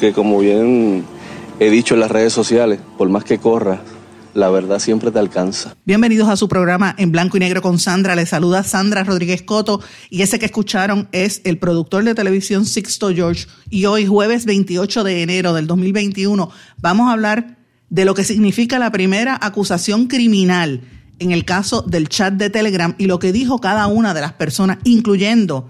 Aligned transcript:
Porque 0.00 0.14
como 0.14 0.38
bien 0.38 1.04
he 1.58 1.68
dicho 1.68 1.92
en 1.92 2.00
las 2.00 2.10
redes 2.10 2.32
sociales, 2.32 2.80
por 2.96 3.10
más 3.10 3.22
que 3.22 3.36
corra, 3.36 3.82
la 4.32 4.48
verdad 4.48 4.78
siempre 4.78 5.10
te 5.10 5.18
alcanza. 5.18 5.76
Bienvenidos 5.84 6.30
a 6.30 6.36
su 6.36 6.48
programa 6.48 6.94
en 6.96 7.12
blanco 7.12 7.36
y 7.36 7.40
negro 7.40 7.60
con 7.60 7.78
Sandra. 7.78 8.16
Les 8.16 8.30
saluda 8.30 8.64
Sandra 8.64 9.04
Rodríguez 9.04 9.42
Coto 9.42 9.82
y 10.08 10.22
ese 10.22 10.38
que 10.38 10.46
escucharon 10.46 11.10
es 11.12 11.42
el 11.44 11.58
productor 11.58 12.02
de 12.04 12.14
televisión 12.14 12.64
Sixto 12.64 13.10
George. 13.10 13.46
Y 13.68 13.84
hoy, 13.84 14.06
jueves 14.06 14.46
28 14.46 15.04
de 15.04 15.22
enero 15.22 15.52
del 15.52 15.66
2021, 15.66 16.50
vamos 16.78 17.10
a 17.10 17.12
hablar 17.12 17.58
de 17.90 18.06
lo 18.06 18.14
que 18.14 18.24
significa 18.24 18.78
la 18.78 18.90
primera 18.90 19.38
acusación 19.38 20.06
criminal 20.06 20.80
en 21.18 21.30
el 21.30 21.44
caso 21.44 21.82
del 21.82 22.08
chat 22.08 22.32
de 22.32 22.48
Telegram 22.48 22.94
y 22.96 23.04
lo 23.04 23.18
que 23.18 23.32
dijo 23.32 23.58
cada 23.58 23.86
una 23.86 24.14
de 24.14 24.22
las 24.22 24.32
personas, 24.32 24.78
incluyendo 24.84 25.68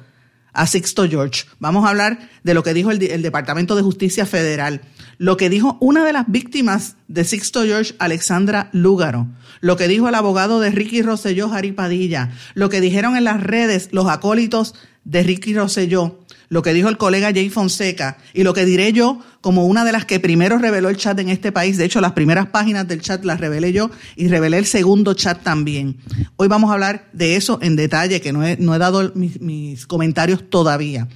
a 0.53 0.67
Sixto 0.67 1.09
George. 1.09 1.45
Vamos 1.59 1.85
a 1.85 1.91
hablar 1.91 2.29
de 2.43 2.55
lo 2.55 2.63
que 2.63 2.75
dijo 2.75 2.91
el, 2.91 2.99
Departamento 2.99 3.77
de 3.77 3.83
Justicia 3.83 4.27
Federal, 4.27 4.81
lo 5.19 5.37
que 5.37 5.51
dijo 5.51 5.77
una 5.81 6.05
de 6.05 6.13
las 6.13 6.27
víctimas 6.29 6.97
de 7.09 7.25
Sixto 7.25 7.65
George, 7.65 7.95
Alexandra 7.99 8.71
Lúgaro, 8.73 9.27
lo 9.61 9.77
que 9.77 9.89
dijo 9.89 10.09
el 10.09 10.15
abogado 10.15 10.61
de 10.61 10.71
Ricky 10.71 11.03
Rosselló, 11.03 11.49
Jari 11.49 11.73
Padilla, 11.73 12.31
lo 12.55 12.69
que 12.69 12.81
dijeron 12.81 13.17
en 13.17 13.25
las 13.25 13.43
redes 13.43 13.89
los 13.93 14.09
acólitos 14.09 14.75
de 15.05 15.23
Ricky 15.23 15.55
Rosselló, 15.55 16.19
lo 16.49 16.63
que 16.63 16.75
dijo 16.75 16.89
el 16.89 16.99
colega 16.99 17.33
Jay 17.33 17.49
Fonseca 17.49 18.19
y 18.35 18.43
lo 18.43 18.53
que 18.55 18.65
diré 18.65 18.93
yo 18.93 19.21
como 19.41 19.67
una 19.67 19.85
de 19.85 19.93
las 19.93 20.05
que 20.05 20.21
primero 20.21 20.59
reveló 20.59 20.89
el 20.89 20.97
chat 20.97 21.19
en 21.19 21.29
este 21.29 21.53
país. 21.53 21.79
De 21.79 21.85
hecho, 21.85 22.01
las 22.01 22.13
primeras 22.13 22.49
páginas 22.49 22.87
del 22.89 23.01
chat 23.01 23.25
las 23.25 23.41
revelé 23.41 23.73
yo 23.73 23.91
y 24.17 24.29
revelé 24.29 24.59
el 24.59 24.67
segundo 24.67 25.15
chat 25.15 25.43
también. 25.43 25.97
Hoy 26.37 26.49
vamos 26.49 26.71
a 26.71 26.75
hablar 26.75 27.09
de 27.13 27.37
eso 27.37 27.59
en 27.63 27.77
detalle, 27.77 28.21
que 28.21 28.33
no 28.33 28.45
he, 28.45 28.57
no 28.57 28.75
he 28.75 28.79
dado 28.79 29.13
mis, 29.15 29.87
comentarios 29.87 30.51
todavía. 30.51 31.09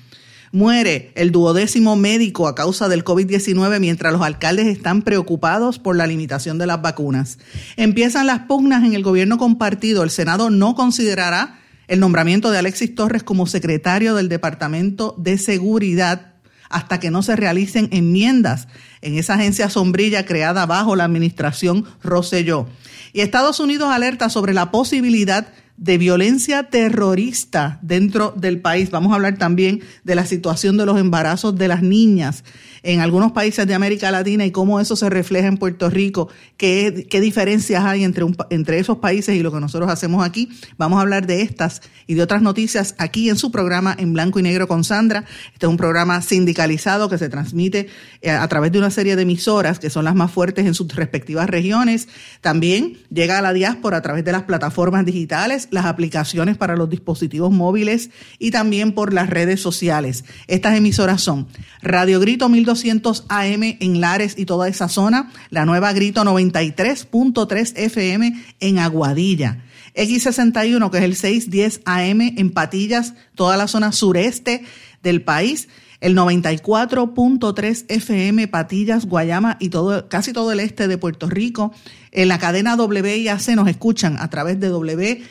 Muere 0.53 1.11
el 1.17 1.33
duodécimo 1.33 1.97
médico 1.97 2.47
a 2.47 2.55
causa 2.55 2.89
del 2.89 3.05
COVID-19 3.05 3.81
mientras 3.81 4.13
los 4.13 4.23
alcaldes 4.23 4.69
están 4.69 5.03
preocupados 5.03 5.81
por 5.81 5.97
la 5.97 6.07
limitación 6.07 6.59
de 6.59 6.69
las 6.69 6.81
vacunas. 6.81 7.39
Empiezan 7.77 8.29
las 8.29 8.43
pugnas 8.43 8.85
en 8.85 8.95
el 8.95 9.03
gobierno 9.03 9.37
compartido. 9.37 10.05
El 10.05 10.11
Senado 10.11 10.51
no 10.51 10.77
considerará 10.77 11.59
el 11.89 12.01
nombramiento 12.01 12.51
de 12.51 12.59
Alexis 12.59 12.95
Torres 12.95 13.23
como 13.23 13.47
secretario 13.47 14.15
del 14.15 14.29
Departamento 14.29 15.15
de 15.19 15.39
Seguridad 15.39 16.35
hasta 16.71 16.99
que 16.99 17.11
no 17.11 17.23
se 17.23 17.37
realicen 17.37 17.89
enmiendas 17.93 18.69
en 19.01 19.17
esa 19.17 19.35
agencia 19.35 19.69
sombrilla 19.71 20.27
creada 20.27 20.67
bajo 20.67 20.97
la 20.97 21.05
administración 21.05 21.85
Rosselló. 22.03 22.67
Y 23.13 23.21
Estados 23.21 23.61
Unidos 23.61 23.91
alerta 23.93 24.29
sobre 24.29 24.55
la 24.55 24.71
posibilidad 24.71 25.47
de 25.77 25.99
violencia 25.99 26.65
terrorista 26.65 27.79
dentro 27.83 28.33
del 28.37 28.61
país. 28.61 28.91
Vamos 28.91 29.13
a 29.13 29.17
hablar 29.17 29.39
también 29.39 29.83
de 30.05 30.15
la 30.15 30.25
situación 30.25 30.77
de 30.77 30.87
los 30.87 30.99
embarazos 30.99 31.57
de 31.57 31.69
las 31.69 31.83
niñas 31.83 32.45
en 32.85 33.01
algunos 33.01 33.33
países 33.33 33.67
de 33.67 33.75
América 33.75 34.11
Latina 34.11 34.45
y 34.45 34.51
cómo 34.51 34.79
eso 34.79 34.95
se 34.95 35.09
refleja 35.09 35.49
en 35.49 35.57
Puerto 35.57 35.89
Rico, 35.89 36.29
qué, 36.59 36.91
diferencias 37.11 37.83
hay 37.83 38.05
entre, 38.05 38.27
entre 38.51 38.79
esos 38.79 38.99
países 38.99 39.35
y 39.35 39.43
lo 39.43 39.51
que 39.51 39.59
nosotros 39.59 39.91
hacemos 39.91 40.25
aquí. 40.25 40.51
Vamos 40.77 40.99
a 40.99 41.01
hablar 41.01 41.27
de 41.27 41.41
estas 41.41 41.81
y 42.07 42.15
de 42.15 42.23
otras 42.23 42.43
noticias 42.43 42.95
aquí 42.99 43.31
en 43.31 43.37
su 43.37 43.51
programa 43.51 43.97
en 43.99 44.13
blanco 44.13 44.39
y 44.39 44.43
negro 44.43 44.69
con 44.69 44.85
Sandra. 44.85 45.25
Este 45.55 45.65
es 45.65 45.71
un 45.71 45.79
programa 45.79 46.21
sindicalizado 46.21 47.09
que 47.09 47.17
se 47.17 47.31
transmite 47.31 47.89
eh, 48.21 48.31
a 48.31 48.47
través 48.49 48.71
de 48.71 48.79
una 48.79 48.91
serie 48.91 49.17
de 49.17 49.23
emisoras 49.23 49.79
que 49.79 49.89
son 49.89 50.05
las 50.05 50.15
más 50.15 50.31
fuertes 50.31 50.67
en 50.67 50.75
sus 50.75 50.95
respectivas 50.95 51.49
regiones. 51.49 52.09
También 52.43 52.99
llega 53.11 53.39
a 53.39 53.43
la 53.43 53.55
diáspora 53.55 53.97
a 53.97 54.03
través 54.03 54.27
de 54.27 54.33
las 54.33 54.43
plataformas 54.43 55.07
digitales, 55.07 55.69
las 55.71 55.87
aplicaciones 55.87 56.59
para 56.59 56.77
los 56.77 56.91
dispositivos 56.91 57.51
móviles 57.51 58.11
y 58.39 58.51
también 58.51 58.93
por 58.93 59.15
las 59.15 59.31
redes 59.31 59.63
sociales. 59.63 60.27
Estas 60.49 60.77
emisoras 60.77 61.23
son 61.23 61.49
Radio 61.81 62.21
Grito 62.21 62.51
1200 62.51 62.74
200 62.75 63.27
AM 63.29 63.63
en 63.79 64.01
Lares 64.01 64.35
y 64.37 64.47
toda 64.47 64.67
esa 64.69 64.89
zona, 64.89 65.31
la 65.51 65.65
nueva 65.65 65.93
Grito 65.93 66.25
93.3 66.25 67.73
FM 67.77 68.45
en 68.59 68.79
Aguadilla. 68.81 69.63
X61, 69.95 70.91
que 70.91 70.99
es 70.99 71.05
el 71.05 71.15
610 71.15 71.83
AM 71.85 72.21
en 72.37 72.51
Patillas, 72.51 73.15
toda 73.37 73.57
la 73.57 73.69
zona 73.69 73.93
sureste 73.93 74.65
del 75.05 75.23
país, 75.23 75.69
el 76.01 76.17
94.3 76.17 77.85
FM 77.87 78.49
Patillas, 78.49 79.07
Guayama 79.07 79.57
y 79.61 79.69
todo, 79.69 80.09
casi 80.09 80.33
todo 80.33 80.51
el 80.51 80.59
este 80.59 80.89
de 80.89 80.99
Puerto 80.99 81.31
Rico. 81.31 81.73
En 82.11 82.27
la 82.27 82.41
cadena 82.41 82.75
WIAC 82.75 83.51
nos 83.51 83.69
escuchan 83.69 84.17
a 84.19 84.29
través 84.31 84.59
de 84.59 84.73
WYAC 84.73 85.23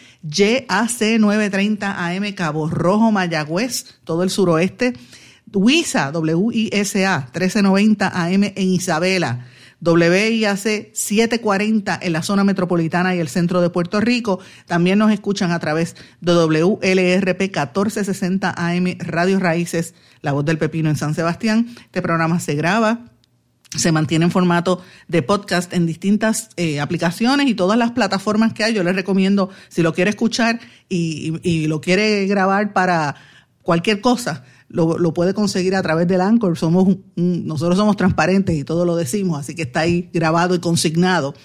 930 1.20 2.08
AM 2.08 2.32
Cabo 2.32 2.70
Rojo, 2.70 3.12
Mayagüez, 3.12 3.98
todo 4.06 4.24
el 4.24 4.30
suroeste 4.30 4.94
WISA, 5.54 6.12
W-I-S-A, 6.12 7.20
1390 7.20 8.08
AM 8.08 8.44
en 8.44 8.70
Isabela, 8.70 9.48
WIAC 9.84 10.94
740 10.94 12.00
en 12.02 12.14
la 12.14 12.24
zona 12.24 12.44
metropolitana 12.44 13.16
y 13.16 13.20
el 13.20 13.28
centro 13.28 13.62
de 13.62 13.70
Puerto 13.70 14.00
Rico. 14.00 14.40
También 14.66 14.98
nos 14.98 15.12
escuchan 15.12 15.52
a 15.52 15.60
través 15.60 15.96
de 16.22 16.34
WLRP 16.34 17.42
1460 17.42 18.54
AM 18.56 18.98
Radio 19.00 19.40
Raíces, 19.40 19.94
La 20.22 20.32
Voz 20.32 20.46
del 20.46 20.58
Pepino 20.58 20.90
en 20.90 20.96
San 20.96 21.14
Sebastián. 21.14 21.68
Este 21.86 22.02
programa 22.02 22.40
se 22.40 22.56
graba 22.56 23.06
se 23.76 23.92
mantiene 23.92 24.26
en 24.26 24.32
formato 24.32 24.84
de 25.08 25.24
podcast 25.24 25.74
en 25.74 25.88
distintas 25.88 26.50
eh, 26.58 26.80
aplicaciones 26.80 27.48
y 27.48 27.56
todas 27.56 27.76
las 27.76 27.90
plataformas 27.90 28.54
que 28.54 28.64
hay. 28.64 28.74
Yo 28.76 28.84
les 28.84 28.96
recomiendo, 28.96 29.50
si 29.70 29.82
lo 29.82 29.96
quiere 29.96 30.12
escuchar 30.12 30.60
y, 30.90 31.40
y 31.42 31.66
lo 31.66 31.82
quiere 31.82 32.28
grabar 32.28 32.72
para 32.74 33.16
cualquier 33.64 34.00
cosa, 34.00 34.44
lo, 34.74 35.14
puede 35.14 35.36
conseguir 35.36 35.76
a 35.76 35.84
través 35.84 36.08
del 36.08 36.22
Anchor. 36.22 36.58
Somos 36.58 36.98
nosotros 37.16 37.78
somos 37.78 37.96
transparentes 37.96 38.58
y 38.58 38.64
todo 38.64 38.86
lo 38.86 38.96
decimos, 38.96 39.40
así 39.40 39.54
que 39.54 39.62
está 39.62 39.82
ahí 39.82 40.10
grabado 40.12 40.56
y 40.56 40.60
consignado. 40.60 41.36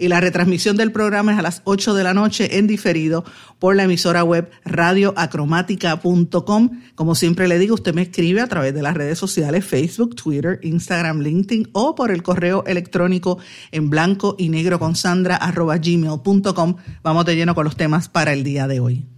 Y 0.00 0.06
la 0.08 0.20
retransmisión 0.20 0.76
del 0.76 0.92
programa 0.92 1.32
es 1.32 1.40
a 1.40 1.42
las 1.42 1.60
8 1.64 1.92
de 1.92 2.04
la 2.04 2.14
noche 2.14 2.58
en 2.58 2.68
diferido 2.68 3.24
por 3.58 3.74
la 3.76 3.82
emisora 3.82 4.22
web 4.22 4.48
radioacromática.com. 4.64 6.70
Como 6.94 7.16
siempre 7.16 7.48
le 7.48 7.58
digo, 7.58 7.74
usted 7.74 7.94
me 7.94 8.02
escribe 8.02 8.40
a 8.40 8.46
través 8.46 8.72
de 8.72 8.80
las 8.80 8.94
redes 8.94 9.18
sociales 9.18 9.64
Facebook, 9.66 10.14
Twitter, 10.14 10.60
Instagram, 10.62 11.18
LinkedIn 11.20 11.70
o 11.72 11.96
por 11.96 12.12
el 12.12 12.22
correo 12.22 12.62
electrónico 12.66 13.38
en 13.72 13.90
blanco 13.90 14.36
y 14.38 14.50
negro 14.50 14.78
con 14.78 14.94
sandra 14.94 15.34
arroba 15.36 15.78
gmail.com. 15.78 16.76
Vamos 17.02 17.24
de 17.26 17.36
lleno 17.36 17.56
con 17.56 17.64
los 17.64 17.76
temas 17.76 18.08
para 18.08 18.32
el 18.32 18.44
día 18.44 18.68
de 18.68 18.78
hoy 18.80 19.17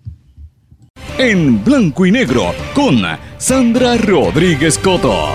en 1.18 1.62
blanco 1.64 2.06
y 2.06 2.12
negro 2.12 2.52
con 2.74 3.02
Sandra 3.38 3.96
Rodríguez 3.96 4.78
Coto. 4.78 5.28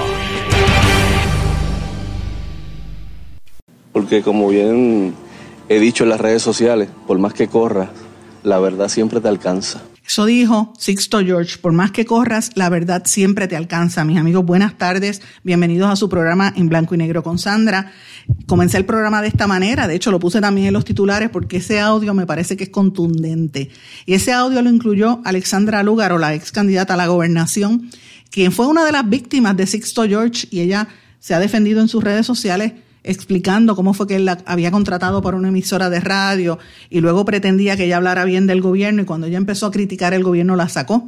Porque 3.92 4.22
como 4.22 4.50
bien 4.50 5.14
he 5.70 5.80
dicho 5.80 6.04
en 6.04 6.10
las 6.10 6.20
redes 6.20 6.42
sociales, 6.42 6.90
por 7.08 7.18
más 7.18 7.34
que 7.34 7.48
corras, 7.48 7.90
la 8.44 8.60
verdad 8.60 8.90
siempre 8.90 9.22
te 9.22 9.28
alcanza. 9.28 9.82
Eso 10.08 10.26
dijo 10.26 10.72
Sixto 10.78 11.22
George, 11.22 11.58
por 11.58 11.74
más 11.74 11.90
que 11.90 12.06
corras, 12.06 12.52
la 12.54 12.70
verdad 12.70 13.04
siempre 13.06 13.48
te 13.48 13.56
alcanza. 13.56 14.06
Mis 14.06 14.20
amigos, 14.20 14.46
buenas 14.46 14.78
tardes, 14.78 15.24
bienvenidos 15.44 15.90
a 15.90 15.96
su 15.96 16.10
programa 16.10 16.54
en 16.56 16.70
blanco 16.70 16.94
y 16.94 17.00
negro 17.00 17.24
con 17.24 17.40
Sandra. 17.40 17.92
Comencé 18.46 18.78
el 18.78 18.86
programa 18.86 19.24
de 19.24 19.30
esta 19.30 19.48
manera, 19.48 19.88
de 19.88 19.96
hecho 19.96 20.12
lo 20.12 20.20
puse 20.20 20.42
también 20.42 20.68
en 20.68 20.74
los 20.74 20.86
titulares 20.86 21.32
porque 21.32 21.58
ese 21.58 21.80
audio 21.80 22.14
me 22.14 22.28
parece 22.28 22.56
que 22.56 22.66
es 22.66 22.70
contundente. 22.70 23.72
Y 24.06 24.14
ese 24.14 24.32
audio 24.32 24.62
lo 24.62 24.70
incluyó 24.70 25.22
Alexandra 25.26 25.82
Lúgaro, 25.82 26.20
la 26.20 26.36
ex 26.36 26.52
candidata 26.52 26.94
a 26.94 26.98
la 26.98 27.08
gobernación, 27.08 27.90
quien 28.30 28.52
fue 28.52 28.68
una 28.68 28.86
de 28.86 28.92
las 28.92 29.10
víctimas 29.10 29.58
de 29.58 29.66
Sixto 29.66 30.04
George 30.04 30.48
y 30.52 30.62
ella 30.62 30.88
se 31.20 31.34
ha 31.34 31.40
defendido 31.40 31.82
en 31.82 31.88
sus 31.88 32.04
redes 32.04 32.28
sociales 32.28 32.74
explicando 33.06 33.76
cómo 33.76 33.94
fue 33.94 34.08
que 34.08 34.16
él 34.16 34.26
la 34.26 34.40
había 34.46 34.72
contratado 34.72 35.22
para 35.22 35.38
una 35.38 35.50
emisora 35.50 35.90
de 35.90 36.00
radio 36.00 36.58
y 36.90 37.00
luego 37.00 37.24
pretendía 37.24 37.78
que 37.78 37.86
ella 37.86 37.98
hablara 37.98 38.26
bien 38.26 38.48
del 38.48 38.62
gobierno 38.62 39.04
y 39.04 39.06
cuando 39.06 39.28
ella 39.28 39.38
empezó 39.38 39.68
a 39.68 39.72
criticar 39.72 40.14
el 40.14 40.24
gobierno 40.24 40.56
la 40.56 40.68
sacó. 40.68 41.08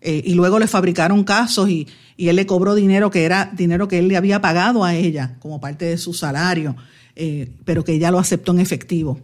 Eh, 0.00 0.22
y 0.24 0.34
luego 0.34 0.60
le 0.60 0.68
fabricaron 0.68 1.24
casos 1.24 1.68
y, 1.68 1.88
y, 2.16 2.28
él 2.28 2.36
le 2.36 2.46
cobró 2.46 2.76
dinero 2.76 3.10
que 3.10 3.24
era 3.24 3.50
dinero 3.52 3.88
que 3.88 3.98
él 3.98 4.06
le 4.06 4.16
había 4.16 4.40
pagado 4.40 4.84
a 4.84 4.94
ella 4.94 5.34
como 5.40 5.60
parte 5.60 5.86
de 5.86 5.98
su 5.98 6.14
salario, 6.14 6.76
eh, 7.16 7.50
pero 7.64 7.82
que 7.82 7.94
ella 7.94 8.12
lo 8.12 8.20
aceptó 8.20 8.52
en 8.52 8.60
efectivo. 8.60 9.18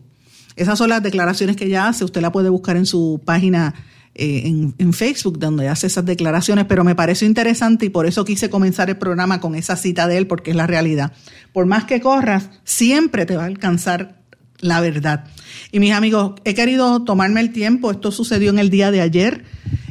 Esas 0.56 0.76
son 0.76 0.88
las 0.88 1.00
declaraciones 1.00 1.54
que 1.54 1.66
ella 1.66 1.86
hace, 1.86 2.04
usted 2.04 2.20
la 2.20 2.32
puede 2.32 2.48
buscar 2.48 2.76
en 2.76 2.86
su 2.86 3.20
página 3.24 3.72
eh, 4.16 4.72
en, 4.78 4.93
Facebook, 4.93 5.40
donde 5.40 5.69
hace 5.69 5.88
esas 5.88 6.05
declaraciones, 6.05 6.66
pero 6.66 6.84
me 6.84 6.94
pareció 6.94 7.26
interesante 7.26 7.87
y 7.87 7.88
por 7.88 8.06
eso 8.06 8.25
quise 8.25 8.49
comenzar 8.49 8.88
el 8.88 8.96
programa 8.96 9.40
con 9.40 9.56
esa 9.56 9.75
cita 9.75 10.06
de 10.06 10.19
él, 10.19 10.28
porque 10.28 10.52
es 10.52 10.56
la 10.56 10.69
realidad. 10.69 11.12
Por 11.52 11.66
más 11.66 11.84
que 11.84 12.00
corras, 12.00 12.49
siempre 12.62 13.26
te 13.26 13.37
va 13.37 13.43
a 13.43 13.46
alcanzar 13.46 14.20
la 14.61 14.81
verdad. 14.81 15.25
Y 15.72 15.81
mis 15.81 15.93
amigos, 15.93 16.34
he 16.44 16.55
querido 16.55 17.02
tomarme 17.02 17.40
el 17.40 17.52
tiempo, 17.52 17.90
esto 17.90 18.12
sucedió 18.12 18.50
en 18.50 18.61
el 18.61 18.70
día 18.70 18.93
de 18.93 19.00
ayer, 19.00 19.44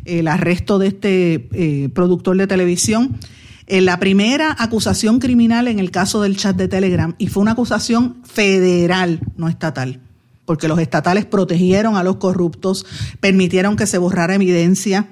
el 0.06 0.30
arresto 0.30 0.80
de 0.80 0.88
este 0.88 1.50
eh, 1.52 1.90
productor 1.90 2.38
de 2.38 2.48
televisión. 2.48 3.20
En 3.68 3.84
la 3.84 4.00
primera 4.00 4.56
acusación 4.58 5.20
criminal 5.20 5.68
en 5.68 5.80
el 5.80 5.92
caso 5.92 6.22
del 6.22 6.38
chat 6.38 6.56
de 6.56 6.70
Telegram, 6.70 7.14
y 7.18 7.28
fue 7.28 7.42
una 7.42 7.52
acusación 7.52 8.22
federal, 8.24 9.20
no 9.36 9.50
estatal 9.50 10.00
porque 10.46 10.68
los 10.68 10.80
estatales 10.80 11.26
protegieron 11.26 11.96
a 11.96 12.04
los 12.04 12.18
corruptos, 12.18 12.86
permitieron 13.20 13.76
que 13.76 13.88
se 13.88 13.98
borrara 13.98 14.36
evidencia 14.36 15.08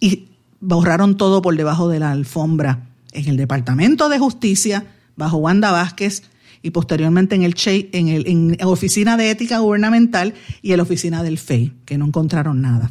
y 0.00 0.28
borraron 0.60 1.16
todo 1.16 1.42
por 1.42 1.56
debajo 1.56 1.88
de 1.88 2.00
la 2.00 2.10
alfombra. 2.10 2.84
En 3.12 3.26
el 3.26 3.36
Departamento 3.36 4.08
de 4.08 4.18
Justicia, 4.18 4.86
bajo 5.16 5.38
Wanda 5.38 5.70
Vázquez, 5.70 6.24
y 6.62 6.70
posteriormente 6.70 7.36
en 7.36 7.42
el 7.42 7.54
en, 7.64 8.08
el, 8.08 8.26
en 8.26 8.56
la 8.58 8.66
Oficina 8.68 9.16
de 9.16 9.30
Ética 9.30 9.58
Gubernamental 9.60 10.34
y 10.60 10.72
en 10.72 10.76
la 10.78 10.82
Oficina 10.82 11.22
del 11.22 11.38
FEI, 11.38 11.72
que 11.84 11.96
no 11.98 12.06
encontraron 12.06 12.60
nada. 12.60 12.90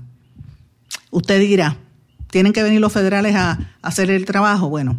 Usted 1.11 1.39
dirá, 1.39 1.77
¿tienen 2.31 2.53
que 2.53 2.63
venir 2.63 2.79
los 2.79 2.93
federales 2.93 3.35
a 3.35 3.75
hacer 3.81 4.09
el 4.09 4.25
trabajo? 4.25 4.69
Bueno, 4.69 4.97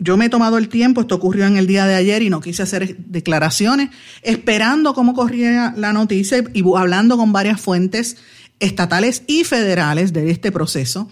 yo 0.00 0.16
me 0.16 0.24
he 0.24 0.28
tomado 0.30 0.56
el 0.56 0.70
tiempo, 0.70 1.02
esto 1.02 1.14
ocurrió 1.14 1.46
en 1.46 1.58
el 1.58 1.66
día 1.66 1.86
de 1.86 1.94
ayer 1.94 2.22
y 2.22 2.30
no 2.30 2.40
quise 2.40 2.62
hacer 2.62 2.96
declaraciones, 2.96 3.90
esperando 4.22 4.94
cómo 4.94 5.12
corría 5.12 5.74
la 5.76 5.92
noticia 5.92 6.42
y 6.54 6.64
hablando 6.74 7.18
con 7.18 7.32
varias 7.32 7.60
fuentes 7.60 8.16
estatales 8.60 9.22
y 9.26 9.44
federales 9.44 10.14
de 10.14 10.30
este 10.30 10.52
proceso, 10.52 11.10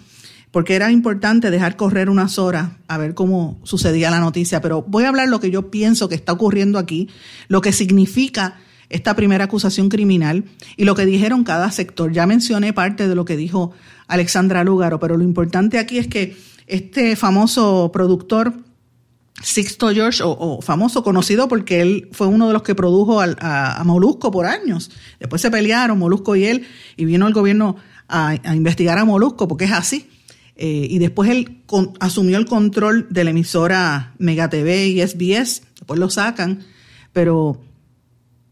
porque 0.51 0.75
era 0.75 0.91
importante 0.91 1.51
dejar 1.51 1.77
correr 1.77 2.09
unas 2.09 2.39
horas 2.39 2.71
a 2.89 2.97
ver 2.97 3.13
cómo 3.13 3.61
sucedía 3.63 4.11
la 4.11 4.21
noticia. 4.21 4.63
Pero 4.63 4.83
voy 4.89 5.05
a 5.05 5.09
hablar 5.09 5.29
lo 5.29 5.39
que 5.39 5.51
yo 5.51 5.71
pienso 5.71 6.09
que 6.09 6.15
está 6.15 6.33
ocurriendo 6.33 6.79
aquí, 6.79 7.11
lo 7.49 7.61
que 7.61 7.73
significa 7.73 8.57
esta 8.89 9.15
primera 9.15 9.45
acusación 9.45 9.91
criminal 9.91 10.45
y 10.79 10.85
lo 10.85 10.95
que 10.95 11.05
dijeron 11.05 11.45
cada 11.45 11.71
sector. 11.73 12.11
Ya 12.11 12.27
mencioné 12.27 12.73
parte 12.73 13.07
de 13.07 13.15
lo 13.15 13.27
que 13.27 13.37
dijo 13.37 13.73
Alexandra 14.07 14.65
Lúgaro, 14.65 14.99
pero 14.99 15.19
lo 15.19 15.25
importante 15.25 15.79
aquí 15.79 15.99
es 15.99 16.07
que 16.07 16.39
este 16.67 17.17
famoso 17.17 17.91
productor 17.93 18.55
Sixto 19.43 19.91
George, 19.91 20.23
o, 20.25 20.61
famoso, 20.63 21.03
conocido 21.03 21.49
porque 21.49 21.81
él 21.81 22.09
fue 22.13 22.27
uno 22.27 22.49
de 22.49 22.53
los 22.53 22.63
que 22.63 22.75
produjo 22.75 23.21
a, 23.21 23.83
Molusco 23.85 24.31
por 24.31 24.47
años. 24.47 24.91
Después 25.21 25.41
se 25.41 25.51
pelearon 25.51 25.99
Molusco 25.99 26.35
y 26.37 26.45
él, 26.45 26.67
y 26.97 27.05
vino 27.05 27.27
el 27.27 27.33
gobierno 27.33 27.77
a, 28.09 28.35
investigar 28.55 28.99
a 28.99 29.05
Molusco 29.05 29.47
porque 29.47 29.67
es 29.67 29.73
así. 29.73 30.09
Eh, 30.57 30.89
y 30.91 30.99
después 30.99 31.31
él 31.31 31.63
asumió 32.01 32.37
el 32.37 32.47
control 32.47 33.07
de 33.11 33.23
la 33.23 33.31
emisora 33.31 34.15
Mega 34.19 34.51
TV 34.51 34.89
y 34.89 35.07
SBS, 35.07 35.63
después 35.77 36.01
lo 36.01 36.11
sacan, 36.11 36.65
pero 37.13 37.61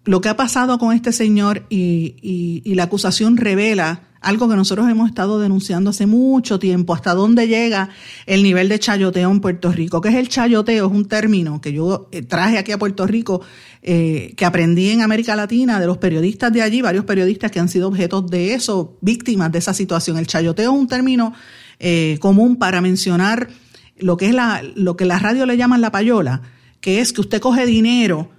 lo 0.06 0.20
que 0.20 0.28
ha 0.28 0.36
pasado 0.36 0.78
con 0.78 0.94
este 0.94 1.12
señor 1.12 1.66
y 1.68 2.74
la 2.74 2.84
acusación 2.84 3.36
revela 3.36 4.06
algo 4.26 4.48
que 4.48 4.56
nosotros 4.56 4.88
hemos 4.90 5.08
estado 5.08 5.38
denunciando 5.38 5.90
hace 5.90 6.06
mucho 6.06 6.58
tiempo, 6.58 6.94
hasta 6.94 7.14
dónde 7.14 7.46
llega 7.46 7.90
el 8.26 8.42
nivel 8.42 8.68
de 8.68 8.80
chayoteo 8.80 9.30
en 9.30 9.40
Puerto 9.40 9.70
Rico. 9.70 10.00
¿Qué 10.00 10.08
es 10.08 10.16
el 10.16 10.28
chayoteo? 10.28 10.86
Es 10.86 10.92
un 10.92 11.06
término 11.06 11.60
que 11.60 11.72
yo 11.72 12.08
eh, 12.10 12.22
traje 12.22 12.58
aquí 12.58 12.72
a 12.72 12.78
Puerto 12.78 13.06
Rico, 13.06 13.42
eh, 13.82 14.34
que 14.36 14.44
aprendí 14.44 14.90
en 14.90 15.02
América 15.02 15.36
Latina 15.36 15.78
de 15.78 15.86
los 15.86 15.98
periodistas 15.98 16.52
de 16.52 16.62
allí, 16.62 16.82
varios 16.82 17.04
periodistas 17.04 17.52
que 17.52 17.60
han 17.60 17.68
sido 17.68 17.86
objetos 17.86 18.28
de 18.28 18.54
eso, 18.54 18.98
víctimas 19.00 19.52
de 19.52 19.58
esa 19.58 19.74
situación. 19.74 20.18
El 20.18 20.26
chayoteo 20.26 20.72
es 20.72 20.76
un 20.76 20.88
término 20.88 21.32
eh, 21.78 22.18
común 22.20 22.56
para 22.56 22.80
mencionar 22.80 23.48
lo 23.96 24.16
que 24.16 24.26
es 24.26 24.34
la, 24.34 24.60
lo 24.74 24.96
que 24.96 25.04
la 25.04 25.20
radio 25.20 25.46
le 25.46 25.56
llaman 25.56 25.80
la 25.80 25.92
payola, 25.92 26.42
que 26.80 27.00
es 27.00 27.12
que 27.12 27.20
usted 27.20 27.40
coge 27.40 27.64
dinero 27.64 28.30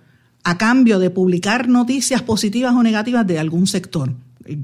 a 0.44 0.58
cambio 0.58 1.00
de 1.00 1.10
publicar 1.10 1.68
noticias 1.68 2.22
positivas 2.22 2.74
o 2.74 2.84
negativas 2.84 3.26
de 3.28 3.40
algún 3.40 3.68
sector 3.68 4.14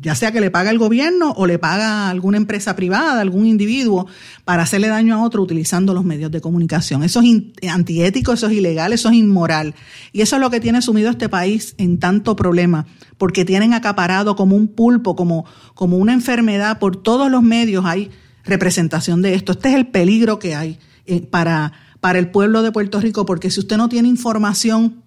ya 0.01 0.15
sea 0.15 0.31
que 0.31 0.41
le 0.41 0.51
paga 0.51 0.71
el 0.71 0.77
gobierno 0.77 1.31
o 1.31 1.45
le 1.45 1.59
paga 1.59 2.09
alguna 2.09 2.37
empresa 2.37 2.75
privada, 2.75 3.19
algún 3.19 3.45
individuo, 3.45 4.07
para 4.45 4.63
hacerle 4.63 4.87
daño 4.87 5.15
a 5.15 5.23
otro 5.23 5.41
utilizando 5.41 5.93
los 5.93 6.05
medios 6.05 6.31
de 6.31 6.41
comunicación. 6.41 7.03
Eso 7.03 7.21
es 7.21 7.69
antiético, 7.69 8.33
eso 8.33 8.47
es 8.47 8.53
ilegal, 8.53 8.93
eso 8.93 9.09
es 9.09 9.15
inmoral. 9.15 9.75
Y 10.11 10.21
eso 10.21 10.35
es 10.35 10.41
lo 10.41 10.49
que 10.49 10.59
tiene 10.59 10.81
sumido 10.81 11.09
este 11.09 11.29
país 11.29 11.75
en 11.77 11.99
tanto 11.99 12.35
problema, 12.35 12.85
porque 13.17 13.45
tienen 13.45 13.73
acaparado 13.73 14.35
como 14.35 14.55
un 14.55 14.67
pulpo, 14.67 15.15
como, 15.15 15.45
como 15.73 15.97
una 15.97 16.13
enfermedad, 16.13 16.79
por 16.79 16.95
todos 17.01 17.29
los 17.29 17.43
medios 17.43 17.85
hay 17.85 18.09
representación 18.45 19.21
de 19.21 19.35
esto. 19.35 19.53
Este 19.53 19.69
es 19.69 19.75
el 19.75 19.87
peligro 19.87 20.39
que 20.39 20.55
hay 20.55 20.79
eh, 21.05 21.21
para, 21.21 21.73
para 21.99 22.19
el 22.19 22.29
pueblo 22.29 22.61
de 22.61 22.71
Puerto 22.71 22.99
Rico, 22.99 23.25
porque 23.25 23.51
si 23.51 23.59
usted 23.59 23.77
no 23.77 23.89
tiene 23.89 24.07
información, 24.07 25.02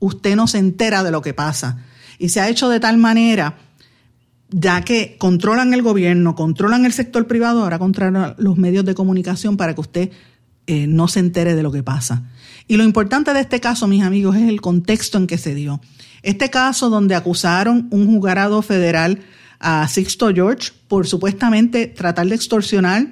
usted 0.00 0.34
no 0.34 0.48
se 0.48 0.58
entera 0.58 1.04
de 1.04 1.12
lo 1.12 1.22
que 1.22 1.34
pasa. 1.34 1.78
Y 2.18 2.30
se 2.30 2.40
ha 2.40 2.48
hecho 2.48 2.68
de 2.68 2.80
tal 2.80 2.98
manera 2.98 3.56
ya 4.50 4.82
que 4.82 5.16
controlan 5.18 5.72
el 5.74 5.82
gobierno, 5.82 6.34
controlan 6.34 6.84
el 6.84 6.92
sector 6.92 7.26
privado, 7.26 7.62
ahora 7.62 7.78
controlan 7.78 8.34
los 8.38 8.56
medios 8.56 8.84
de 8.84 8.94
comunicación 8.94 9.56
para 9.56 9.74
que 9.74 9.80
usted 9.80 10.10
eh, 10.66 10.86
no 10.86 11.08
se 11.08 11.20
entere 11.20 11.54
de 11.54 11.62
lo 11.62 11.70
que 11.70 11.82
pasa. 11.82 12.24
Y 12.66 12.76
lo 12.76 12.84
importante 12.84 13.32
de 13.32 13.40
este 13.40 13.60
caso, 13.60 13.86
mis 13.86 14.02
amigos, 14.02 14.36
es 14.36 14.48
el 14.48 14.60
contexto 14.60 15.18
en 15.18 15.26
que 15.26 15.38
se 15.38 15.54
dio. 15.54 15.80
Este 16.22 16.50
caso 16.50 16.90
donde 16.90 17.14
acusaron 17.14 17.88
un 17.90 18.06
juzgado 18.06 18.60
federal 18.62 19.20
a 19.58 19.86
Sixto 19.88 20.32
George 20.34 20.72
por 20.88 21.06
supuestamente 21.06 21.86
tratar 21.86 22.26
de 22.26 22.34
extorsionar 22.34 23.06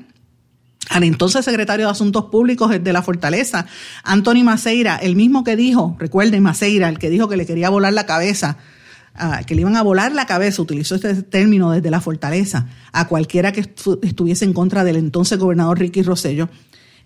al 0.91 1.05
entonces 1.05 1.45
secretario 1.45 1.87
de 1.87 1.93
Asuntos 1.93 2.27
Públicos 2.27 2.71
de 2.83 2.93
la 2.93 3.03
Fortaleza, 3.03 3.67
Anthony 4.05 4.45
Maceira, 4.45 4.97
el 4.97 5.17
mismo 5.17 5.45
que 5.45 5.57
dijo, 5.57 5.97
recuerden 5.99 6.43
Maceira, 6.43 6.89
el 6.89 6.99
que 6.99 7.11
dijo 7.11 7.29
que 7.29 7.37
le 7.37 7.47
quería 7.47 7.69
volar 7.69 7.93
la 7.93 8.07
cabeza 8.07 8.59
que 9.47 9.55
le 9.55 9.63
iban 9.63 9.77
a 9.77 9.83
volar 9.83 10.13
la 10.13 10.27
cabeza, 10.27 10.63
utilizó 10.63 10.95
este 10.95 11.23
término 11.23 11.71
desde 11.71 11.91
la 11.91 12.01
fortaleza, 12.01 12.67
a 12.93 13.09
cualquiera 13.09 13.53
que 13.53 13.61
estuviese 13.61 14.45
en 14.45 14.53
contra 14.53 14.85
del 14.85 14.97
entonces 14.97 15.39
gobernador 15.39 15.79
Ricky 15.79 16.03
Rosello. 16.03 16.49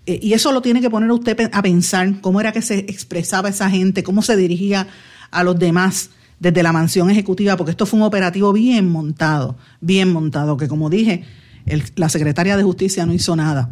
Eh, 0.05 0.19
y 0.23 0.33
eso 0.33 0.53
lo 0.53 0.63
tiene 0.63 0.81
que 0.81 0.91
poner 0.91 1.11
usted 1.11 1.51
a 1.53 1.63
pensar 1.63 2.21
cómo 2.21 2.41
era 2.41 2.53
que 2.53 2.61
se 2.61 2.81
expresaba 2.81 3.49
esa 3.49 3.71
gente, 3.71 4.03
cómo 4.03 4.21
se 4.21 4.37
dirigía 4.37 4.89
a 5.31 5.45
los 5.45 5.59
demás 5.59 6.11
desde 6.39 6.63
la 6.63 6.73
mansión 6.73 7.09
ejecutiva, 7.09 7.57
porque 7.57 7.71
esto 7.71 7.87
fue 7.87 8.01
un 8.01 8.05
operativo 8.05 8.53
bien 8.53 8.89
montado, 8.89 9.57
bien 9.81 10.13
montado, 10.13 10.57
que 10.57 10.69
como 10.69 10.91
dije, 10.91 11.25
la 11.97 12.09
secretaria 12.09 12.57
de 12.57 12.63
Justicia 12.63 13.07
no 13.07 13.13
hizo 13.13 13.37
nada. 13.37 13.71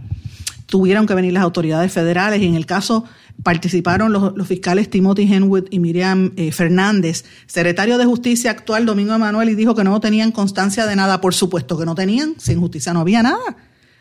Tuvieron 0.67 1.07
que 1.07 1.15
venir 1.15 1.33
las 1.33 1.43
autoridades 1.43 1.93
federales 1.93 2.41
y 2.41 2.47
en 2.47 2.55
el 2.55 2.67
caso 2.67 3.05
participaron 3.43 4.13
los, 4.13 4.47
fiscales 4.47 4.89
Timothy 4.91 5.23
Henwood 5.23 5.67
y 5.71 5.81
Miriam 5.81 6.33
eh, 6.37 6.53
Fernández, 6.53 7.25
secretario 7.47 7.99
de 7.99 8.05
Justicia 8.05 8.51
actual 8.51 8.87
Domingo 8.87 9.15
Emanuel, 9.15 9.49
y 9.49 9.55
dijo 9.55 9.75
que 9.75 9.85
no 9.85 10.01
tenían 10.01 10.31
constancia 10.31 10.87
de 10.87 10.97
nada. 10.97 11.21
Por 11.21 11.35
supuesto 11.35 11.79
que 11.79 11.85
no 11.85 11.95
tenían, 11.95 12.35
sin 12.39 12.61
justicia 12.61 12.93
no 12.93 13.01
había 13.01 13.23
nada. 13.23 13.57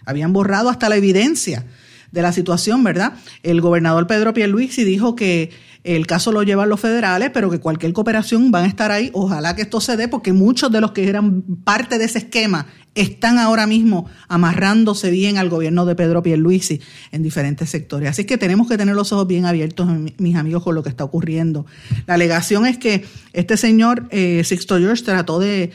Habían 0.06 0.34
borrado 0.34 0.70
hasta 0.70 0.90
la 0.90 0.98
evidencia 0.98 1.66
de 2.12 2.22
la 2.22 2.32
situación, 2.32 2.84
¿verdad? 2.84 3.14
El 3.44 3.62
gobernador 3.62 4.08
Pedro 4.08 4.34
Pierluisi 4.34 4.84
dijo 4.84 5.16
que 5.16 5.52
el 5.84 6.08
caso 6.08 6.32
lo 6.32 6.44
llevan 6.44 6.70
los 6.70 6.80
federales, 6.80 7.30
pero 7.34 7.50
que 7.50 7.60
cualquier 7.60 7.94
cooperación 7.94 8.52
van 8.52 8.66
a 8.66 8.68
estar 8.68 8.92
ahí. 8.92 9.10
Ojalá 9.14 9.56
que 9.56 9.62
esto 9.62 9.80
se 9.80 9.96
dé, 9.96 10.08
porque 10.08 10.34
muchos 10.34 10.72
de 10.72 10.82
los 10.82 10.92
que 10.92 11.08
eran 11.08 11.42
parte 11.64 11.98
de 11.98 12.06
ese 12.06 12.20
esquema 12.20 12.68
están 12.96 13.38
ahora 13.38 13.66
mismo 13.66 14.08
amarrándose 14.28 15.10
bien 15.10 15.38
al 15.38 15.50
gobierno 15.50 15.86
de 15.86 15.96
Pedro 15.96 16.22
Pierluisi 16.22 16.82
en 17.12 17.24
diferentes 17.24 17.70
sectores. 17.70 18.10
Así 18.10 18.26
que 18.26 18.38
tenemos 18.38 18.68
que 18.68 18.78
tener 18.78 18.96
los 18.96 19.14
ojos 19.14 19.28
bien 19.28 19.46
abiertos, 19.46 19.88
mis 20.18 20.36
amigos, 20.36 20.64
con 20.64 20.76
lo 20.76 20.84
que 20.84 20.90
está 20.90 21.06
ocurriendo. 21.06 21.66
La 22.08 22.16
alegación 22.16 22.66
es 22.66 22.78
que 22.78 23.06
este 23.32 23.56
señor 23.56 24.08
eh, 24.12 24.44
Sixto 24.44 24.78
George 24.80 25.04
trató 25.04 25.40
de, 25.40 25.72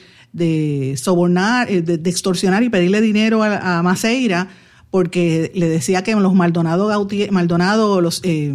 sobornar, 0.97 1.71
eh, 1.71 1.81
de, 1.81 2.11
extorsionar 2.11 2.63
y 2.63 2.69
pedirle 2.69 3.01
dinero 3.01 3.43
a, 3.43 3.83
Maceira 3.83 4.49
porque 4.91 5.51
le 5.55 5.69
decía 5.69 6.03
que 6.03 6.15
los 6.15 6.35
Maldonado, 6.35 6.91
Maldonado 7.31 8.01
los... 8.03 8.21
Eh, 8.23 8.55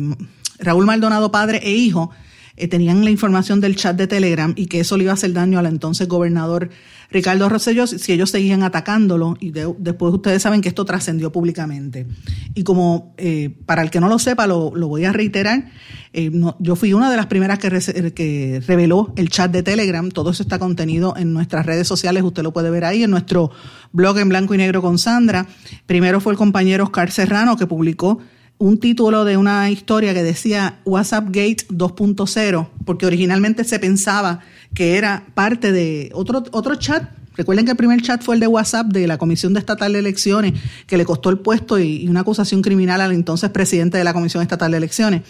Raúl 0.60 0.86
Maldonado, 0.86 1.32
padre 1.32 1.60
e 1.64 1.72
hijo, 1.72 2.12
eh, 2.60 2.68
tenían 2.68 3.06
la 3.06 3.10
información 3.10 3.62
del 3.62 3.78
chat 3.78 3.96
de 3.96 4.06
Telegram 4.06 4.54
y 4.56 4.66
que 4.66 4.82
eso 4.82 4.98
le 4.98 5.04
iba 5.04 5.12
a 5.12 5.14
hacer 5.14 5.32
daño 5.32 5.60
al 5.60 5.66
entonces 5.66 6.10
gobernador 6.10 6.70
Ricardo 7.10 7.48
Rosselló 7.48 7.88
si 7.88 8.12
ellos 8.12 8.30
seguían 8.30 8.64
atacándolo 8.64 9.38
y 9.40 9.52
después 9.52 10.14
ustedes 10.14 10.42
saben 10.42 10.62
que 10.62 10.70
esto 10.70 10.84
trascendió 10.84 11.32
públicamente. 11.32 12.06
Y 12.54 12.64
como 12.64 13.16
eh, 13.18 13.56
para 13.66 13.82
el 13.82 13.90
que 13.90 14.02
no 14.02 14.10
lo 14.10 14.20
sepa, 14.20 14.46
lo, 14.46 14.72
voy 14.72 15.06
a 15.06 15.14
reiterar, 15.14 15.72
eh, 16.12 16.30
yo 16.60 16.76
fui 16.76 16.94
una 16.94 17.10
de 17.10 17.16
las 17.16 17.28
primeras 17.28 17.60
que, 17.60 18.14
que 18.14 18.62
reveló 18.68 19.14
el 19.16 19.30
chat 19.30 19.50
de 19.50 19.64
Telegram, 19.64 20.10
todo 20.10 20.30
eso 20.30 20.44
está 20.44 20.60
contenido 20.60 21.16
en 21.18 21.34
nuestras 21.34 21.66
redes 21.66 21.88
sociales, 21.88 22.24
usted 22.24 22.44
lo 22.44 22.52
puede 22.52 22.70
ver 22.70 22.84
ahí 22.84 23.04
en 23.04 23.12
nuestro 23.12 23.52
blog 23.92 24.20
en 24.20 24.30
blanco 24.30 24.54
y 24.54 24.58
negro 24.58 24.82
con 24.82 25.00
Sandra. 25.00 25.48
Primero 25.86 26.20
fue 26.20 26.34
el 26.34 26.38
compañero 26.38 26.84
Oscar 26.84 27.10
Serrano 27.10 27.58
que 27.58 27.66
publicó 27.66 28.20
un 28.60 28.78
título 28.78 29.26
de 29.26 29.38
una 29.38 29.72
historia 29.72 30.14
que 30.14 30.22
decía 30.22 30.80
WhatsApp 30.86 31.26
Gate 31.28 31.66
2.0, 31.70 32.68
porque 32.86 33.06
originalmente 33.06 33.64
se 33.64 33.80
pensaba 33.80 34.42
que 34.76 34.98
era 34.98 35.26
parte 35.34 35.72
de 35.72 36.12
otro, 36.14 36.44
otro 36.52 36.76
chat 36.76 37.04
Recuerden 37.40 37.64
que 37.64 37.72
el 37.72 37.78
primer 37.78 38.02
chat 38.02 38.22
fue 38.22 38.36
el 38.36 38.42
de 38.42 38.48
WhatsApp 38.48 38.88
de 38.88 39.08
la 39.08 39.18
Comisión 39.18 39.54
de 39.54 39.62
Estatal 39.62 39.94
de 39.94 40.00
Elecciones, 40.00 40.60
que 40.86 40.98
le 40.98 41.06
costó 41.06 41.30
el 41.30 41.40
puesto 41.40 41.80
y, 41.80 42.06
una 42.10 42.20
acusación 42.20 42.62
criminal 42.62 43.00
al 43.00 43.14
entonces 43.14 43.50
presidente 43.50 43.98
de 43.98 44.04
la 44.04 44.12
Comisión 44.12 44.42
Estatal 44.42 44.72
de 44.72 44.76
Elecciones. 44.76 45.22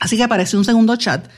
Así 0.00 0.16
que 0.16 0.22
apareció 0.22 0.58
un 0.58 0.64
segundo 0.64 0.96
chat 0.96 1.28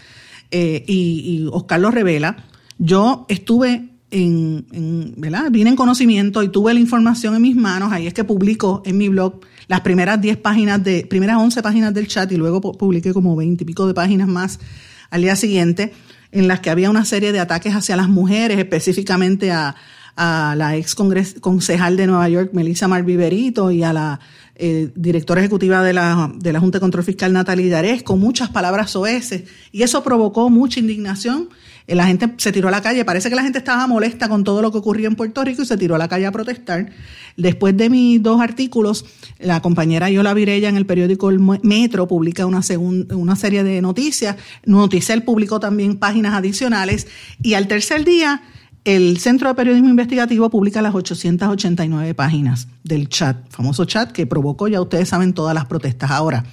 eh, 0.53 0.85
y, 0.87 1.49
Oscar 1.51 1.81
lo 1.81 1.91
revela. 1.91 2.45
Yo 2.79 3.27
estuve 3.29 3.89
en, 4.13 4.67
en, 4.71 5.15
¿verdad? 5.17 5.51
Vine 5.51 5.71
en 5.71 5.77
conocimiento 5.77 6.45
y 6.45 6.49
tuve 6.49 6.73
la 6.75 6.79
información 6.79 7.35
en 7.35 7.43
mis 7.43 7.57
manos. 7.57 7.91
Ahí 7.91 8.07
es 8.07 8.15
que 8.15 8.23
publico 8.23 8.85
en 8.87 8.99
mi 8.99 9.09
blog 9.09 9.41
las 9.73 9.81
primeras 9.81 10.21
10 10.21 10.37
páginas 10.37 10.85
de, 10.85 11.07
primeras 11.07 11.39
11 11.39 11.63
páginas 11.63 11.95
del 11.95 12.07
chat 12.07 12.31
y 12.31 12.37
luego 12.37 12.61
publiqué 12.61 13.15
como 13.15 13.35
20 13.35 13.65
y 13.65 13.67
pico 13.67 13.87
de 13.87 13.95
páginas 13.95 14.29
más 14.29 14.61
al 15.09 15.23
día 15.23 15.35
siguiente, 15.35 15.95
en 16.31 16.47
las 16.47 16.61
que 16.61 16.69
había 16.69 16.91
una 16.91 17.07
serie 17.07 17.33
de 17.33 17.41
ataques 17.41 17.75
hacia 17.75 17.97
las 17.97 18.11
mujeres, 18.11 18.59
específicamente 18.59 19.51
a, 19.51 19.75
la 20.15 20.77
ex 20.77 20.95
concejal 21.41 21.97
de 21.97 22.07
Nueva 22.07 22.29
York, 22.29 22.51
Melissa 22.53 22.87
Marviverito, 22.87 23.71
y 23.71 23.83
a 23.83 23.95
la 23.95 24.21
eh, 24.57 24.91
directora 24.95 25.41
ejecutiva 25.41 25.83
de 25.83 25.95
la, 25.95 26.31
de 26.37 26.53
la 26.53 26.61
Junta 26.61 26.77
de 26.77 26.81
Control 26.81 27.03
Fiscal, 27.03 27.33
Natalie 27.33 27.71
Darés, 27.71 28.03
con 28.03 28.21
muchas 28.21 28.51
palabras 28.51 28.91
soeces. 28.91 29.45
Y 29.73 29.85
eso 29.85 30.03
provocó 30.03 30.51
mucha 30.51 30.81
indignación 30.81 31.49
la 31.87 32.07
gente 32.07 32.33
se 32.39 32.53
tiró 32.53 32.69
a 32.69 32.71
la 32.71 32.81
calle. 32.81 33.05
Parece 33.05 33.29
que 33.29 33.37
la 33.37 33.43
gente 33.43 33.59
estaba 33.59 33.87
molesta 33.87 34.29
con 34.29 34.45
todo 34.45 34.63
lo 34.63 34.71
que 34.73 34.79
ocurría 34.79 35.09
en 35.09 35.17
Puerto 35.17 35.45
Rico 35.45 35.63
y 35.63 35.67
se 35.67 35.77
tiró 35.77 35.95
a 35.95 35.99
la 35.99 36.09
calle 36.09 36.27
a 36.27 36.33
protestar. 36.33 36.91
Después 37.37 37.77
de 37.77 37.91
mis 37.91 38.23
dos 38.23 38.41
artículos, 38.41 39.05
la 39.39 39.61
compañera 39.63 40.11
Yola 40.11 40.35
Virella 40.35 40.69
en 40.69 40.77
el 40.77 40.87
periódico 40.87 41.31
El 41.31 41.41
Metro 41.63 42.07
publica 42.07 42.47
una, 42.47 42.61
una 42.79 43.37
serie 43.37 43.65
de 43.65 43.81
noticias. 43.81 44.37
Noticel 44.65 45.23
publicó 45.23 45.61
también 45.61 45.97
páginas 45.97 46.35
adicionales. 46.35 47.07
Y 47.43 47.55
al 47.55 47.69
tercer 47.69 48.05
día, 48.05 48.43
el 48.85 49.19
Centro 49.19 49.49
de 49.49 49.55
Periodismo 49.55 49.89
Investigativo 49.89 50.51
publica 50.51 50.83
las 50.83 50.95
889 50.95 52.15
páginas 52.15 52.67
del 52.83 53.09
chat, 53.09 53.37
famoso 53.49 53.85
chat 53.85 54.11
que 54.11 54.27
provocó, 54.27 54.67
ya 54.67 54.81
ustedes 54.81 55.09
saben, 55.09 55.35
todas 55.35 55.55
las 55.55 55.67
protestas. 55.67 56.11
Ahora, 56.11 56.45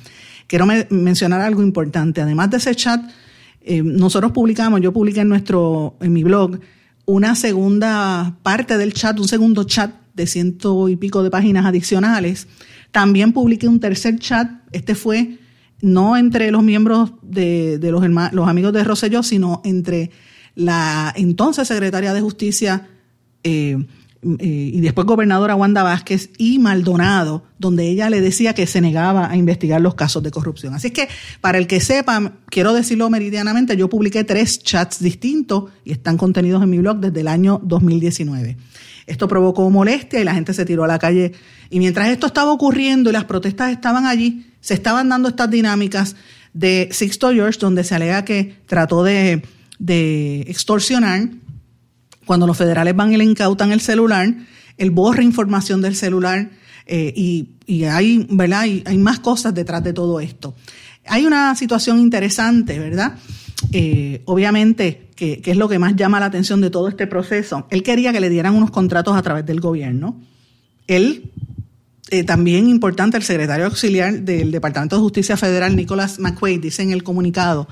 quiero 0.45 0.67
mencionar 0.89 1.41
algo 1.41 1.63
importante. 1.63 2.21
Además 2.21 2.51
de 2.51 2.57
ese 2.57 2.75
chat, 2.75 3.01
eh, 3.69 3.83
nosotros 3.83 4.31
publicamos, 4.31 4.81
yo 4.81 4.91
publiqué 4.91 5.19
en 5.19 5.29
nuestro, 5.29 5.95
en 6.01 6.11
mi 6.11 6.23
blog, 6.23 6.59
una 7.05 7.35
segunda 7.35 8.35
parte 8.41 8.79
del 8.79 8.93
chat, 8.93 9.19
un 9.19 9.27
segundo 9.27 9.63
chat 9.63 9.93
de 10.15 10.25
ciento 10.25 10.89
y 10.89 10.95
pico 10.95 11.21
de 11.21 11.29
páginas 11.29 11.67
adicionales. 11.67 12.47
También 12.91 13.31
publiqué 13.31 13.67
un 13.67 13.79
tercer 13.79 14.17
chat, 14.17 14.49
este 14.71 14.95
fue 14.95 15.37
no 15.81 16.17
entre 16.17 16.49
los 16.49 16.63
miembros 16.63 17.11
de, 17.21 17.77
los, 17.91 18.03
amigos 18.47 18.73
de 18.73 18.83
Rosselló, 18.83 19.21
sino 19.21 19.61
entre 19.63 20.09
la 20.55 21.13
entonces 21.15 21.67
secretaria 21.67 22.15
de 22.15 22.21
Justicia 22.21 22.87
eh, 23.43 23.85
y 24.21 24.81
después 24.81 25.07
gobernadora 25.07 25.55
Wanda 25.55 25.81
Vázquez 25.81 26.31
y 26.37 26.59
Maldonado, 26.59 27.45
donde 27.57 27.87
ella 27.87 28.09
le 28.09 28.19
decía 28.19 28.53
que 28.53 28.67
se 28.67 28.81
negaba 28.81 29.29
a 29.29 29.37
investigar 29.37 29.79
los 29.79 29.95
casos 29.95 30.21
de 30.23 30.31
corrupción. 30.31 30.73
Así 30.73 30.91
que, 30.91 31.07
para 31.39 31.57
el 31.57 31.67
que 31.67 31.79
sepa, 31.79 32.33
quiero 32.49 32.73
decirlo 32.73 33.09
meridianamente, 33.09 33.77
yo 33.77 33.89
publiqué 33.89 34.25
tres 34.25 34.61
chats 34.61 35.01
distintos 35.01 35.71
y 35.85 35.93
están 35.93 36.17
contenidos 36.17 36.61
en 36.61 36.69
mi 36.69 36.79
blog 36.79 36.97
desde 36.97 37.21
el 37.21 37.29
año 37.29 37.61
2019. 37.63 38.57
Esto 39.07 39.27
provocó 39.27 39.69
molestia 39.69 40.19
y 40.19 40.25
la 40.25 40.33
gente 40.33 40.53
se 40.53 40.65
tiró 40.65 40.83
a 40.83 40.87
la 40.87 40.99
calle. 40.99 41.31
Y 41.69 41.79
mientras 41.79 42.09
esto 42.09 42.27
estaba 42.27 42.51
ocurriendo 42.51 43.09
y 43.09 43.13
las 43.13 43.23
protestas 43.23 43.71
estaban 43.71 44.05
allí, 44.05 44.47
se 44.59 44.73
estaban 44.73 45.07
dando 45.07 45.29
estas 45.29 45.49
dinámicas 45.49 46.17
de 46.53 46.89
Sixto 46.91 47.31
George, 47.31 47.57
donde 47.59 47.85
se 47.85 47.95
alega 47.95 48.25
que 48.25 48.57
trató 48.65 49.03
de 49.03 49.41
extorsionar 50.47 51.29
cuando 52.29 52.45
los 52.45 52.57
federales 52.57 52.95
van 52.95 53.11
y 53.11 53.17
le 53.17 53.23
incautan 53.23 53.71
el 53.71 53.81
celular, 53.81 54.31
él 54.77 54.91
borra 54.91 55.23
información 55.23 55.81
del 55.81 55.95
celular 55.95 56.51
eh, 56.85 57.11
y, 57.15 57.83
hay, 57.85 58.27
¿verdad? 58.29 58.61
hay 58.61 58.97
más 58.99 59.19
cosas 59.19 59.55
detrás 59.55 59.83
de 59.83 59.93
todo 59.93 60.19
esto. 60.19 60.53
Hay 61.07 61.25
una 61.25 61.55
situación 61.55 61.97
interesante, 61.97 62.77
¿verdad? 62.77 63.15
Eh, 63.71 64.21
obviamente, 64.25 65.09
que, 65.15 65.41
es 65.43 65.57
lo 65.57 65.67
que 65.67 65.79
más 65.79 65.95
llama 65.95 66.19
la 66.19 66.27
atención 66.27 66.61
de 66.61 66.69
todo 66.69 66.87
este 66.87 67.07
proceso. 67.07 67.65
Él 67.71 67.81
quería 67.81 68.13
que 68.13 68.19
le 68.19 68.29
dieran 68.29 68.53
unos 68.53 68.69
contratos 68.69 69.17
a 69.17 69.23
través 69.23 69.43
del 69.47 69.59
gobierno. 69.59 70.21
Él, 70.85 71.31
eh, 72.11 72.23
también 72.25 72.69
importante, 72.69 73.17
el 73.17 73.23
secretario 73.23 73.65
auxiliar 73.65 74.19
del 74.21 74.51
Departamento 74.51 74.97
de 74.97 75.01
Justicia 75.01 75.35
Federal, 75.35 75.75
Nicholas 75.75 76.19
McQuaid, 76.19 76.61
dice 76.61 76.83
en 76.83 76.91
el 76.91 77.01
comunicado 77.01 77.67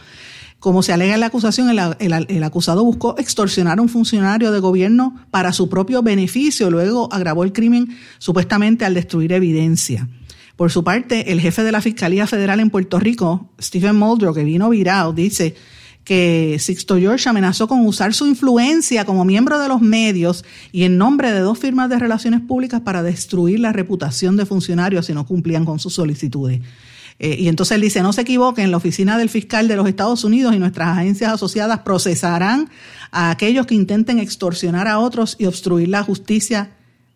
como 0.59 0.81
se 0.81 0.91
alega 0.91 1.13
en 1.13 1.19
la 1.19 1.27
acusación, 1.27 1.69
el, 1.69 2.43
acusado 2.43 2.83
buscó 2.83 3.15
extorsionar 3.19 3.77
a 3.77 3.81
un 3.81 3.89
funcionario 3.89 4.51
de 4.51 4.59
gobierno 4.59 5.15
para 5.29 5.53
su 5.53 5.69
propio 5.69 6.01
beneficio, 6.01 6.71
luego 6.71 7.09
agravó 7.13 7.43
el 7.43 7.53
crimen 7.53 7.95
supuestamente 8.17 8.83
al 8.83 8.95
destruir 8.95 9.33
evidencia. 9.33 10.07
Por 10.55 10.71
su 10.71 10.83
parte, 10.83 11.31
el 11.31 11.39
jefe 11.39 11.63
de 11.63 11.71
la 11.71 11.81
Fiscalía 11.81 12.25
Federal 12.25 12.59
en 12.59 12.71
Puerto 12.71 12.99
Rico, 12.99 13.51
Stephen 13.61 13.95
Muldrow, 13.95 14.33
que 14.33 14.43
vino 14.43 14.69
virado, 14.69 15.13
dice 15.13 15.55
que 16.03 16.57
Sixto 16.59 16.97
George 16.97 17.29
amenazó 17.29 17.67
con 17.67 17.85
usar 17.85 18.13
su 18.13 18.25
influencia 18.25 19.05
como 19.05 19.25
miembro 19.25 19.59
de 19.59 19.67
los 19.67 19.81
medios 19.81 20.45
y 20.71 20.85
en 20.85 20.97
nombre 20.97 21.33
de 21.33 21.41
dos 21.41 21.59
firmas 21.59 21.89
de 21.89 21.99
relaciones 21.99 22.39
públicas 22.39 22.81
para 22.81 23.03
destruir 23.03 23.59
la 23.59 23.73
reputación 23.73 24.37
de 24.37 24.45
funcionarios 24.45 25.05
si 25.05 25.13
no 25.13 25.25
cumplían 25.25 25.65
con 25.65 25.79
sus 25.79 25.93
solicitudes. 25.93 26.61
Eh, 27.19 27.35
y 27.39 27.47
entonces 27.47 27.75
él 27.75 27.81
dice, 27.81 28.01
no 28.01 28.13
se 28.13 28.21
equivoquen, 28.21 28.69
la 28.69 28.77
oficina 28.77 29.17
del 29.17 29.29
fiscal 29.29 29.67
de 29.67 29.75
los 29.75 29.87
Estados 29.87 30.23
Unidos 30.23 30.53
y 30.55 30.59
nuestras 30.59 30.97
agencias 30.97 31.33
asociadas 31.33 31.79
procesarán 31.79 32.69
a 33.11 33.31
aquellos 33.31 33.65
que 33.65 33.75
intenten 33.75 34.19
extorsionar 34.19 34.87
a 34.87 34.99
otros 34.99 35.35
y 35.39 35.45
obstruir 35.45 35.89
la 35.89 36.03
justicia 36.03 36.71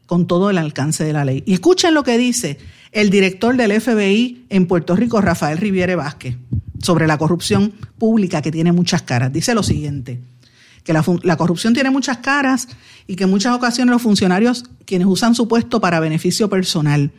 con 0.07 0.25
todo 0.25 0.49
el 0.49 0.57
alcance 0.57 1.03
de 1.03 1.13
la 1.13 1.23
ley. 1.23 1.43
Y 1.45 1.53
escuchen 1.53 1.93
lo 1.93 2.03
que 2.03 2.17
dice 2.17 2.57
el 2.91 3.09
director 3.09 3.55
del 3.55 3.79
FBI 3.79 4.45
en 4.49 4.65
Puerto 4.65 4.95
Rico, 4.95 5.21
Rafael 5.21 5.57
Riviere 5.57 5.95
Vázquez, 5.95 6.35
sobre 6.81 7.07
la 7.07 7.17
corrupción 7.17 7.71
pública 7.97 8.41
que 8.41 8.51
tiene 8.51 8.71
muchas 8.71 9.03
caras. 9.03 9.31
Dice 9.31 9.53
lo 9.53 9.63
siguiente, 9.63 10.19
que 10.83 10.93
la, 10.93 11.05
la 11.21 11.37
corrupción 11.37 11.73
tiene 11.73 11.91
muchas 11.91 12.17
caras 12.17 12.67
y 13.07 13.15
que 13.15 13.25
en 13.25 13.29
muchas 13.29 13.55
ocasiones 13.55 13.93
los 13.93 14.01
funcionarios 14.01 14.65
quienes 14.85 15.07
usan 15.07 15.35
su 15.35 15.47
puesto 15.47 15.79
para 15.79 15.99
beneficio 15.99 16.49
personal 16.49 17.11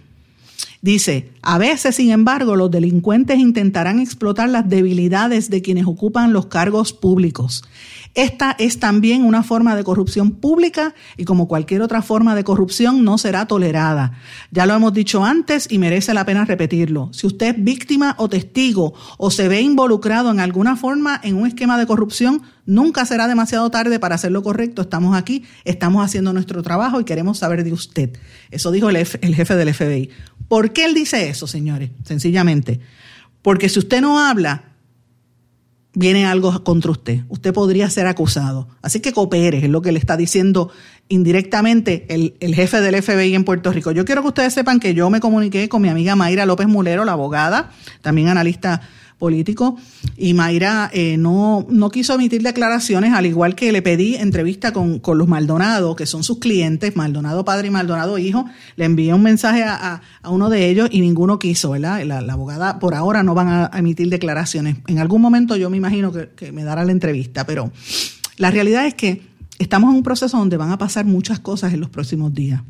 Dice, 0.82 1.30
a 1.42 1.58
veces, 1.58 1.94
sin 1.94 2.10
embargo, 2.10 2.56
los 2.56 2.68
delincuentes 2.68 3.38
intentarán 3.38 4.00
explotar 4.00 4.48
las 4.48 4.68
debilidades 4.68 5.48
de 5.48 5.62
quienes 5.62 5.86
ocupan 5.86 6.32
los 6.32 6.46
cargos 6.46 6.92
públicos. 6.92 7.62
Esta 8.14 8.56
es 8.58 8.80
también 8.80 9.24
una 9.24 9.44
forma 9.44 9.76
de 9.76 9.84
corrupción 9.84 10.32
pública 10.32 10.92
y 11.16 11.24
como 11.24 11.46
cualquier 11.46 11.82
otra 11.82 12.02
forma 12.02 12.34
de 12.34 12.42
corrupción 12.42 13.04
no 13.04 13.16
será 13.16 13.46
tolerada. 13.46 14.18
Ya 14.50 14.66
lo 14.66 14.74
hemos 14.74 14.92
dicho 14.92 15.24
antes 15.24 15.66
y 15.70 15.78
merece 15.78 16.12
la 16.14 16.26
pena 16.26 16.44
repetirlo. 16.44 17.10
Si 17.12 17.28
usted 17.28 17.54
es 17.54 17.64
víctima 17.64 18.16
o 18.18 18.28
testigo 18.28 18.92
o 19.18 19.30
se 19.30 19.48
ve 19.48 19.60
involucrado 19.60 20.32
en 20.32 20.40
alguna 20.40 20.76
forma 20.76 21.20
en 21.22 21.36
un 21.36 21.46
esquema 21.46 21.78
de 21.78 21.86
corrupción, 21.86 22.42
nunca 22.66 23.06
será 23.06 23.28
demasiado 23.28 23.70
tarde 23.70 23.98
para 23.98 24.16
hacer 24.16 24.32
lo 24.32 24.42
correcto. 24.42 24.82
Estamos 24.82 25.16
aquí, 25.16 25.44
estamos 25.64 26.04
haciendo 26.04 26.32
nuestro 26.32 26.62
trabajo 26.62 27.00
y 27.00 27.04
queremos 27.04 27.38
saber 27.38 27.64
de 27.64 27.72
usted. 27.72 28.18
Eso 28.50 28.70
dijo 28.70 28.90
el, 28.90 28.96
jefe 29.06 29.56
del 29.56 29.72
FBI. 29.72 30.10
¿Por 30.48 30.72
qué 30.73 30.85
él 30.85 30.95
dice 30.95 31.29
eso, 31.29 31.47
señores? 31.47 31.91
Sencillamente. 32.05 32.81
Porque 33.43 33.69
si 33.69 33.79
usted 33.79 34.00
no 34.00 34.21
habla, 34.21 34.64
viene 35.95 36.26
algo 36.26 36.64
contra 36.64 36.91
usted. 36.91 37.21
Usted 37.29 37.52
podría 37.52 37.91
ser 37.91 38.07
acusado. 38.07 38.69
Así 38.81 39.00
que 39.00 39.12
coopere, 39.12 39.59
es 39.59 39.71
lo 39.71 39.83
que 39.83 39.93
le 39.93 39.99
está 39.99 40.17
diciendo 40.17 40.71
indirectamente 41.09 42.07
el, 42.09 42.35
el, 42.41 42.55
jefe 42.55 42.81
del 42.81 43.02
FBI 43.02 43.35
en 43.35 43.45
Puerto 43.45 43.73
Rico. 43.73 43.91
Yo 43.93 44.05
quiero 44.05 44.23
que 44.23 44.29
ustedes 44.29 44.55
sepan 44.55 44.81
que 44.81 44.95
yo 44.95 45.11
me 45.11 45.21
comuniqué 45.21 45.69
con 45.69 45.83
mi 45.83 45.88
amiga 45.88 46.17
Mayra 46.17 46.47
López 46.47 46.69
Mulero, 46.69 47.05
la 47.05 47.12
abogada, 47.12 47.71
también 48.00 48.29
analista 48.29 48.81
político 49.23 49.76
y 50.17 50.35
Mayra 50.35 50.91
eh, 50.93 51.17
no, 51.17 51.64
no 51.69 51.91
quiso 51.91 52.14
emitir 52.14 52.43
declaraciones, 52.43 53.12
al 53.12 53.25
igual 53.25 53.55
que 53.55 53.71
le 53.71 53.81
pedí 53.81 54.17
entrevista 54.17 54.73
con, 54.73 55.00
los 55.00 55.29
Maldonado, 55.29 55.95
que 55.95 56.07
son 56.07 56.25
sus 56.25 56.41
clientes, 56.41 56.97
Maldonado 56.97 57.45
padre 57.45 57.69
y 57.69 57.71
Maldonado 57.71 58.19
hijo. 58.19 58.47
Le 58.75 58.85
envié 58.85 59.14
un 59.14 59.23
mensaje 59.23 59.62
a, 59.62 60.02
uno 60.25 60.50
de 60.50 60.69
ellos 60.69 60.88
y 60.91 61.00
ninguno 61.00 61.38
quiso, 61.38 61.71
¿verdad? 61.71 62.02
La, 62.02 62.19
abogada 62.33 62.81
por 62.81 62.97
ahora 62.97 63.23
no 63.23 63.33
van 63.33 63.47
a 63.49 63.71
emitir 63.75 64.09
declaraciones. 64.09 64.79
En 64.88 64.99
algún 64.99 65.23
momento 65.23 65.55
yo 65.55 65.71
me 65.71 65.76
imagino 65.76 66.11
que, 66.11 66.31
que 66.31 66.50
me 66.50 66.64
dará 66.64 66.85
la 66.85 66.91
entrevista, 66.91 67.47
pero 67.47 67.71
la 68.38 68.50
realidad 68.50 68.87
es 68.87 68.95
que 68.95 69.23
estamos 69.61 69.91
en 69.91 69.99
un 69.99 70.02
proceso 70.02 70.37
donde 70.37 70.57
van 70.57 70.73
a 70.73 70.79
pasar 70.79 71.05
muchas 71.05 71.38
cosas 71.38 71.73
en 71.73 71.79
los 71.79 71.91
próximos 71.91 72.35
días. 72.35 72.62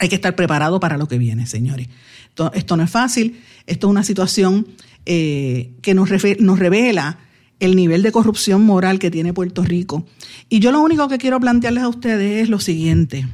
Hay 0.00 0.08
que 0.08 0.14
estar 0.14 0.34
preparado 0.34 0.80
para 0.80 0.96
lo 0.96 1.08
que 1.08 1.18
viene, 1.18 1.46
señores. 1.46 1.88
esto 2.54 2.76
no 2.78 2.82
es 2.84 2.90
fácil, 2.90 3.38
esto 3.66 3.86
es 3.86 3.90
una 3.90 4.04
situación 4.04 4.66
eh, 5.10 5.72
que 5.80 5.94
nos, 5.94 6.10
nos 6.38 6.58
revela 6.58 7.18
el 7.60 7.76
nivel 7.76 8.02
de 8.02 8.12
corrupción 8.12 8.62
moral 8.66 8.98
que 8.98 9.10
tiene 9.10 9.32
Puerto 9.32 9.64
Rico. 9.64 10.04
Y 10.50 10.60
yo 10.60 10.70
lo 10.70 10.82
único 10.82 11.08
que 11.08 11.16
quiero 11.16 11.40
plantearles 11.40 11.82
a 11.82 11.88
ustedes 11.88 12.42
es 12.42 12.50
lo 12.50 12.60
siguiente. 12.60 13.26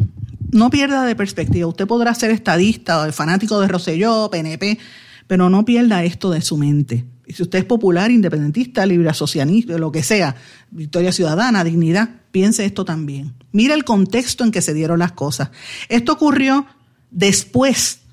No 0.52 0.70
pierda 0.70 1.04
de 1.04 1.16
perspectiva. 1.16 1.66
Usted 1.66 1.88
podrá 1.88 2.14
ser 2.14 2.30
estadista 2.30 3.02
o 3.02 3.12
fanático 3.12 3.58
de 3.58 3.66
Rosselló, 3.66 4.30
PNP, 4.30 4.78
pero 5.26 5.50
no 5.50 5.64
pierda 5.64 6.04
esto 6.04 6.30
de 6.30 6.42
su 6.42 6.56
mente. 6.56 7.06
si 7.26 7.42
usted 7.42 7.58
es 7.58 7.64
popular, 7.64 8.12
independentista, 8.12 8.86
libre 8.86 9.08
asocianista, 9.08 9.76
lo 9.76 9.90
que 9.90 10.04
sea, 10.04 10.36
Victoria 10.70 11.10
Ciudadana, 11.10 11.64
Dignidad, 11.64 12.08
piense 12.30 12.64
esto 12.64 12.84
también. 12.84 13.34
Mira 13.50 13.74
el 13.74 13.82
contexto 13.82 14.44
en 14.44 14.52
que 14.52 14.62
se 14.62 14.74
dieron 14.74 15.00
las 15.00 15.10
cosas. 15.10 15.50
Esto 15.88 16.12
ocurrió 16.12 16.66
después 17.10 18.03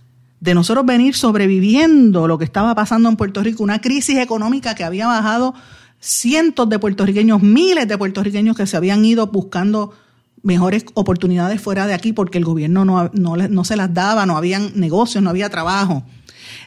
de 0.41 0.55
nosotros 0.55 0.85
venir 0.85 1.15
sobreviviendo 1.15 2.27
lo 2.27 2.37
que 2.37 2.45
estaba 2.45 2.73
pasando 2.75 3.07
en 3.07 3.15
Puerto 3.15 3.43
Rico, 3.43 3.63
una 3.63 3.79
crisis 3.79 4.17
económica 4.17 4.73
que 4.73 4.83
había 4.83 5.05
bajado 5.05 5.53
cientos 5.99 6.67
de 6.67 6.79
puertorriqueños, 6.79 7.43
miles 7.43 7.87
de 7.87 7.97
puertorriqueños 7.97 8.57
que 8.57 8.65
se 8.65 8.75
habían 8.75 9.05
ido 9.05 9.27
buscando 9.27 9.93
mejores 10.41 10.83
oportunidades 10.95 11.61
fuera 11.61 11.85
de 11.85 11.93
aquí 11.93 12.11
porque 12.11 12.39
el 12.39 12.45
gobierno 12.45 12.83
no, 12.85 13.11
no, 13.13 13.63
se 13.63 13.75
las 13.75 13.93
daba, 13.93 14.25
no 14.25 14.35
habían 14.35 14.71
negocios, 14.75 15.23
no 15.23 15.29
había 15.29 15.49
trabajo. 15.49 16.03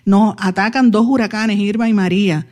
Nos 0.05 0.37
atacan 0.39 0.93
dos 0.93 1.05
huracanes, 1.07 1.59
Irma 1.59 1.89
y 1.89 1.93
María, 1.93 2.47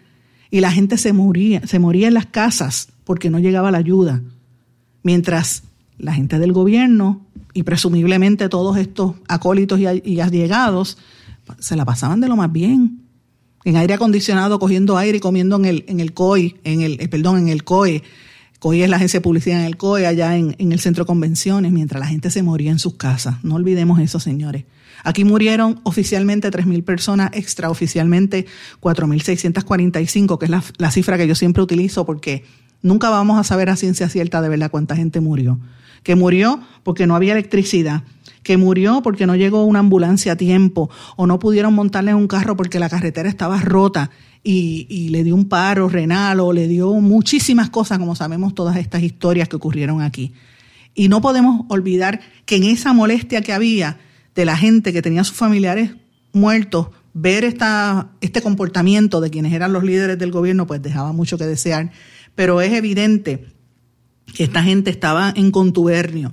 y 0.50 0.58
la 0.58 0.72
gente 0.72 0.98
se 0.98 1.12
moría, 1.12 1.64
se 1.68 1.78
moría 1.78 2.08
en 2.08 2.14
las 2.14 2.26
casas 2.26 2.88
porque 3.04 3.30
no 3.30 3.38
llegaba 3.38 3.70
la 3.70 3.78
ayuda. 3.78 4.22
Mientras 5.04 5.62
la 5.98 6.14
gente 6.14 6.40
del 6.40 6.52
gobierno 6.52 7.20
y 7.54 7.62
presumiblemente 7.62 8.48
todos 8.48 8.76
estos 8.76 9.14
acólitos 9.28 9.78
y, 9.80 10.20
allegados 10.20 10.98
se 11.58 11.76
la 11.76 11.84
pasaban 11.84 12.20
de 12.20 12.28
lo 12.28 12.36
más 12.36 12.50
bien. 12.50 13.00
En 13.64 13.76
aire 13.76 13.94
acondicionado, 13.94 14.58
cogiendo 14.58 14.96
aire 14.96 15.18
y 15.18 15.20
comiendo 15.20 15.56
en 15.56 15.64
el, 15.64 15.84
en 15.86 16.00
el 16.00 16.12
COI, 16.12 16.56
en 16.64 16.80
el, 16.80 17.00
eh, 17.00 17.08
perdón, 17.08 17.38
en 17.38 17.48
el 17.48 17.62
COE, 17.62 18.02
COI 18.58 18.82
es 18.82 18.88
la 18.88 18.96
agencia 18.96 19.18
de 19.18 19.22
publicidad 19.22 19.60
en 19.60 19.66
el 19.66 19.76
COE, 19.76 20.06
allá 20.06 20.36
en, 20.36 20.54
el 20.58 20.80
centro 20.80 21.04
de 21.04 21.08
convenciones, 21.08 21.72
mientras 21.72 21.98
la 21.98 22.06
gente 22.06 22.30
se 22.30 22.42
moría 22.42 22.70
en 22.70 22.78
sus 22.78 22.94
casas. 22.94 23.42
No 23.42 23.56
olvidemos 23.56 24.00
eso, 24.00 24.20
señores. 24.20 24.64
Aquí 25.02 25.24
murieron 25.24 25.80
oficialmente 25.82 26.48
3.000 26.50 26.84
personas, 26.84 27.30
extraoficialmente 27.32 28.46
4.645, 28.80 30.38
que 30.38 30.44
es 30.44 30.50
la, 30.50 30.62
la 30.78 30.90
cifra 30.92 31.18
que 31.18 31.26
yo 31.26 31.34
siempre 31.34 31.60
utilizo 31.60 32.06
porque 32.06 32.44
nunca 32.82 33.10
vamos 33.10 33.38
a 33.38 33.42
saber 33.42 33.68
a 33.68 33.74
ciencia 33.74 34.08
cierta 34.08 34.40
de 34.40 34.48
verdad 34.48 34.70
cuánta 34.70 34.94
gente 34.94 35.20
murió. 35.20 35.58
Que 36.02 36.14
murió 36.16 36.60
porque 36.82 37.06
no 37.06 37.14
había 37.14 37.32
electricidad, 37.32 38.02
que 38.42 38.56
murió 38.56 39.02
porque 39.02 39.26
no 39.26 39.36
llegó 39.36 39.64
una 39.64 39.78
ambulancia 39.78 40.32
a 40.32 40.36
tiempo 40.36 40.90
o 41.16 41.26
no 41.26 41.38
pudieron 41.38 41.74
montarle 41.74 42.14
un 42.14 42.26
carro 42.26 42.56
porque 42.56 42.78
la 42.78 42.88
carretera 42.88 43.28
estaba 43.28 43.60
rota 43.60 44.10
y, 44.44 45.08
le 45.10 45.22
dio 45.22 45.34
un 45.34 45.48
paro 45.48 45.88
renal 45.88 46.40
o 46.40 46.52
le 46.52 46.66
dio 46.66 46.92
muchísimas 46.94 47.70
cosas, 47.70 47.98
como 47.98 48.16
sabemos 48.16 48.54
todas 48.54 48.76
estas 48.76 49.02
historias 49.02 49.48
que 49.48 49.56
ocurrieron 49.56 50.02
aquí. 50.02 50.32
Y 50.94 51.08
no 51.08 51.20
podemos 51.20 51.64
olvidar 51.68 52.20
que 52.44 52.56
en 52.56 52.64
esa 52.64 52.92
molestia 52.92 53.42
que 53.42 53.52
había 53.52 53.98
de 54.34 54.44
la 54.44 54.56
gente 54.56 54.92
que 54.92 55.02
tenía 55.02 55.24
sus 55.24 55.36
familiares 55.36 55.92
muertos, 56.32 56.88
ver 57.14 57.44
esta, 57.44 58.08
este 58.20 58.42
comportamiento 58.42 59.20
de 59.20 59.30
quienes 59.30 59.52
eran 59.52 59.72
los 59.72 59.84
líderes 59.84 60.18
del 60.18 60.32
gobierno, 60.32 60.66
pues 60.66 60.82
dejaba 60.82 61.12
mucho 61.12 61.38
que 61.38 61.46
desear. 61.46 61.92
Pero 62.34 62.60
es 62.60 62.72
evidente 62.72 63.46
esta 64.38 64.62
gente 64.62 64.90
estaba 64.90 65.32
en 65.34 65.50
contubernio. 65.50 66.32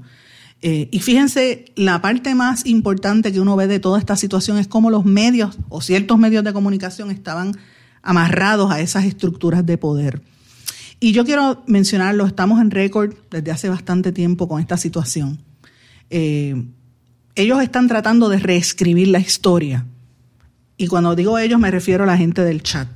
Eh, 0.61 0.89
y 0.91 0.99
fíjense, 0.99 1.65
la 1.75 2.01
parte 2.01 2.35
más 2.35 2.65
importante 2.65 3.31
que 3.31 3.39
uno 3.39 3.55
ve 3.55 3.67
de 3.67 3.79
toda 3.79 3.97
esta 3.97 4.15
situación 4.15 4.57
es 4.57 4.67
cómo 4.67 4.89
los 4.89 5.05
medios 5.05 5.57
o 5.69 5.81
ciertos 5.81 6.17
medios 6.17 6.43
de 6.43 6.53
comunicación 6.53 7.11
estaban 7.11 7.53
amarrados 8.01 8.71
a 8.71 8.81
esas 8.81 9.05
estructuras 9.05 9.65
de 9.65 9.77
poder. 9.77 10.21
Y 10.99 11.13
yo 11.13 11.23
quiero 11.23 11.63
mencionarlo, 11.65 12.25
estamos 12.25 12.59
en 12.59 12.71
récord 12.71 13.13
desde 13.31 13.51
hace 13.51 13.69
bastante 13.69 14.11
tiempo 14.11 14.49
con 14.49 14.59
esta 14.59 14.75
situación. 14.75 15.39
Eh, 16.09 16.61
ellos 17.35 17.61
están 17.61 17.87
tratando 17.87 18.27
de 18.27 18.39
reescribir 18.39 19.07
la 19.07 19.19
historia. 19.19 19.85
Y 20.75 20.87
cuando 20.87 21.15
digo 21.15 21.39
ellos 21.39 21.59
me 21.59 21.71
refiero 21.71 22.03
a 22.03 22.07
la 22.07 22.17
gente 22.17 22.43
del 22.43 22.63
chat 22.63 22.89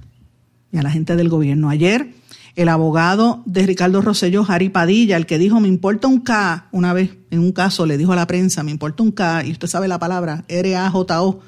y 0.72 0.78
a 0.78 0.84
la 0.84 0.92
gente 0.92 1.16
del 1.16 1.30
gobierno. 1.30 1.70
Ayer 1.70 2.14
el 2.56 2.70
abogado 2.70 3.42
de 3.46 3.66
Ricardo 3.66 4.02
Rosselló, 4.02 4.44
Jari 4.44 4.70
Padilla, 4.70 5.18
el 5.18 5.26
que 5.26 5.40
dijo, 5.40 5.60
me 5.60 5.68
importa 5.68 6.08
un 6.08 6.22
K, 6.22 6.68
una 6.72 6.94
vez 6.94 7.18
en 7.32 7.40
un 7.40 7.52
caso 7.52 7.86
le 7.86 7.98
dijo 7.98 8.14
a 8.14 8.16
la 8.16 8.28
prensa, 8.28 8.64
me 8.64 8.72
importa 8.72 9.02
un 9.02 9.12
K, 9.12 9.46
y 9.46 9.52
usted 9.52 9.68
sabe 9.68 9.88
la 9.88 9.98
palabra, 9.98 10.46
R-A-J-O, 10.48 11.42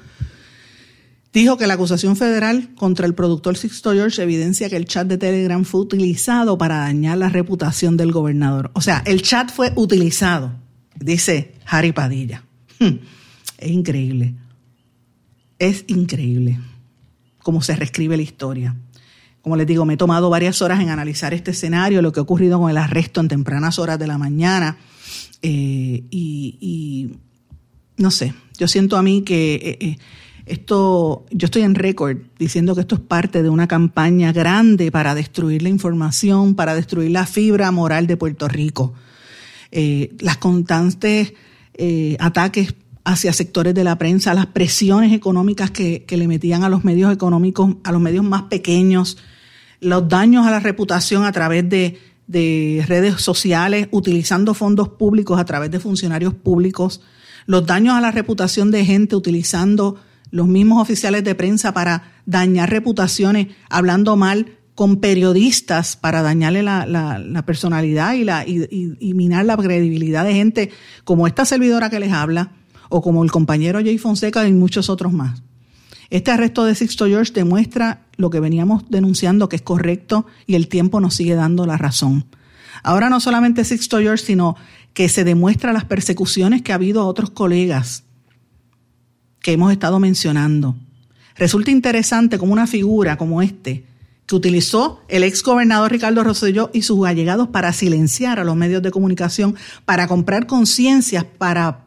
dijo 1.32 1.56
que 1.56 1.66
la 1.66 1.74
acusación 1.74 2.16
federal 2.16 2.70
contra 2.74 3.06
el 3.06 3.14
productor 3.14 3.56
Sixto 3.56 3.92
George 3.92 4.22
evidencia 4.22 4.68
que 4.68 4.76
el 4.76 4.86
chat 4.86 5.06
de 5.06 5.18
Telegram 5.18 5.64
fue 5.64 5.82
utilizado 5.82 6.58
para 6.58 6.78
dañar 6.78 7.18
la 7.18 7.28
reputación 7.28 7.96
del 7.96 8.10
gobernador. 8.10 8.70
O 8.74 8.80
sea, 8.80 9.02
el 9.06 9.22
chat 9.22 9.52
fue 9.52 9.72
utilizado, 9.76 10.54
dice 10.98 11.54
Harry 11.66 11.92
Padilla. 11.92 12.42
Hmm, 12.80 12.98
es 13.58 13.70
increíble. 13.70 14.34
Es 15.58 15.84
increíble 15.86 16.58
cómo 17.42 17.62
se 17.62 17.76
reescribe 17.76 18.16
la 18.16 18.22
historia. 18.22 18.74
Como 19.46 19.54
les 19.54 19.68
digo, 19.68 19.84
me 19.84 19.94
he 19.94 19.96
tomado 19.96 20.28
varias 20.28 20.60
horas 20.60 20.80
en 20.80 20.88
analizar 20.88 21.32
este 21.32 21.52
escenario, 21.52 22.02
lo 22.02 22.10
que 22.10 22.18
ha 22.18 22.22
ocurrido 22.24 22.58
con 22.58 22.68
el 22.68 22.76
arresto 22.76 23.20
en 23.20 23.28
tempranas 23.28 23.78
horas 23.78 23.96
de 23.96 24.08
la 24.08 24.18
mañana. 24.18 24.76
Eh, 25.40 26.02
y, 26.10 27.12
no 27.96 28.10
sé, 28.10 28.34
yo 28.58 28.66
siento 28.66 28.96
a 28.96 29.04
mí 29.04 29.22
que 29.22 29.54
eh, 29.54 29.78
eh, 29.80 29.98
esto, 30.46 31.26
yo 31.30 31.44
estoy 31.44 31.62
en 31.62 31.76
récord 31.76 32.16
diciendo 32.36 32.74
que 32.74 32.80
esto 32.80 32.96
es 32.96 33.00
parte 33.02 33.44
de 33.44 33.48
una 33.48 33.68
campaña 33.68 34.32
grande 34.32 34.90
para 34.90 35.14
destruir 35.14 35.62
la 35.62 35.68
información, 35.68 36.56
para 36.56 36.74
destruir 36.74 37.12
la 37.12 37.24
fibra 37.24 37.70
moral 37.70 38.08
de 38.08 38.16
Puerto 38.16 38.48
Rico. 38.48 38.94
Eh, 39.70 40.16
las 40.18 40.38
constantes 40.38 41.34
ataques 42.18 42.74
hacia 43.04 43.32
sectores 43.32 43.74
de 43.74 43.84
la 43.84 43.96
prensa, 43.96 44.34
las 44.34 44.46
presiones 44.46 45.12
económicas 45.12 45.70
que, 45.70 46.04
le 46.08 46.26
metían 46.26 46.64
a 46.64 46.68
los 46.68 46.82
medios 46.82 47.12
económicos, 47.12 47.76
a 47.84 47.92
los 47.92 48.00
medios 48.00 48.24
más 48.24 48.42
pequeños, 48.44 49.18
los 49.80 50.08
daños 50.08 50.46
a 50.46 50.50
la 50.50 50.60
reputación 50.60 51.24
a 51.24 51.32
través 51.32 51.68
de, 51.68 51.98
de 52.26 52.84
redes 52.86 53.20
sociales, 53.20 53.88
utilizando 53.90 54.54
fondos 54.54 54.88
públicos 54.90 55.38
a 55.38 55.44
través 55.44 55.70
de 55.70 55.80
funcionarios 55.80 56.34
públicos, 56.34 57.00
los 57.46 57.66
daños 57.66 57.94
a 57.94 58.00
la 58.00 58.10
reputación 58.10 58.70
de 58.70 58.84
gente 58.84 59.16
utilizando 59.16 59.96
los 60.30 60.48
mismos 60.48 60.82
oficiales 60.82 61.24
de 61.24 61.34
prensa 61.34 61.72
para 61.72 62.14
dañar 62.26 62.70
reputaciones, 62.70 63.48
hablando 63.70 64.16
mal 64.16 64.56
con 64.74 64.96
periodistas 64.96 65.96
para 65.96 66.22
dañarle 66.22 66.62
la, 66.62 67.42
personalidad 67.46 68.14
y, 68.14 68.24
la, 68.24 68.44
y, 68.46 69.14
minar 69.14 69.46
la 69.46 69.56
credibilidad 69.56 70.24
de 70.24 70.34
gente 70.34 70.70
como 71.04 71.26
esta 71.26 71.44
servidora 71.44 71.88
que 71.88 72.00
les 72.00 72.12
habla, 72.12 72.52
o 72.88 73.00
como 73.00 73.24
el 73.24 73.32
compañero 73.32 73.80
Jay 73.80 73.98
Fonseca 73.98 74.46
y 74.46 74.52
muchos 74.52 74.90
otros 74.90 75.12
más. 75.12 75.42
Este 76.10 76.30
arresto 76.30 76.64
de 76.64 76.74
Sixto 76.74 77.06
George 77.06 77.32
demuestra 77.32 78.05
lo 78.16 78.30
que 78.30 78.40
veníamos 78.40 78.84
denunciando 78.88 79.48
que 79.48 79.56
es 79.56 79.62
correcto 79.62 80.26
y 80.46 80.54
el 80.54 80.68
tiempo 80.68 81.00
nos 81.00 81.14
sigue 81.14 81.34
dando 81.34 81.66
la 81.66 81.76
razón. 81.76 82.26
Ahora 82.82 83.10
no 83.10 83.20
solamente 83.20 83.64
Sixto 83.64 83.98
George, 83.98 84.24
sino 84.24 84.56
que 84.94 85.08
se 85.08 85.24
demuestra 85.24 85.72
las 85.72 85.84
persecuciones 85.84 86.62
que 86.62 86.72
ha 86.72 86.76
habido 86.76 87.02
a 87.02 87.06
otros 87.06 87.30
colegas 87.30 88.04
que 89.40 89.52
hemos 89.52 89.72
estado 89.72 90.00
mencionando. 90.00 90.76
Resulta 91.36 91.70
interesante 91.70 92.38
como 92.38 92.52
una 92.52 92.66
figura 92.66 93.16
como 93.16 93.42
este, 93.42 93.84
que 94.26 94.34
utilizó 94.34 95.02
el 95.08 95.22
ex 95.22 95.42
gobernador 95.42 95.92
Ricardo 95.92 96.24
Rosselló 96.24 96.70
y 96.72 96.82
sus 96.82 97.06
allegados 97.06 97.48
para 97.48 97.72
silenciar 97.72 98.40
a 98.40 98.44
los 98.44 98.56
medios 98.56 98.82
de 98.82 98.90
comunicación, 98.90 99.54
para 99.84 100.08
comprar 100.08 100.46
conciencias, 100.46 101.24
para, 101.24 101.85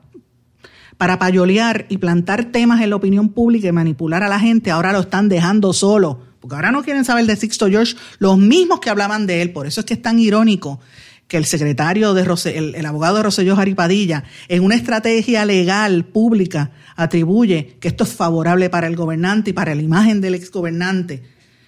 para 0.99 1.17
payolear 1.17 1.85
y 1.87 1.97
plantar 1.97 2.51
temas 2.51 2.81
en 2.81 2.89
la 2.89 2.97
opinión 2.97 3.29
pública 3.29 3.69
y 3.69 3.71
manipular 3.71 4.21
a 4.21 4.27
la 4.27 4.37
gente, 4.37 4.69
ahora 4.69 4.91
lo 4.91 4.99
están 4.99 5.29
dejando 5.29 5.71
solo. 5.71 6.19
Porque 6.41 6.57
ahora 6.57 6.73
no 6.73 6.83
quieren 6.83 7.05
saber 7.05 7.25
de 7.25 7.37
Sixto 7.37 7.69
George, 7.69 7.95
los 8.17 8.37
mismos 8.37 8.81
que 8.81 8.89
hablaban 8.89 9.25
de 9.25 9.41
él. 9.41 9.53
Por 9.53 9.65
eso 9.65 9.79
es 9.79 9.85
que 9.85 9.93
es 9.93 10.01
tan 10.01 10.19
irónico 10.19 10.81
que 11.29 11.37
el 11.37 11.45
secretario 11.45 12.13
de 12.13 12.73
el, 12.75 12.85
abogado 12.85 13.15
de 13.15 13.23
Roselló 13.23 13.55
Jaripadilla, 13.55 14.25
en 14.49 14.61
una 14.61 14.75
estrategia 14.75 15.45
legal 15.45 16.03
pública, 16.03 16.71
atribuye 16.97 17.77
que 17.79 17.87
esto 17.87 18.03
es 18.03 18.11
favorable 18.11 18.69
para 18.69 18.87
el 18.87 18.97
gobernante 18.97 19.51
y 19.51 19.53
para 19.53 19.75
la 19.75 19.81
imagen 19.81 20.19
del 20.19 20.35
exgobernante. 20.35 21.23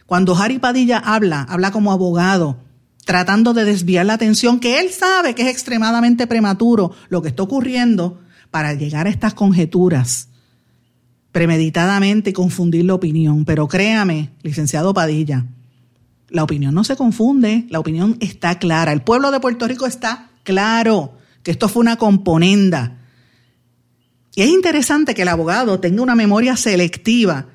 Cuando 0.07 0.35
Jaripadilla 0.35 0.97
habla, 0.97 1.43
habla 1.43 1.71
como 1.71 1.93
abogado, 1.93 2.57
tratando 3.05 3.53
de 3.53 3.63
desviar 3.63 4.05
la 4.05 4.15
atención, 4.15 4.59
que 4.59 4.81
él 4.81 4.89
sabe 4.89 5.35
que 5.35 5.43
es 5.43 5.47
extremadamente 5.47 6.27
prematuro 6.27 6.91
lo 7.07 7.21
que 7.21 7.29
está 7.29 7.43
ocurriendo 7.43 8.19
para 8.51 8.73
llegar 8.73 9.07
a 9.07 9.09
estas 9.09 9.33
conjeturas 9.33 10.27
premeditadamente 11.31 12.31
y 12.31 12.33
confundir 12.33 12.85
la 12.85 12.93
opinión. 12.93 13.45
Pero 13.45 13.67
créame, 13.67 14.29
licenciado 14.43 14.93
Padilla, 14.93 15.45
la 16.29 16.43
opinión 16.43 16.73
no 16.73 16.83
se 16.83 16.95
confunde, 16.95 17.65
la 17.69 17.79
opinión 17.79 18.17
está 18.19 18.59
clara. 18.59 18.91
El 18.91 19.01
pueblo 19.01 19.31
de 19.31 19.39
Puerto 19.39 19.67
Rico 19.67 19.85
está 19.85 20.29
claro 20.43 21.13
que 21.43 21.51
esto 21.51 21.69
fue 21.69 21.81
una 21.81 21.97
componenda. 21.97 22.97
Y 24.35 24.43
es 24.43 24.49
interesante 24.49 25.13
que 25.13 25.23
el 25.23 25.27
abogado 25.27 25.79
tenga 25.79 26.01
una 26.01 26.15
memoria 26.15 26.55
selectiva, 26.55 27.47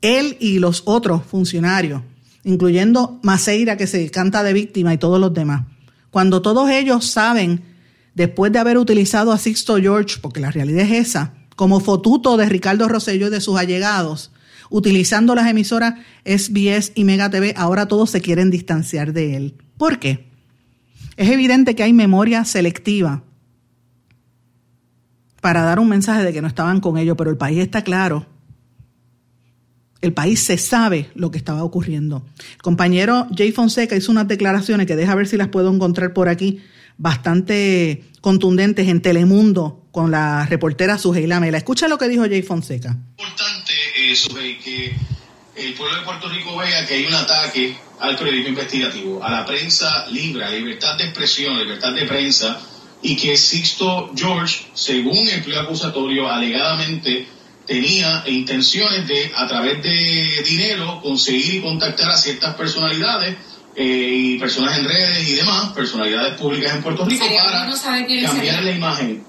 él 0.00 0.36
y 0.40 0.58
los 0.58 0.82
otros 0.86 1.22
funcionarios, 1.24 2.02
incluyendo 2.44 3.20
Maceira, 3.22 3.76
que 3.76 3.86
se 3.86 4.10
canta 4.10 4.42
de 4.42 4.52
víctima, 4.52 4.94
y 4.94 4.98
todos 4.98 5.20
los 5.20 5.32
demás. 5.32 5.64
Cuando 6.10 6.42
todos 6.42 6.70
ellos 6.70 7.06
saben, 7.06 7.62
después 8.18 8.50
de 8.52 8.58
haber 8.58 8.78
utilizado 8.78 9.32
a 9.32 9.38
Sixto 9.38 9.76
George, 9.76 10.16
porque 10.20 10.40
la 10.40 10.50
realidad 10.50 10.84
es 10.84 11.08
esa, 11.08 11.34
como 11.54 11.78
fotuto 11.78 12.36
de 12.36 12.48
Ricardo 12.48 12.88
Rosselló 12.88 13.28
y 13.28 13.30
de 13.30 13.40
sus 13.40 13.56
allegados, 13.56 14.32
utilizando 14.70 15.36
las 15.36 15.48
emisoras 15.48 15.94
SBS 16.24 16.92
y 16.96 17.04
Mega 17.04 17.30
TV, 17.30 17.54
ahora 17.56 17.86
todos 17.86 18.10
se 18.10 18.20
quieren 18.20 18.50
distanciar 18.50 19.12
de 19.12 19.36
él. 19.36 19.54
¿Por 19.76 20.00
qué? 20.00 20.28
Es 21.16 21.30
evidente 21.30 21.76
que 21.76 21.84
hay 21.84 21.92
memoria 21.92 22.44
selectiva 22.44 23.22
para 25.40 25.62
dar 25.62 25.78
un 25.78 25.88
mensaje 25.88 26.24
de 26.24 26.32
que 26.32 26.42
no 26.42 26.48
estaban 26.48 26.80
con 26.80 26.98
ellos, 26.98 27.16
pero 27.16 27.30
el 27.30 27.36
país 27.36 27.60
está 27.60 27.82
claro. 27.82 28.26
El 30.00 30.12
país 30.12 30.40
se 30.42 30.58
sabe 30.58 31.08
lo 31.14 31.30
que 31.30 31.38
estaba 31.38 31.62
ocurriendo. 31.62 32.26
Compañero 32.62 33.28
Jay 33.36 33.52
Fonseca 33.52 33.94
hizo 33.94 34.10
unas 34.10 34.26
declaraciones 34.26 34.88
que 34.88 34.96
deja 34.96 35.14
ver 35.14 35.28
si 35.28 35.36
las 35.36 35.48
puedo 35.48 35.72
encontrar 35.72 36.12
por 36.12 36.28
aquí, 36.28 36.60
bastante 36.98 38.04
contundentes 38.20 38.88
en 38.88 39.00
Telemundo 39.00 39.86
con 39.90 40.10
la 40.10 40.44
reportera 40.46 40.98
Suheila 40.98 41.40
Mela. 41.40 41.58
Escucha 41.58 41.88
lo 41.88 41.96
que 41.96 42.08
dijo 42.08 42.24
Jay 42.24 42.42
Fonseca. 42.42 42.96
Importante, 43.16 43.72
eh, 43.96 44.58
que 44.62 44.94
el 45.56 45.74
pueblo 45.74 45.96
de 45.96 46.02
Puerto 46.02 46.28
Rico 46.28 46.56
vea 46.56 46.86
que 46.86 46.94
hay 46.94 47.06
un 47.06 47.14
ataque 47.14 47.76
al 48.00 48.16
periodismo 48.16 48.50
investigativo, 48.50 49.24
a 49.24 49.30
la 49.30 49.46
prensa 49.46 50.06
libre, 50.08 50.44
a 50.44 50.50
libertad 50.50 50.96
de 50.96 51.04
expresión, 51.04 51.58
libertad 51.58 51.94
de 51.94 52.06
prensa, 52.06 52.60
y 53.02 53.16
que 53.16 53.36
Sixto 53.36 54.12
George, 54.14 54.66
según 54.74 55.28
el 55.28 55.42
pleo 55.42 55.60
acusatorio, 55.60 56.28
alegadamente 56.28 57.26
tenía 57.66 58.24
intenciones 58.26 59.06
de, 59.06 59.30
a 59.36 59.46
través 59.46 59.82
de 59.82 60.42
dinero, 60.44 61.00
conseguir 61.02 61.56
y 61.56 61.60
contactar 61.60 62.10
a 62.10 62.16
ciertas 62.16 62.54
personalidades 62.54 63.36
eh, 63.78 63.84
y 63.84 64.38
personas 64.38 64.76
en 64.76 64.84
redes 64.86 65.28
y 65.28 65.34
demás, 65.34 65.72
personalidades 65.72 66.36
públicas 66.38 66.74
en 66.74 66.82
Puerto 66.82 67.04
Rico, 67.04 67.24
para 67.24 67.68
cambiar 68.26 68.64
la 68.64 68.72
imagen. 68.72 69.24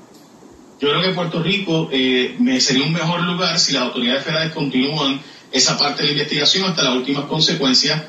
Yo 0.81 0.89
creo 0.89 1.01
que 1.03 1.09
Puerto 1.11 1.43
Rico 1.43 1.89
eh, 1.91 2.35
me 2.39 2.59
sería 2.59 2.83
un 2.83 2.93
mejor 2.93 3.21
lugar 3.21 3.59
si 3.59 3.73
las 3.73 3.83
autoridades 3.83 4.23
federales 4.23 4.53
continúan 4.53 5.21
esa 5.51 5.77
parte 5.77 6.01
de 6.01 6.07
la 6.07 6.11
investigación 6.13 6.67
hasta 6.67 6.83
las 6.83 6.95
últimas 6.95 7.25
consecuencias 7.25 8.01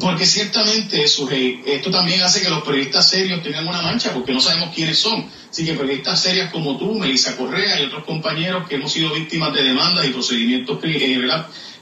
porque 0.00 0.24
ciertamente, 0.24 1.04
esto 1.04 1.90
también 1.90 2.22
hace 2.22 2.40
que 2.40 2.48
los 2.48 2.62
periodistas 2.62 3.10
serios 3.10 3.42
tengan 3.42 3.68
una 3.68 3.82
mancha, 3.82 4.12
porque 4.14 4.32
no 4.32 4.40
sabemos 4.40 4.74
quiénes 4.74 4.98
son. 4.98 5.28
Así 5.50 5.66
que 5.66 5.74
periodistas 5.74 6.22
serias 6.22 6.50
como 6.50 6.78
tú, 6.78 6.94
Melissa 6.94 7.36
Correa 7.36 7.80
y 7.80 7.84
otros 7.84 8.04
compañeros 8.04 8.66
que 8.66 8.76
hemos 8.76 8.90
sido 8.90 9.12
víctimas 9.12 9.52
de 9.52 9.62
demandas 9.62 10.06
y 10.06 10.10
procedimientos 10.10 10.82
eh, 10.84 11.20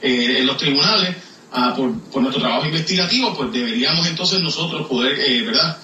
eh, 0.02 0.38
en 0.38 0.46
los 0.46 0.56
tribunales 0.56 1.14
ah, 1.52 1.74
por, 1.76 2.22
nuestro 2.22 2.42
trabajo 2.42 2.66
investigativo, 2.66 3.34
pues 3.36 3.52
deberíamos 3.52 4.06
entonces 4.06 4.40
nosotros 4.40 4.86
poder, 4.86 5.18
eh, 5.20 5.42
¿verdad?, 5.42 5.78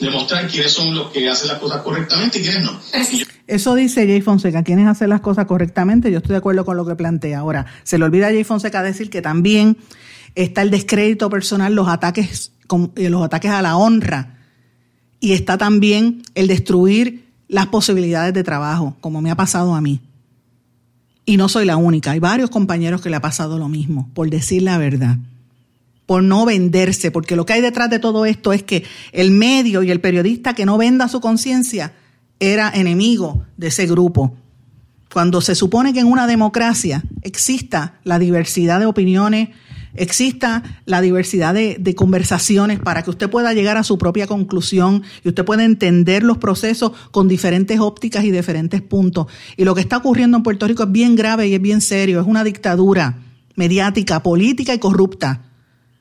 demostrar 0.00 0.48
quiénes 0.48 0.72
son 0.72 0.94
los 0.96 1.12
que 1.12 1.28
hacen 1.28 1.46
las 1.46 1.58
cosas 1.58 1.80
correctamente 1.82 2.40
y 2.40 2.42
quiénes 2.42 2.64
no. 2.64 2.72
Eso 3.46 3.74
dice 3.74 4.06
Jay 4.06 4.20
Fonseca, 4.20 4.64
quiénes 4.64 4.88
hacen 4.88 5.10
las 5.10 5.20
cosas 5.20 5.46
correctamente, 5.46 6.10
yo 6.10 6.18
estoy 6.18 6.32
de 6.32 6.38
acuerdo 6.38 6.64
con 6.64 6.76
lo 6.76 6.86
que 6.86 6.96
plantea. 6.96 7.38
Ahora, 7.38 7.66
se 7.82 7.98
le 7.98 8.04
olvida 8.04 8.28
a 8.28 8.30
Jay 8.30 8.42
Fonseca 8.42 8.82
decir 8.82 9.10
que 9.10 9.22
también 9.22 9.76
está 10.34 10.62
el 10.62 10.70
descrédito 10.70 11.30
personal, 11.30 11.74
los 11.74 11.88
ataques, 11.88 12.52
eh, 12.96 13.10
los 13.10 13.22
ataques 13.22 13.50
a 13.50 13.62
la 13.62 13.76
honra 13.76 14.38
y 15.20 15.32
está 15.32 15.58
también 15.58 16.22
el 16.34 16.48
destruir 16.48 17.28
las 17.48 17.66
posibilidades 17.66 18.34
de 18.34 18.42
trabajo, 18.42 18.96
como 19.00 19.20
me 19.20 19.30
ha 19.30 19.36
pasado 19.36 19.74
a 19.74 19.80
mí. 19.80 20.00
Y 21.26 21.36
no 21.36 21.48
soy 21.48 21.64
la 21.64 21.76
única, 21.76 22.10
hay 22.10 22.18
varios 22.18 22.50
compañeros 22.50 23.00
que 23.00 23.10
le 23.10 23.16
ha 23.16 23.20
pasado 23.20 23.58
lo 23.58 23.68
mismo, 23.68 24.10
por 24.14 24.28
decir 24.28 24.62
la 24.62 24.76
verdad, 24.76 25.16
por 26.06 26.22
no 26.22 26.44
venderse, 26.44 27.10
porque 27.10 27.36
lo 27.36 27.46
que 27.46 27.54
hay 27.54 27.60
detrás 27.62 27.88
de 27.88 27.98
todo 27.98 28.26
esto 28.26 28.52
es 28.52 28.62
que 28.62 28.84
el 29.12 29.30
medio 29.30 29.82
y 29.82 29.90
el 29.90 30.00
periodista 30.00 30.54
que 30.54 30.66
no 30.66 30.76
venda 30.76 31.08
su 31.08 31.20
conciencia 31.20 31.94
era 32.40 32.70
enemigo 32.74 33.44
de 33.56 33.68
ese 33.68 33.86
grupo. 33.86 34.36
Cuando 35.12 35.40
se 35.40 35.54
supone 35.54 35.94
que 35.94 36.00
en 36.00 36.06
una 36.06 36.26
democracia 36.26 37.02
exista 37.22 37.94
la 38.04 38.18
diversidad 38.18 38.80
de 38.80 38.86
opiniones, 38.86 39.50
exista 39.94 40.62
la 40.84 41.00
diversidad 41.00 41.54
de, 41.54 41.94
conversaciones 41.94 42.80
para 42.80 43.02
que 43.02 43.10
usted 43.10 43.30
pueda 43.30 43.52
llegar 43.52 43.76
a 43.76 43.84
su 43.84 43.98
propia 43.98 44.26
conclusión 44.26 45.02
y 45.24 45.28
usted 45.28 45.44
pueda 45.44 45.64
entender 45.64 46.22
los 46.22 46.38
procesos 46.38 46.92
con 47.10 47.28
diferentes 47.28 47.80
ópticas 47.80 48.24
y 48.24 48.30
diferentes 48.30 48.82
puntos. 48.82 49.26
Y 49.56 49.64
lo 49.64 49.74
que 49.74 49.80
está 49.80 49.98
ocurriendo 49.98 50.36
en 50.36 50.42
Puerto 50.42 50.66
Rico 50.66 50.84
es 50.84 50.92
bien 50.92 51.14
grave 51.14 51.48
y 51.48 51.54
es 51.54 51.62
bien 51.62 51.80
serio. 51.80 52.20
Es 52.20 52.26
una 52.26 52.44
dictadura 52.44 53.18
mediática, 53.56 54.22
política 54.22 54.74
y 54.74 54.78
corrupta 54.78 55.42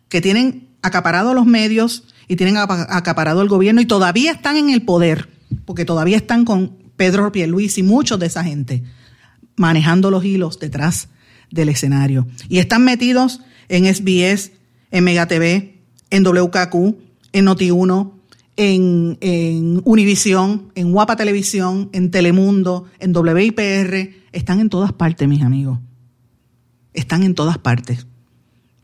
que 0.10 0.22
tienen 0.22 0.70
acaparado 0.82 1.34
los 1.34 1.46
medios 1.46 2.06
y 2.28 2.36
tienen 2.36 2.58
acaparado 2.58 3.42
el 3.42 3.48
gobierno 3.48 3.82
y 3.82 3.86
todavía 3.86 4.32
están 4.32 4.58
en 4.58 4.70
el 4.70 4.84
poder, 4.84 5.30
porque 5.66 5.86
todavía 5.86 6.18
están 6.18 6.46
con 6.46 6.78
Pedro 6.96 7.32
Pierluisi 7.32 7.82
y 7.82 7.84
muchos 7.84 8.20
de 8.20 8.28
esa 8.28 8.44
gente 8.44 8.84
manejando 9.56 10.10
los 10.10 10.24
hilos 10.26 10.60
detrás 10.60 11.10
del 11.52 11.70
escenario. 11.70 12.28
Y 12.50 12.58
están 12.58 12.84
metidos 12.84 13.42
en 13.70 13.94
SBS, 13.94 14.52
en 14.92 15.04
Mega 15.04 15.28
TV, 15.28 15.82
en 16.10 16.24
WKQ, 16.24 16.96
en 17.34 17.48
Noti1, 17.48 18.12
en, 18.56 19.18
en 19.22 19.82
Univisión, 19.86 20.72
en 20.76 20.92
Guapa 20.92 21.16
Televisión, 21.16 21.90
en 21.94 22.12
Telemundo, 22.12 22.86
en 23.00 23.16
WIPR. 23.16 24.14
Están 24.32 24.60
en 24.60 24.70
todas 24.70 24.94
partes, 24.94 25.28
mis 25.28 25.42
amigos. 25.42 25.80
Están 26.94 27.24
en 27.24 27.34
todas 27.34 27.58
partes. 27.58 28.06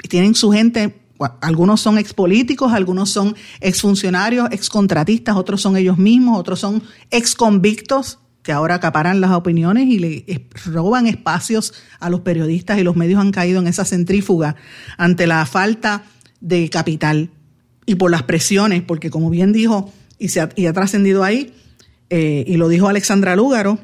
Y 0.02 0.08
tienen 0.08 0.34
su 0.34 0.52
gente, 0.52 1.00
algunos 1.42 1.82
son 1.82 1.98
expolíticos, 1.98 2.74
algunos 2.74 3.10
son 3.10 3.36
exfuncionarios, 3.60 4.48
excontratistas, 4.52 5.36
otros 5.36 5.62
son 5.62 5.78
ellos 5.78 5.98
mismos, 5.98 6.40
otros 6.40 6.60
son 6.60 6.82
exconvictos 7.12 8.20
que 8.50 8.54
ahora 8.54 8.74
acaparan 8.74 9.22
las 9.22 9.30
opiniones 9.30 9.86
y 9.90 10.00
le 10.00 10.48
roban 10.66 11.06
espacios 11.06 11.72
a 12.00 12.10
los 12.10 12.22
periodistas 12.22 12.80
y 12.80 12.84
los 12.84 12.96
medios 12.96 13.22
han 13.22 13.30
caído 13.30 13.60
en 13.60 13.68
esa 13.68 13.86
centrífuga 13.86 14.56
ante 14.98 15.28
la 15.28 15.46
falta 15.46 16.06
de 16.42 16.68
capital 16.72 17.30
y 17.86 17.94
por 17.94 18.10
las 18.10 18.24
presiones, 18.24 18.82
porque 18.82 19.12
como 19.12 19.30
bien 19.30 19.54
dijo 19.54 19.94
y, 20.18 20.30
se 20.30 20.42
ha, 20.42 20.50
trascendido 20.74 21.24
ahí, 21.24 21.54
eh, 22.10 22.44
y 22.48 22.58
lo 22.58 22.70
dijo 22.70 22.88
Alexandra 22.88 23.36
Lúgaro, 23.36 23.78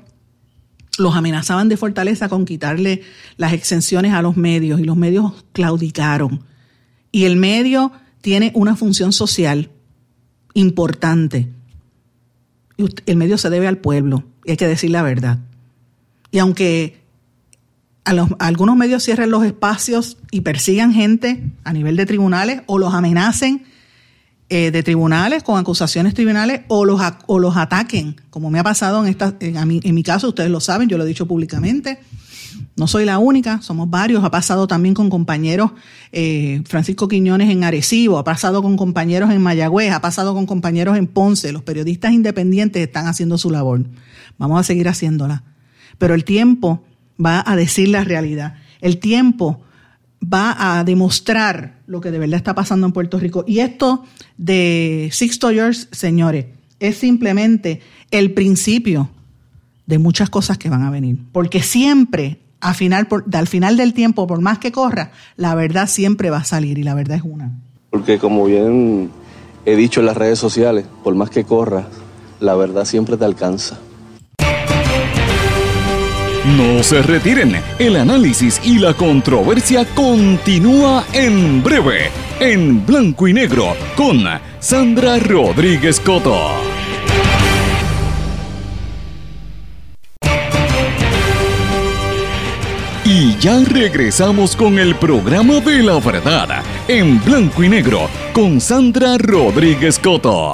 los 0.97 1.15
amenazaban 1.15 1.69
de 1.69 1.77
fortaleza 1.77 2.27
con 2.27 2.45
quitarle 2.45 3.03
las 3.37 3.53
exenciones 3.53 4.13
a 4.13 4.23
los 4.23 4.35
medios 4.35 4.79
y 4.79 4.83
los 4.83 4.97
medios 4.97 5.45
claudicaron. 5.51 6.43
Y 7.11 7.25
el 7.25 7.35
medio 7.35 7.91
tiene 8.21 8.51
una 8.55 8.75
función 8.75 9.13
social 9.13 9.69
importante. 10.55 11.49
El 12.77 13.17
medio 13.17 13.37
se 13.37 13.49
debe 13.49 13.67
al 13.67 13.77
pueblo 13.77 14.23
y 14.43 14.51
hay 14.51 14.57
que 14.57 14.67
decir 14.67 14.91
la 14.91 15.01
verdad. 15.01 15.39
Y 16.31 16.39
aunque 16.39 17.01
a, 18.03 18.13
los, 18.13 18.29
algunos 18.39 18.75
medios 18.75 19.03
cierren 19.03 19.31
los 19.31 19.43
espacios 19.45 20.17
y 20.31 20.41
persigan 20.41 20.93
gente 20.93 21.43
a 21.63 21.73
nivel 21.73 21.95
de 21.95 22.05
tribunales 22.05 22.61
o 22.67 22.77
los 22.77 22.93
amenacen 22.93 23.63
eh, 24.49 24.69
de 24.69 24.83
tribunales 24.83 25.41
con 25.41 25.57
acusaciones 25.57 26.13
tribunales 26.13 26.61
o 26.67 26.85
los, 26.85 27.01
o 27.25 27.39
los 27.39 27.57
ataquen, 27.57 28.21
como 28.29 28.51
me 28.51 28.59
ha 28.59 28.63
pasado 28.63 29.03
en, 29.03 29.09
esta, 29.09 29.35
en, 29.39 29.67
mi, 29.67 29.79
en 29.83 29.95
mi 29.95 30.03
caso, 30.03 30.29
ustedes 30.29 30.51
lo 30.51 30.59
saben, 30.59 30.87
yo 30.87 30.97
lo 30.97 31.03
he 31.03 31.07
dicho 31.07 31.25
públicamente. 31.25 31.99
No 32.75 32.87
soy 32.87 33.05
la 33.05 33.19
única, 33.19 33.61
somos 33.61 33.89
varios. 33.89 34.23
Ha 34.23 34.31
pasado 34.31 34.67
también 34.67 34.93
con 34.93 35.09
compañeros, 35.09 35.71
eh, 36.11 36.61
Francisco 36.65 37.07
Quiñones 37.07 37.49
en 37.49 37.63
Arecibo, 37.63 38.17
ha 38.17 38.23
pasado 38.23 38.61
con 38.61 38.77
compañeros 38.77 39.31
en 39.31 39.41
Mayagüez, 39.41 39.91
ha 39.91 40.01
pasado 40.01 40.33
con 40.33 40.45
compañeros 40.45 40.97
en 40.97 41.07
Ponce. 41.07 41.51
Los 41.51 41.63
periodistas 41.63 42.11
independientes 42.11 42.81
están 42.81 43.07
haciendo 43.07 43.37
su 43.37 43.49
labor. 43.49 43.85
Vamos 44.37 44.59
a 44.59 44.63
seguir 44.63 44.87
haciéndola. 44.87 45.43
Pero 45.97 46.13
el 46.13 46.25
tiempo 46.25 46.83
va 47.23 47.43
a 47.45 47.55
decir 47.55 47.89
la 47.89 48.03
realidad. 48.03 48.55
El 48.81 48.99
tiempo 48.99 49.61
va 50.21 50.79
a 50.79 50.83
demostrar 50.83 51.79
lo 51.87 52.01
que 52.01 52.11
de 52.11 52.19
verdad 52.19 52.37
está 52.37 52.55
pasando 52.55 52.87
en 52.87 52.93
Puerto 52.93 53.19
Rico. 53.19 53.43
Y 53.47 53.59
esto 53.59 54.03
de 54.37 55.09
Sixto 55.11 55.51
Years, 55.51 55.87
señores, 55.91 56.47
es 56.79 56.97
simplemente 56.97 57.81
el 58.11 58.33
principio 58.33 59.09
de 59.85 59.99
muchas 59.99 60.29
cosas 60.29 60.57
que 60.57 60.69
van 60.69 60.83
a 60.83 60.89
venir. 60.89 61.17
Porque 61.31 61.61
siempre, 61.61 62.39
al 62.65 62.73
final, 62.73 63.07
al 63.31 63.47
final 63.47 63.77
del 63.77 63.93
tiempo, 63.93 64.25
por 64.25 64.41
más 64.41 64.57
que 64.57 64.71
corra, 64.71 65.11
la 65.37 65.53
verdad 65.53 65.87
siempre 65.87 66.31
va 66.31 66.37
a 66.37 66.43
salir 66.43 66.79
y 66.79 66.83
la 66.83 66.95
verdad 66.95 67.17
es 67.17 67.23
una. 67.23 67.51
Porque 67.91 68.17
como 68.17 68.45
bien 68.45 69.11
he 69.65 69.75
dicho 69.75 69.99
en 69.99 70.07
las 70.07 70.17
redes 70.17 70.39
sociales, 70.39 70.85
por 71.03 71.13
más 71.13 71.29
que 71.29 71.43
corra, 71.43 71.87
la 72.39 72.55
verdad 72.55 72.85
siempre 72.85 73.17
te 73.17 73.25
alcanza. 73.25 73.77
No 76.57 76.83
se 76.83 77.01
retiren, 77.03 77.55
el 77.77 77.95
análisis 77.95 78.59
y 78.63 78.79
la 78.79 78.93
controversia 78.93 79.85
continúa 79.93 81.05
en 81.13 81.61
breve, 81.63 82.09
en 82.39 82.83
blanco 82.83 83.27
y 83.27 83.33
negro, 83.33 83.75
con 83.95 84.23
Sandra 84.59 85.19
Rodríguez 85.19 85.99
Coto. 85.99 86.74
Ya 93.45 93.63
regresamos 93.63 94.55
con 94.55 94.79
el 94.79 94.95
programa 94.95 95.59
de 95.59 95.83
la 95.83 95.99
verdad, 95.99 96.63
en 96.87 97.23
blanco 97.23 97.63
y 97.63 97.69
negro, 97.69 98.09
con 98.33 98.59
Sandra 98.59 99.19
Rodríguez 99.19 99.99
Coto. 99.99 100.53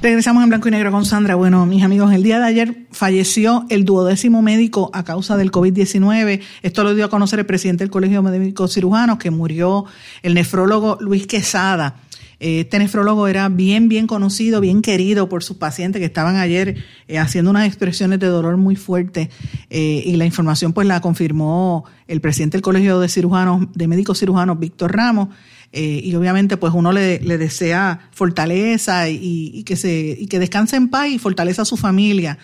Regresamos 0.00 0.44
en 0.44 0.50
blanco 0.50 0.68
y 0.68 0.70
negro 0.70 0.92
con 0.92 1.04
Sandra. 1.04 1.34
Bueno, 1.34 1.66
mis 1.66 1.82
amigos, 1.82 2.12
el 2.12 2.22
día 2.22 2.38
de 2.38 2.46
ayer 2.46 2.76
falleció 2.92 3.66
el 3.70 3.84
duodécimo 3.84 4.40
médico 4.40 4.92
a 4.92 5.02
causa 5.02 5.36
del 5.36 5.50
COVID-19. 5.50 6.42
Esto 6.62 6.84
lo 6.84 6.94
dio 6.94 7.06
a 7.06 7.08
conocer 7.08 7.40
el 7.40 7.46
presidente 7.46 7.82
del 7.82 7.90
Colegio 7.90 8.22
de 8.22 8.38
Médicos 8.38 8.72
Cirujanos, 8.74 9.18
que 9.18 9.32
murió 9.32 9.84
el 10.22 10.34
nefrólogo 10.34 10.96
Luis 11.00 11.26
Quesada. 11.26 11.96
Este 12.42 12.80
nefrólogo 12.80 13.28
era 13.28 13.48
bien, 13.48 13.88
bien 13.88 14.08
conocido, 14.08 14.60
bien 14.60 14.82
querido 14.82 15.28
por 15.28 15.44
sus 15.44 15.58
pacientes 15.58 16.00
que 16.00 16.06
estaban 16.06 16.34
ayer 16.34 16.76
eh, 17.06 17.18
haciendo 17.18 17.52
unas 17.52 17.68
expresiones 17.68 18.18
de 18.18 18.26
dolor 18.26 18.56
muy 18.56 18.74
fuertes 18.74 19.28
eh, 19.70 20.02
y 20.04 20.16
la 20.16 20.24
información 20.24 20.72
pues 20.72 20.88
la 20.88 21.00
confirmó 21.00 21.84
el 22.08 22.20
presidente 22.20 22.56
del 22.56 22.62
Colegio 22.62 22.98
de 22.98 23.08
Cirujanos, 23.08 23.68
de 23.72 23.86
Médicos 23.86 24.18
Cirujanos, 24.18 24.58
Víctor 24.58 24.92
Ramos. 24.92 25.28
Eh, 25.72 26.00
y 26.02 26.12
obviamente 26.16 26.56
pues 26.56 26.74
uno 26.74 26.90
le, 26.90 27.20
desea 27.20 28.10
fortaleza 28.10 29.08
y, 29.08 29.62
que 29.62 29.76
se, 29.76 30.18
y 30.18 30.26
que 30.26 30.40
descanse 30.40 30.74
en 30.74 30.88
paz 30.88 31.10
y 31.10 31.20
fortaleza 31.20 31.62
a 31.62 31.64
su 31.64 31.76
familia. 31.76 32.38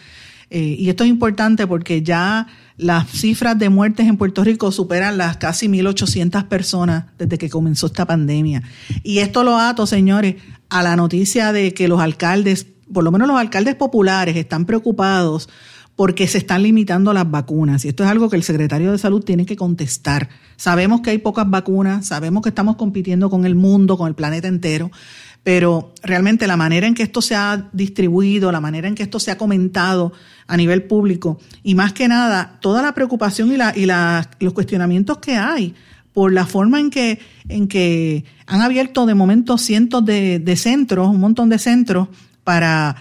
y 0.49 0.89
esto 0.89 1.03
es 1.03 1.11
importante 1.11 1.67
porque 1.67 2.03
ya 2.03 2.47
las 2.79 3.11
cifras 3.11 3.59
de 3.59 3.69
muertes 3.69 4.07
en 4.07 4.17
Puerto 4.17 4.45
Rico 4.45 4.71
superan 4.71 5.19
las 5.19 5.37
casi 5.37 5.67
1.800 5.67 6.47
personas 6.47 7.07
desde 7.19 7.37
que 7.37 7.51
comenzó 7.51 7.87
esta 7.87 8.07
pandemia. 8.07 8.63
Y 9.03 9.19
esto 9.19 9.43
lo 9.43 9.59
ato, 9.59 9.87
señores, 9.87 10.37
a 10.71 10.83
la 10.85 10.95
noticia 10.95 11.53
de 11.53 11.75
que 11.75 11.89
los 11.89 12.01
alcaldes, 12.01 12.67
por 12.93 13.03
lo 13.03 13.11
menos 13.11 13.27
los 13.27 13.39
alcaldes 13.39 13.75
populares, 13.75 14.37
están 14.37 14.65
preocupados 14.65 15.49
porque 15.97 16.29
se 16.29 16.39
están 16.39 16.63
limitando 16.63 17.13
las 17.13 17.29
vacunas. 17.29 17.85
Y 17.85 17.89
esto 17.89 18.05
es 18.05 18.11
algo 18.11 18.31
que 18.31 18.37
el 18.37 18.45
secretario 18.45 18.93
de 18.93 18.99
Salud 18.99 19.25
tiene 19.25 19.45
que 19.45 19.57
contestar. 19.57 20.29
Sabemos 20.57 21.01
que 21.01 21.11
hay 21.11 21.19
pocas 21.19 21.51
vacunas, 21.51 22.07
sabemos 22.07 22.45
que 22.45 22.51
estamos 22.51 22.77
compitiendo 22.77 23.29
con 23.29 23.45
el 23.45 23.57
mundo, 23.57 23.99
con 23.99 24.07
el 24.07 24.15
planeta 24.15 24.47
entero, 24.47 24.93
pero 25.43 25.95
realmente 26.03 26.47
la 26.47 26.57
manera 26.57 26.87
en 26.87 26.95
que 26.95 27.03
esto 27.03 27.23
se 27.23 27.35
ha 27.35 27.69
distribuido, 27.73 28.53
la 28.53 28.61
manera 28.61 28.89
en 28.89 28.95
que 28.95 29.03
esto 29.03 29.19
se 29.19 29.31
ha 29.31 29.39
comentado 29.39 30.13
a 30.47 30.57
nivel 30.57 30.85
público 30.85 31.39
y 31.63 31.75
más 31.75 31.93
que 31.93 32.09
nada 32.09 32.59
toda 32.61 32.83
la 32.83 32.93
preocupación 32.95 33.53
y, 33.53 33.57
la, 33.57 33.73
y 33.75 34.45
los 34.45 34.53
cuestionamientos 34.53 35.19
que 35.19 35.37
hay 35.37 35.75
por 36.13 36.33
la 36.33 36.47
forma 36.47 36.81
en 36.81 36.91
que, 36.91 37.21
en 37.49 37.69
que 37.69 38.25
han 38.47 38.61
abierto 38.61 39.07
de 39.07 39.15
momento 39.15 39.57
cientos 39.57 40.05
de, 40.05 40.55
centros, 40.57 41.09
un 41.09 41.21
montón 41.21 41.49
de 41.49 41.59
centros 41.59 42.09
para, 42.43 42.97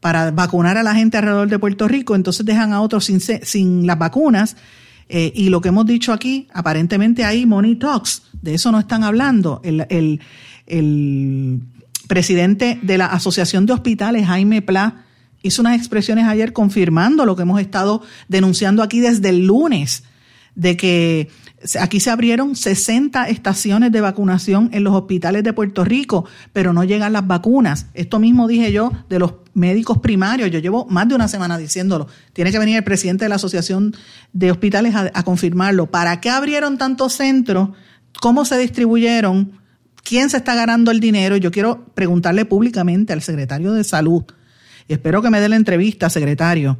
para 0.00 0.30
vacunar 0.30 0.78
a 0.78 0.82
la 0.82 0.94
gente 0.94 1.18
alrededor 1.18 1.48
de 1.48 1.58
Puerto 1.58 1.86
Rico, 1.86 2.14
entonces 2.14 2.46
dejan 2.46 2.72
a 2.72 2.80
otros 2.80 3.04
sin, 3.04 3.20
sin 3.20 3.86
las 3.86 3.98
vacunas. 3.98 4.56
Eh, 5.08 5.30
y 5.34 5.50
lo 5.50 5.60
que 5.60 5.68
hemos 5.68 5.84
dicho 5.84 6.14
aquí, 6.14 6.48
aparentemente 6.54 7.24
hay 7.24 7.44
money 7.44 7.76
talks, 7.76 8.22
de 8.40 8.54
eso 8.54 8.72
no 8.72 8.78
están 8.78 9.04
hablando. 9.04 9.60
El, 9.62 9.86
el 10.66 11.60
presidente 12.12 12.78
de 12.82 12.98
la 12.98 13.06
Asociación 13.06 13.64
de 13.64 13.72
Hospitales, 13.72 14.26
Jaime 14.26 14.60
Pla, 14.60 15.06
hizo 15.40 15.62
unas 15.62 15.78
expresiones 15.78 16.26
ayer 16.26 16.52
confirmando 16.52 17.24
lo 17.24 17.36
que 17.36 17.42
hemos 17.44 17.58
estado 17.58 18.02
denunciando 18.28 18.82
aquí 18.82 19.00
desde 19.00 19.30
el 19.30 19.46
lunes, 19.46 20.04
de 20.54 20.76
que 20.76 21.30
aquí 21.80 22.00
se 22.00 22.10
abrieron 22.10 22.54
60 22.54 23.30
estaciones 23.30 23.92
de 23.92 24.02
vacunación 24.02 24.68
en 24.74 24.84
los 24.84 24.94
hospitales 24.94 25.42
de 25.42 25.54
Puerto 25.54 25.86
Rico, 25.86 26.26
pero 26.52 26.74
no 26.74 26.84
llegan 26.84 27.14
las 27.14 27.26
vacunas. 27.26 27.86
Esto 27.94 28.18
mismo 28.18 28.46
dije 28.46 28.72
yo 28.72 28.92
de 29.08 29.18
los 29.18 29.36
médicos 29.54 29.96
primarios, 29.96 30.50
yo 30.50 30.58
llevo 30.58 30.84
más 30.90 31.08
de 31.08 31.14
una 31.14 31.28
semana 31.28 31.56
diciéndolo. 31.56 32.08
Tiene 32.34 32.52
que 32.52 32.58
venir 32.58 32.76
el 32.76 32.84
presidente 32.84 33.24
de 33.24 33.30
la 33.30 33.36
Asociación 33.36 33.96
de 34.34 34.50
Hospitales 34.50 34.94
a, 34.94 35.10
a 35.14 35.22
confirmarlo. 35.22 35.90
¿Para 35.90 36.20
qué 36.20 36.28
abrieron 36.28 36.76
tantos 36.76 37.14
centros? 37.14 37.70
¿Cómo 38.20 38.44
se 38.44 38.58
distribuyeron? 38.58 39.61
¿Quién 40.02 40.30
se 40.30 40.38
está 40.38 40.54
ganando 40.54 40.90
el 40.90 41.00
dinero? 41.00 41.36
Yo 41.36 41.50
quiero 41.50 41.86
preguntarle 41.94 42.44
públicamente 42.44 43.12
al 43.12 43.22
secretario 43.22 43.72
de 43.72 43.84
Salud, 43.84 44.24
y 44.88 44.94
espero 44.94 45.22
que 45.22 45.30
me 45.30 45.40
dé 45.40 45.48
la 45.48 45.56
entrevista, 45.56 46.10
secretario, 46.10 46.78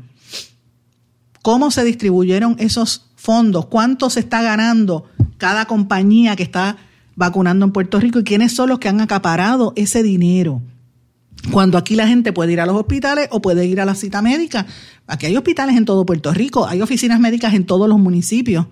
cómo 1.42 1.70
se 1.70 1.84
distribuyeron 1.84 2.56
esos 2.58 3.10
fondos, 3.16 3.66
cuánto 3.66 4.10
se 4.10 4.20
está 4.20 4.42
ganando 4.42 5.06
cada 5.38 5.66
compañía 5.66 6.36
que 6.36 6.42
está 6.42 6.76
vacunando 7.14 7.64
en 7.64 7.72
Puerto 7.72 8.00
Rico 8.00 8.18
y 8.18 8.24
quiénes 8.24 8.54
son 8.54 8.68
los 8.68 8.78
que 8.78 8.88
han 8.88 9.00
acaparado 9.00 9.72
ese 9.76 10.02
dinero. 10.02 10.62
Cuando 11.50 11.76
aquí 11.76 11.96
la 11.96 12.06
gente 12.06 12.32
puede 12.32 12.52
ir 12.52 12.60
a 12.60 12.66
los 12.66 12.76
hospitales 12.76 13.28
o 13.30 13.42
puede 13.42 13.66
ir 13.66 13.80
a 13.80 13.84
la 13.84 13.96
cita 13.96 14.22
médica. 14.22 14.66
Aquí 15.06 15.26
hay 15.26 15.36
hospitales 15.36 15.76
en 15.76 15.84
todo 15.84 16.06
Puerto 16.06 16.32
Rico, 16.32 16.66
hay 16.66 16.80
oficinas 16.80 17.18
médicas 17.18 17.54
en 17.54 17.66
todos 17.66 17.88
los 17.88 17.98
municipios. 17.98 18.66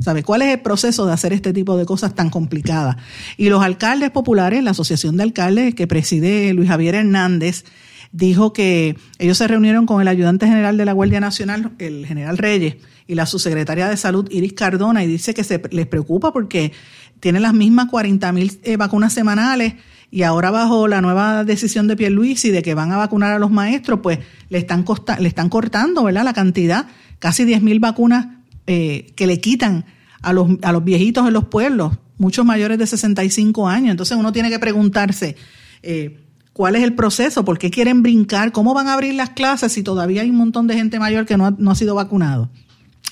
¿Sabe 0.00 0.22
cuál 0.22 0.42
es 0.42 0.52
el 0.52 0.60
proceso 0.60 1.06
de 1.06 1.12
hacer 1.12 1.32
este 1.32 1.52
tipo 1.52 1.76
de 1.76 1.86
cosas 1.86 2.14
tan 2.14 2.30
complicadas? 2.30 2.96
Y 3.36 3.48
los 3.48 3.62
alcaldes 3.62 4.10
populares, 4.10 4.62
la 4.62 4.72
Asociación 4.72 5.16
de 5.16 5.22
Alcaldes 5.22 5.74
que 5.74 5.86
preside 5.86 6.52
Luis 6.52 6.68
Javier 6.68 6.96
Hernández, 6.96 7.64
dijo 8.10 8.52
que 8.52 8.96
ellos 9.18 9.38
se 9.38 9.48
reunieron 9.48 9.86
con 9.86 10.00
el 10.00 10.08
ayudante 10.08 10.46
general 10.46 10.76
de 10.76 10.84
la 10.84 10.92
Guardia 10.92 11.20
Nacional, 11.20 11.72
el 11.78 12.06
general 12.06 12.38
Reyes, 12.38 12.76
y 13.06 13.14
la 13.14 13.26
subsecretaria 13.26 13.88
de 13.88 13.96
Salud, 13.96 14.28
Iris 14.30 14.52
Cardona, 14.54 15.04
y 15.04 15.06
dice 15.06 15.34
que 15.34 15.44
se 15.44 15.60
les 15.70 15.86
preocupa 15.86 16.32
porque 16.32 16.72
tienen 17.20 17.42
las 17.42 17.54
mismas 17.54 17.88
40 17.90 18.32
mil 18.32 18.58
eh, 18.62 18.76
vacunas 18.76 19.12
semanales 19.12 19.74
y 20.10 20.22
ahora 20.22 20.50
bajo 20.50 20.88
la 20.88 21.00
nueva 21.00 21.44
decisión 21.44 21.88
de 21.88 21.96
Pierluisi 21.96 22.50
de 22.50 22.62
que 22.62 22.74
van 22.74 22.92
a 22.92 22.96
vacunar 22.96 23.32
a 23.32 23.38
los 23.38 23.50
maestros, 23.50 24.00
pues 24.02 24.20
le 24.48 24.58
están, 24.58 24.84
le 25.18 25.28
están 25.28 25.48
cortando 25.48 26.04
¿verdad? 26.04 26.24
la 26.24 26.32
cantidad, 26.32 26.86
casi 27.18 27.44
10 27.44 27.62
mil 27.62 27.80
vacunas 27.80 28.26
eh, 28.66 29.12
que 29.16 29.26
le 29.26 29.40
quitan 29.40 29.84
a 30.22 30.32
los, 30.32 30.48
a 30.62 30.72
los 30.72 30.84
viejitos 30.84 31.26
en 31.26 31.32
los 31.32 31.44
pueblos, 31.46 31.92
muchos 32.18 32.44
mayores 32.44 32.78
de 32.78 32.86
65 32.86 33.68
años. 33.68 33.90
Entonces 33.90 34.16
uno 34.16 34.32
tiene 34.32 34.50
que 34.50 34.58
preguntarse, 34.58 35.36
eh, 35.82 36.20
¿Cuál 36.54 36.76
es 36.76 36.84
el 36.84 36.94
proceso? 36.94 37.44
¿Por 37.44 37.58
qué 37.58 37.68
quieren 37.68 38.04
brincar? 38.04 38.52
¿Cómo 38.52 38.74
van 38.74 38.86
a 38.86 38.94
abrir 38.94 39.14
las 39.14 39.30
clases 39.30 39.72
si 39.72 39.82
todavía 39.82 40.22
hay 40.22 40.30
un 40.30 40.36
montón 40.36 40.68
de 40.68 40.74
gente 40.74 41.00
mayor 41.00 41.26
que 41.26 41.36
no 41.36 41.46
ha, 41.46 41.74
sido 41.74 41.96
vacunado? 41.96 42.48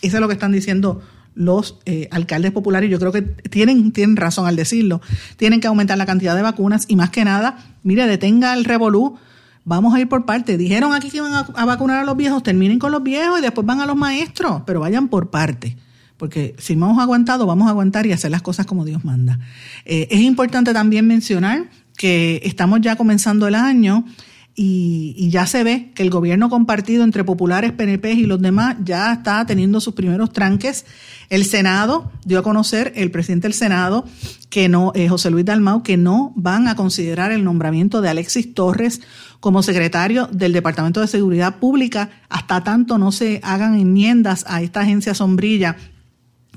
Eso 0.01 0.17
es 0.17 0.21
lo 0.21 0.29
que 0.29 0.35
están 0.35 0.53
diciendo 0.53 1.03
los 1.35 1.81
eh, 1.85 2.07
alcaldes 2.13 2.53
populares. 2.53 2.89
Yo 2.89 3.01
creo 3.01 3.11
que 3.11 3.23
tienen, 3.23 3.91
tienen 3.91 4.15
razón 4.15 4.47
al 4.47 4.55
decirlo. 4.55 5.01
Tienen 5.39 5.61
que 5.61 5.67
aumentar 5.67 5.99
la 5.99 6.07
cantidad 6.07 6.37
de 6.37 6.43
vacunas 6.43 6.85
y 6.87 6.95
más 6.95 7.11
que 7.11 7.25
nada, 7.25 7.59
mire, 7.83 8.07
detenga 8.07 8.55
el 8.55 8.65
revolú. 8.65 9.19
Vamos 9.65 9.95
a 9.95 10.01
ir 10.01 10.09
por 10.09 10.25
parte. 10.25 10.57
Dijeron 10.57 10.93
aquí 10.93 11.11
que 11.11 11.19
iban 11.19 11.33
a, 11.33 11.65
vacunar 11.65 11.99
a 11.99 12.05
los 12.05 12.17
viejos, 12.17 12.43
terminen 12.43 12.79
con 12.79 12.93
los 12.93 13.03
viejos 13.03 13.39
y 13.39 13.43
después 13.43 13.67
van 13.67 13.81
a 13.81 13.87
los 13.87 13.97
maestros, 13.97 14.63
pero 14.67 14.81
vayan 14.81 15.09
por 15.09 15.31
parte 15.31 15.77
porque 16.23 16.55
si 16.57 16.75
hemos 16.75 17.01
aguantado, 17.01 17.47
vamos 17.47 17.67
a 17.67 17.71
aguantar 17.71 18.07
y 18.07 18.13
hacer 18.13 18.31
las 18.31 18.43
cosas 18.43 18.65
como 18.65 18.85
Dios 18.85 19.05
manda. 19.05 19.41
Eh, 19.85 20.07
es 20.09 20.21
importante 20.21 20.73
también 20.73 21.05
mencionar 21.05 21.69
que 21.97 22.41
estamos 22.45 22.81
ya 22.81 22.95
comenzando 22.95 23.49
el 23.49 23.57
año 23.57 24.05
y, 24.55 25.31
ya 25.31 25.47
se 25.47 25.65
ve 25.65 25.93
que 25.95 26.03
el 26.03 26.11
gobierno 26.11 26.51
compartido 26.51 27.05
entre 27.05 27.25
populares, 27.25 27.73
PNP 27.73 28.13
y 28.13 28.27
los 28.27 28.41
demás 28.41 28.77
ya 28.85 29.13
está 29.13 29.47
teniendo 29.47 29.81
sus 29.81 29.95
primeros 29.95 30.33
tranques. 30.33 30.85
El 31.31 31.45
Senado 31.45 32.13
dio 32.25 32.39
a 32.39 32.43
conocer, 32.43 32.93
el 32.97 33.11
presidente 33.11 33.49
del 33.49 33.55
Senado, 33.55 34.05
que 34.51 34.69
no, 34.69 34.93
eh, 34.95 35.09
José 35.09 35.31
Luis 35.31 35.47
Dalmau, 35.47 35.83
que 35.83 35.97
no 35.97 36.33
van 36.37 36.69
a 36.69 36.77
considerar 36.77 37.33
el 37.33 37.45
nombramiento 37.45 38.03
de 38.03 38.11
Alexis 38.11 38.53
Torres 38.53 39.01
como 39.41 39.63
secretario 39.63 40.29
del 40.31 40.53
Departamento 40.53 41.01
de 41.01 41.09
Seguridad 41.09 41.57
Pública 41.57 42.11
hasta 42.29 42.63
tanto 42.63 42.99
no 42.99 43.11
se 43.11 43.41
hagan 43.43 43.75
enmiendas 43.75 44.45
a 44.47 44.63
esta 44.63 44.81
agencia 44.81 45.15
sombrilla 45.15 45.77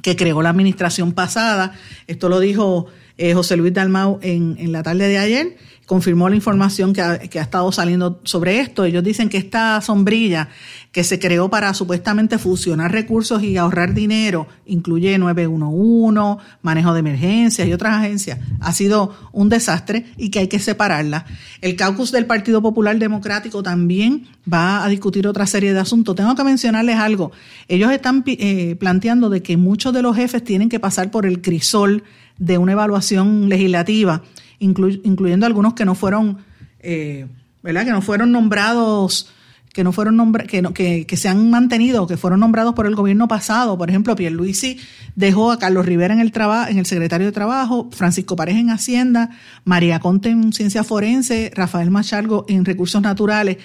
que 0.02 0.16
creó 0.16 0.42
la 0.42 0.50
administración 0.50 1.14
pasada. 1.14 1.74
Esto 2.06 2.30
lo 2.30 2.40
dijo 2.40 2.88
eh, 3.18 3.34
José 3.34 3.58
Luis 3.58 3.74
Dalmau 3.74 4.20
en, 4.22 4.56
en, 4.60 4.72
la 4.72 4.84
tarde 4.84 5.08
de 5.08 5.18
ayer, 5.18 5.58
confirmó 5.86 6.30
la 6.30 6.36
información 6.36 6.94
que 6.94 7.02
ha, 7.02 7.20
que 7.20 7.40
ha, 7.40 7.44
estado 7.44 7.72
saliendo 7.72 8.20
sobre 8.24 8.60
esto. 8.60 8.86
Ellos 8.86 9.04
dicen 9.04 9.30
que 9.30 9.38
esta 9.38 9.80
sombrilla 9.82 10.50
que 10.92 11.04
se 11.04 11.20
creó 11.20 11.50
para 11.50 11.74
supuestamente 11.74 12.38
fusionar 12.38 12.92
recursos 12.92 13.44
y 13.44 13.58
ahorrar 13.58 13.94
dinero, 13.94 14.48
incluye 14.66 15.18
911, 15.18 16.44
manejo 16.62 16.94
de 16.94 17.00
emergencias 17.00 17.68
y 17.68 17.74
otras 17.74 17.98
agencias, 17.98 18.40
ha 18.60 18.72
sido 18.72 19.14
un 19.32 19.50
desastre 19.50 20.06
y 20.18 20.30
que 20.30 20.40
hay 20.40 20.48
que 20.48 20.60
separarla. 20.60 21.26
El 21.62 21.76
caucus 21.76 22.12
del 22.12 22.26
Partido 22.26 22.62
Popular 22.62 22.98
Democrático 22.98 23.62
también 23.62 24.28
va 24.52 24.84
a 24.84 24.90
discutir 24.90 25.28
otra 25.28 25.46
serie 25.46 25.74
de 25.74 25.80
asuntos. 25.80 26.16
Tengo 26.16 26.36
que 26.36 26.44
mencionarles 26.44 26.98
algo. 26.98 27.32
Ellos 27.68 27.92
están 27.92 28.24
eh, 28.26 28.76
planteando 28.80 29.30
de 29.30 29.42
que 29.42 29.58
muchos 29.58 29.94
de 29.94 30.02
los 30.02 30.16
jefes 30.16 30.44
tienen 30.44 30.70
que 30.70 30.80
pasar 30.80 31.12
por 31.12 31.26
el 31.26 31.42
crisol 31.42 32.04
de 32.38 32.58
una 32.58 32.74
evaluación 32.74 33.50
legislativa, 33.50 34.24
incluyendo 34.60 35.46
algunos 35.46 35.74
que 35.74 35.86
no 35.86 35.96
fueron, 35.96 36.38
eh, 36.80 37.28
¿verdad? 37.64 37.86
Que 37.86 37.92
no 37.92 38.02
fueron 38.02 38.32
nombrados 38.32 39.32
que 39.76 39.84
no 39.84 39.92
fueron 39.92 40.16
nombra 40.16 40.46
que, 40.46 40.62
no, 40.62 40.74
que, 40.74 41.06
que, 41.06 41.18
se 41.18 41.28
han 41.28 41.50
mantenido, 41.50 42.08
que 42.08 42.16
fueron 42.16 42.40
nombrados 42.40 42.74
por 42.76 42.86
el 42.86 42.96
gobierno 42.96 43.28
pasado. 43.28 43.78
Por 43.78 43.90
ejemplo, 43.90 44.16
Pierluisi 44.16 44.80
dejó 45.18 45.52
a 45.52 45.60
Carlos 45.60 45.86
Rivera 45.86 46.14
en 46.14 46.22
el 46.22 46.32
trabajo, 46.32 46.72
en 46.72 46.78
el 46.78 46.86
secretario 46.86 47.28
de 47.28 47.34
Trabajo, 47.34 47.90
Francisco 47.92 48.38
Pareja 48.38 48.58
en 48.58 48.70
Hacienda, 48.70 49.32
María 49.66 50.00
Conte 50.00 50.30
en 50.30 50.54
Ciencia 50.54 50.86
Forense, 50.86 51.52
Rafael 51.54 51.92
Machargo 51.92 52.46
en 52.48 52.64
Recursos 52.64 53.02
Naturales. 53.02 53.58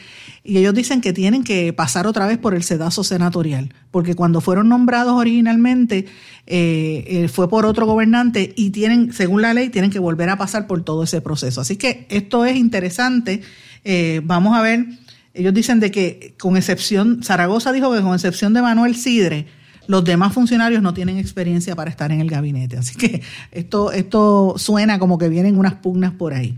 Y 0.43 0.59
ellos 0.59 0.75
dicen 0.75 1.01
que 1.01 1.13
tienen 1.13 1.45
que 1.45 1.73
pasar 1.73 2.09
otra 2.09 2.27
vez 2.27 2.39
por 2.39 2.55
el 2.55 2.65
sedazo 2.65 3.05
senatorial, 3.05 3.73
porque 3.93 4.17
cuando 4.17 4.41
fueron 4.41 4.69
nombrados 4.69 5.13
originalmente 5.13 6.07
eh, 6.49 7.05
eh, 7.07 7.29
fue 7.29 7.49
por 7.49 7.67
otro 7.67 7.87
gobernante 7.87 8.53
y 8.57 8.71
tienen, 8.71 9.13
según 9.13 9.43
la 9.43 9.55
ley, 9.55 9.69
tienen 9.69 9.93
que 9.93 10.01
volver 10.01 10.29
a 10.29 10.37
pasar 10.37 10.67
por 10.67 10.83
todo 10.83 11.05
ese 11.05 11.21
proceso. 11.21 11.61
Así 11.61 11.77
que 11.77 12.09
esto 12.11 12.45
es 12.45 12.57
interesante. 12.57 13.43
Eh, 13.85 14.23
vamos 14.25 14.59
a 14.59 14.63
ver 14.63 14.87
ellos 15.35 15.55
dicen 15.55 15.81
de 15.81 15.91
que 15.91 16.35
con 16.39 16.57
excepción, 16.57 17.23
Zaragoza 17.23 17.73
dijo 17.73 17.93
que 17.93 18.01
con 18.01 18.15
excepción 18.15 18.53
de 18.53 18.63
Manuel 18.63 18.97
Sidre, 18.97 19.47
los 19.87 20.05
demás 20.05 20.33
funcionarios 20.33 20.83
no 20.83 20.95
tienen 20.95 21.19
experiencia 21.19 21.75
para 21.75 21.91
estar 21.91 22.13
en 22.13 22.21
el 22.21 22.31
gabinete. 22.31 22.77
Así 22.77 22.97
que 22.97 23.23
esto, 23.51 23.93
esto 23.93 24.55
suena 24.57 24.99
como 24.99 25.19
que 25.19 25.29
vienen 25.29 25.59
unas 25.59 25.75
pugnas 25.75 26.13
por 26.13 26.33
ahí. 26.33 26.57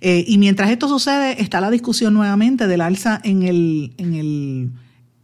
Eh, 0.00 0.24
y 0.26 0.38
mientras 0.38 0.70
esto 0.70 0.88
sucede, 0.88 1.40
está 1.40 1.60
la 1.60 1.70
discusión 1.70 2.12
nuevamente 2.14 2.66
del 2.66 2.80
alza 2.80 3.20
en 3.22 3.42
el, 3.42 3.94
en 3.98 4.14
el 4.14 4.70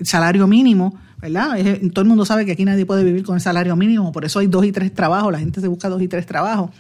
salario 0.01 0.47
mínimo 0.47 0.99
¿verdad? 1.23 1.57
todo 1.93 2.03
el 2.03 2.09
mundo 2.09 2.27
sabe 2.27 2.45
que 2.45 2.53
aquí 2.53 2.65
nadie 2.65 2.85
puede 2.85 3.05
vivir 3.05 3.23
con 3.23 3.37
el 3.37 3.41
salario 3.41 3.77
mínimo, 3.77 4.11
por 4.11 4.25
eso 4.25 4.41
hay 4.41 4.49
dos 4.49 4.65
y 4.67 4.73
tres 4.73 4.93
trabajos, 4.93 5.33
la 5.33 5.39
gente 5.39 5.61
se 5.61 5.69
busca 5.69 5.89
dos 5.89 6.03
y 6.03 6.09
tres 6.09 6.27
trabajos. 6.27 6.71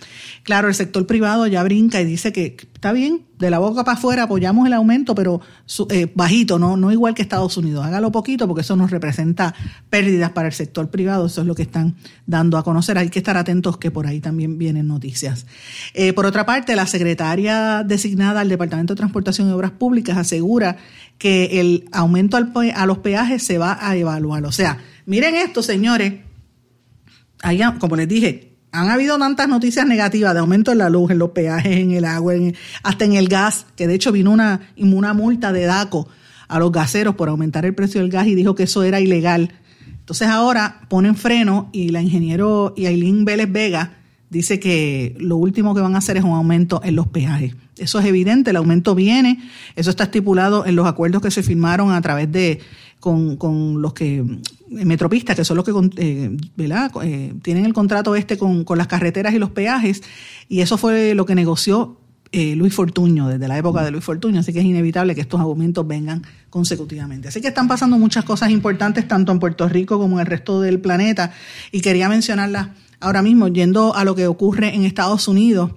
Claro, 0.43 0.67
el 0.69 0.75
sector 0.75 1.07
privado 1.07 1.47
ya 1.47 1.63
brinca 1.63 2.01
y 2.01 2.05
dice 2.05 2.33
que 2.33 2.57
está 2.75 2.93
bien, 2.93 3.23
de 3.43 3.51
la 3.51 3.59
boca 3.59 3.85
para 3.85 3.99
afuera 3.99 4.25
apoyamos 4.25 4.67
el 4.67 4.73
aumento, 4.73 5.15
pero 5.15 5.41
eh, 5.91 6.11
bajito, 6.15 6.59
no, 6.59 6.77
no 6.77 6.91
igual 6.93 7.15
que 7.15 7.23
Estados 7.23 7.57
Unidos. 7.57 7.85
Hágalo 7.85 8.11
poquito 8.11 8.47
porque 8.47 8.63
eso 8.63 8.77
nos 8.77 8.91
representa 8.91 9.55
pérdidas 9.91 10.31
para 10.31 10.49
el 10.49 10.55
sector 10.55 10.89
privado, 10.91 11.27
eso 11.27 11.43
es 11.43 11.47
lo 11.47 11.55
que 11.55 11.63
están 11.63 11.97
dando 12.27 12.57
a 12.57 12.65
conocer. 12.65 12.99
Hay 12.99 13.11
que 13.11 13.19
estar 13.19 13.37
atentos 13.37 13.77
que 13.79 13.91
por 13.91 14.07
ahí 14.07 14.21
también 14.21 14.59
vienen 14.59 14.89
noticias. 14.89 15.47
Eh, 15.95 16.13
por 16.13 16.25
otra 16.25 16.47
parte, 16.47 16.75
la 16.77 16.87
secretaria 16.87 17.83
designada 17.85 18.41
al 18.41 18.49
Departamento 18.49 18.95
de 18.95 18.99
Transportación 18.99 19.49
y 19.49 19.53
Obras 19.53 19.73
Públicas 19.73 20.17
asegura 20.17 20.77
que 21.19 21.61
el 21.61 21.89
aumento 21.93 22.37
a 22.37 22.87
los 22.87 22.99
peajes 22.99 23.43
se 23.43 23.59
va 23.59 23.79
a 23.81 23.97
evaluar. 23.97 24.45
O 24.45 24.53
sea, 24.53 24.79
miren 25.07 25.35
esto, 25.35 25.63
señores. 25.63 26.15
Allá, 27.43 27.77
como 27.79 27.97
les 27.97 28.09
dije, 28.09 28.53
han 28.73 28.89
habido 28.89 29.19
tantas 29.19 29.49
noticias 29.49 29.87
negativas 29.87 30.33
de 30.33 30.41
aumento 30.41 30.73
en 30.73 30.79
la 30.79 30.89
luz, 30.89 31.11
en 31.11 31.19
los 31.19 31.31
peajes, 31.31 31.77
en 31.77 31.93
el 31.93 32.05
agua, 32.05 32.35
hasta 32.83 33.05
en 33.05 33.15
el 33.15 33.29
gas, 33.29 33.67
que 33.77 33.87
de 33.87 33.95
hecho 33.95 34.13
vino 34.13 34.31
una, 34.31 34.73
una 34.79 35.13
multa 35.13 35.53
de 35.53 35.67
DACO 35.67 36.09
a 36.49 36.59
los 36.59 36.73
gaseros 36.73 37.15
por 37.15 37.29
aumentar 37.29 37.65
el 37.67 37.75
precio 37.75 38.01
del 38.01 38.11
gas 38.11 38.27
y 38.27 38.35
dijo 38.35 38.55
que 38.55 38.65
eso 38.65 38.83
era 38.83 39.01
ilegal. 39.01 39.53
Entonces 40.01 40.29
ahora 40.29 40.81
ponen 40.89 41.17
freno 41.17 41.69
y 41.73 41.91
la 41.91 42.03
ingeniero 42.03 42.75
Yailin 42.77 43.25
Vélez 43.25 43.53
Vega 43.53 43.99
dice 44.31 44.59
que 44.59 45.15
lo 45.19 45.37
último 45.37 45.75
que 45.75 45.83
van 45.83 45.95
a 45.95 45.99
hacer 45.99 46.17
es 46.17 46.25
un 46.25 46.33
aumento 46.33 46.81
en 46.83 46.97
los 46.97 47.07
peajes. 47.09 47.55
Eso 47.79 47.99
es 47.99 48.05
evidente, 48.05 48.51
el 48.51 48.57
aumento 48.57 48.95
viene, 48.95 49.39
eso 49.77 49.91
está 49.91 50.05
estipulado 50.05 50.67
en 50.67 50.77
los 50.77 50.87
acuerdos 50.87 51.23
que 51.23 51.31
se 51.31 51.43
firmaron 51.43 51.91
a 51.91 52.03
través 52.03 52.31
de 52.31 52.61
con, 53.03 53.37
con 53.37 53.83
los 53.83 53.95
que 53.95 54.19
eh, 54.19 54.85
metropistas, 54.85 55.35
que 55.35 55.45
son 55.45 55.57
los 55.57 55.65
que 55.65 55.73
eh, 55.97 56.37
eh, 56.59 57.35
tienen 57.43 57.65
el 57.65 57.73
contrato 57.73 58.15
este 58.15 58.39
con, 58.39 58.63
con, 58.63 58.79
las 58.79 58.87
carreteras 58.87 59.35
y 59.35 59.39
los 59.39 59.51
peajes, 59.51 60.03
y 60.49 60.61
eso 60.61 60.79
fue 60.79 61.15
lo 61.15 61.27
que 61.27 61.35
negoció 61.35 61.99
Luis 62.33 62.73
Fortuño, 62.73 63.29
desde 63.29 63.47
la 63.47 63.59
época 63.59 63.85
de 63.85 63.91
Luis 63.91 64.05
Fortuño, 64.05 64.41
así 64.41 64.55
que 64.55 64.61
es 64.61 64.65
inevitable 64.65 65.15
que 65.15 65.21
estos 65.21 65.39
aumentos 65.39 65.87
vengan 65.87 66.23
consecutivamente. 66.49 67.29
Así 67.29 67.43
que 67.43 67.49
están 67.49 67.69
pasando 67.69 67.99
muchas 67.99 68.25
cosas 68.25 68.51
importantes 68.51 69.07
tanto 69.07 69.33
en 69.33 69.39
Puerto 69.39 69.69
Rico 69.69 69.99
como 69.99 70.17
en 70.17 70.21
el 70.21 70.27
resto 70.27 70.61
del 70.63 70.81
planeta, 70.81 71.33
y 71.73 71.83
quería 71.83 72.09
mencionarlas 72.09 72.69
ahora 73.01 73.21
mismo, 73.21 73.49
yendo 73.49 73.95
a 73.95 74.05
lo 74.05 74.15
que 74.15 74.29
ocurre 74.29 74.75
en 74.75 74.85
Estados 74.85 75.29
Unidos. 75.29 75.73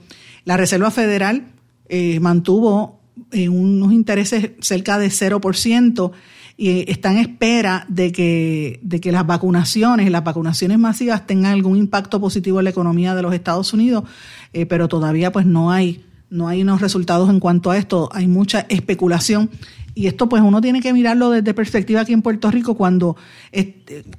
La 0.46 0.56
Reserva 0.56 0.92
Federal 0.92 1.44
eh, 1.88 2.20
mantuvo 2.20 3.00
eh, 3.32 3.50
unos 3.50 3.94
intereses 3.94 4.52
cerca 4.60 4.98
de 4.98 5.08
0% 5.08 6.12
y 6.58 6.90
está 6.90 7.12
en 7.12 7.18
espera 7.18 7.86
de 7.90 8.12
que, 8.12 8.80
de 8.82 9.00
que 9.00 9.12
las 9.12 9.28
vacunaciones, 9.28 10.10
las 10.10 10.24
vacunaciones 10.24 10.80
masivas 10.80 11.28
tengan 11.28 11.54
algún 11.54 11.78
impacto 11.78 12.20
positivo 12.20 12.60
en 12.60 12.66
la 12.66 12.70
economía 12.70 13.14
de 13.14 13.22
los 13.22 13.34
Estados 13.34 13.74
Unidos, 13.74 14.06
eh, 14.54 14.66
pero 14.66 14.88
todavía 14.88 15.32
pues 15.32 15.46
no 15.46 15.72
hay, 15.72 16.06
no 16.30 16.48
hay 16.48 16.62
unos 16.62 16.82
resultados 16.82 17.30
en 17.30 17.40
cuanto 17.40 17.72
a 17.72 17.78
esto, 17.78 18.10
hay 18.14 18.28
mucha 18.28 18.62
especulación 18.70 19.50
y 19.94 20.08
esto 20.08 20.28
pues 20.28 20.42
uno 20.42 20.60
tiene 20.60 20.82
que 20.82 20.92
mirarlo 20.92 21.30
desde 21.30 21.54
perspectiva 21.54 22.02
aquí 22.02 22.14
en 22.14 22.22
Puerto 22.22 22.52
Rico 22.52 22.76
cuando 22.76 23.16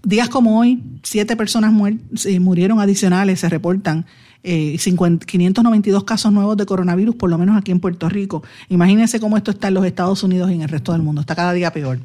días 0.02 0.28
como 0.30 0.58
hoy 0.58 0.82
siete 1.02 1.36
personas 1.36 1.72
murieron 2.40 2.80
adicionales 2.80 3.40
se 3.40 3.48
reportan 3.50 4.06
592 4.42 6.02
eh, 6.02 6.04
casos 6.04 6.32
nuevos 6.32 6.56
de 6.56 6.66
coronavirus, 6.66 7.14
por 7.16 7.30
lo 7.30 7.38
menos 7.38 7.56
aquí 7.56 7.72
en 7.72 7.80
Puerto 7.80 8.08
Rico. 8.08 8.42
Imagínense 8.68 9.20
cómo 9.20 9.36
esto 9.36 9.50
está 9.50 9.68
en 9.68 9.74
los 9.74 9.84
Estados 9.84 10.22
Unidos 10.22 10.50
y 10.50 10.54
en 10.54 10.62
el 10.62 10.68
resto 10.68 10.92
del 10.92 11.02
mundo. 11.02 11.20
Está 11.20 11.34
cada 11.34 11.52
día 11.52 11.72
peor. 11.72 11.98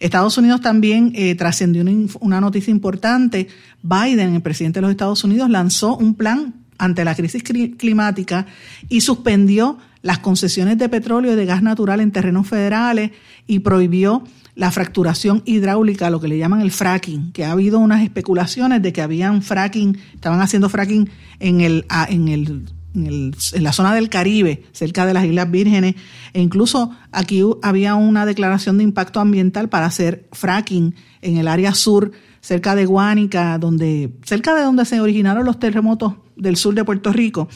Estados 0.00 0.38
Unidos 0.38 0.60
también 0.60 1.12
eh, 1.14 1.34
trascendió 1.34 1.82
una, 1.82 1.92
una 2.20 2.40
noticia 2.40 2.70
importante. 2.70 3.48
Biden, 3.82 4.34
el 4.34 4.42
presidente 4.42 4.78
de 4.78 4.82
los 4.82 4.90
Estados 4.90 5.24
Unidos, 5.24 5.50
lanzó 5.50 5.96
un 5.96 6.14
plan 6.14 6.54
ante 6.78 7.04
la 7.04 7.14
crisis 7.14 7.42
climática 7.42 8.46
y 8.88 9.00
suspendió 9.00 9.78
las 10.02 10.18
concesiones 10.18 10.76
de 10.78 10.88
petróleo 10.88 11.32
y 11.32 11.36
de 11.36 11.46
gas 11.46 11.62
natural 11.62 12.00
en 12.00 12.12
terrenos 12.12 12.46
federales 12.46 13.12
y 13.46 13.60
prohibió 13.60 14.22
la 14.54 14.70
fracturación 14.70 15.42
hidráulica, 15.44 16.10
lo 16.10 16.20
que 16.20 16.28
le 16.28 16.38
llaman 16.38 16.60
el 16.60 16.70
fracking, 16.70 17.32
que 17.32 17.44
ha 17.44 17.52
habido 17.52 17.80
unas 17.80 18.02
especulaciones 18.02 18.82
de 18.82 18.92
que 18.92 19.02
habían 19.02 19.42
fracking, 19.42 19.98
estaban 20.14 20.40
haciendo 20.40 20.68
fracking 20.68 21.10
en 21.40 21.60
el, 21.60 21.86
en 22.08 22.28
el 22.28 22.64
en, 22.94 23.34
la 23.60 23.72
zona 23.72 23.94
del 23.94 24.08
Caribe, 24.08 24.64
cerca 24.72 25.04
de 25.06 25.14
las 25.14 25.24
Islas 25.24 25.50
Vírgenes, 25.50 25.96
e 26.32 26.40
incluso 26.40 26.92
aquí 27.12 27.42
había 27.62 27.94
una 27.96 28.24
declaración 28.24 28.78
de 28.78 28.84
impacto 28.84 29.20
ambiental 29.20 29.68
para 29.68 29.86
hacer 29.86 30.28
fracking 30.32 30.94
en 31.20 31.36
el 31.36 31.48
área 31.48 31.74
sur, 31.74 32.12
cerca 32.40 32.74
de 32.74 32.86
Guánica, 32.86 33.58
donde, 33.58 34.12
cerca 34.24 34.54
de 34.54 34.62
donde 34.62 34.84
se 34.84 35.00
originaron 35.00 35.44
los 35.44 35.58
terremotos 35.58 36.14
del 36.36 36.56
sur 36.56 36.74
de 36.74 36.84
Puerto 36.84 37.12
Rico, 37.12 37.48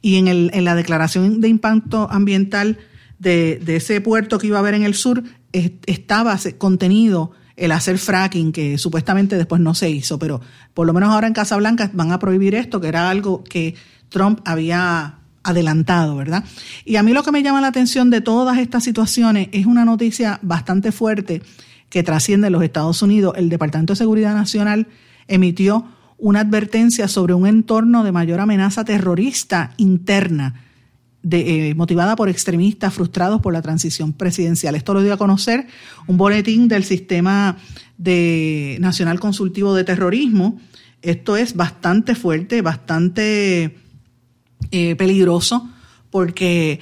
y 0.00 0.16
en, 0.16 0.28
el, 0.28 0.50
en 0.54 0.64
la 0.64 0.74
declaración 0.74 1.40
de 1.40 1.48
impacto 1.48 2.08
ambiental 2.10 2.78
de, 3.18 3.60
de 3.64 3.76
ese 3.76 4.00
puerto 4.00 4.38
que 4.38 4.46
iba 4.46 4.56
a 4.56 4.60
haber 4.60 4.74
en 4.74 4.82
el 4.82 4.94
sur, 4.94 5.22
estaba 5.86 6.38
contenido 6.58 7.32
el 7.56 7.72
hacer 7.72 7.98
fracking, 7.98 8.52
que 8.52 8.78
supuestamente 8.78 9.36
después 9.36 9.60
no 9.60 9.74
se 9.74 9.88
hizo, 9.90 10.18
pero 10.18 10.40
por 10.74 10.86
lo 10.86 10.92
menos 10.92 11.10
ahora 11.10 11.26
en 11.26 11.32
Casablanca 11.32 11.90
van 11.94 12.12
a 12.12 12.18
prohibir 12.18 12.54
esto, 12.54 12.80
que 12.80 12.88
era 12.88 13.08
algo 13.08 13.42
que 13.42 13.74
Trump 14.10 14.40
había 14.44 15.18
adelantado, 15.42 16.16
¿verdad? 16.16 16.44
Y 16.84 16.96
a 16.96 17.02
mí 17.02 17.12
lo 17.12 17.22
que 17.22 17.32
me 17.32 17.42
llama 17.42 17.60
la 17.60 17.68
atención 17.68 18.10
de 18.10 18.20
todas 18.20 18.58
estas 18.58 18.84
situaciones 18.84 19.48
es 19.52 19.64
una 19.66 19.84
noticia 19.84 20.38
bastante 20.42 20.92
fuerte 20.92 21.42
que 21.88 22.02
trasciende 22.02 22.50
los 22.50 22.62
Estados 22.62 23.00
Unidos. 23.00 23.34
El 23.36 23.48
Departamento 23.48 23.92
de 23.92 23.98
Seguridad 23.98 24.34
Nacional 24.34 24.88
emitió 25.28 25.86
una 26.18 26.40
advertencia 26.40 27.08
sobre 27.08 27.34
un 27.34 27.46
entorno 27.46 28.04
de 28.04 28.12
mayor 28.12 28.40
amenaza 28.40 28.84
terrorista 28.84 29.72
interna 29.76 30.65
eh, 31.28 31.74
motivada 31.74 32.14
por 32.14 32.28
extremistas 32.28 32.94
frustrados 32.94 33.40
por 33.40 33.52
la 33.52 33.62
transición 33.62 34.12
presidencial. 34.12 34.74
Esto 34.74 34.94
lo 34.94 35.02
dio 35.02 35.12
a 35.12 35.16
conocer 35.16 35.66
un 36.06 36.16
boletín 36.16 36.68
del 36.68 36.84
Sistema 36.84 37.56
Nacional 37.98 39.18
Consultivo 39.18 39.74
de 39.74 39.84
Terrorismo. 39.84 40.60
Esto 41.02 41.36
es 41.36 41.54
bastante 41.54 42.14
fuerte, 42.14 42.62
bastante 42.62 43.76
eh, 44.70 44.96
peligroso, 44.96 45.68
porque 46.10 46.80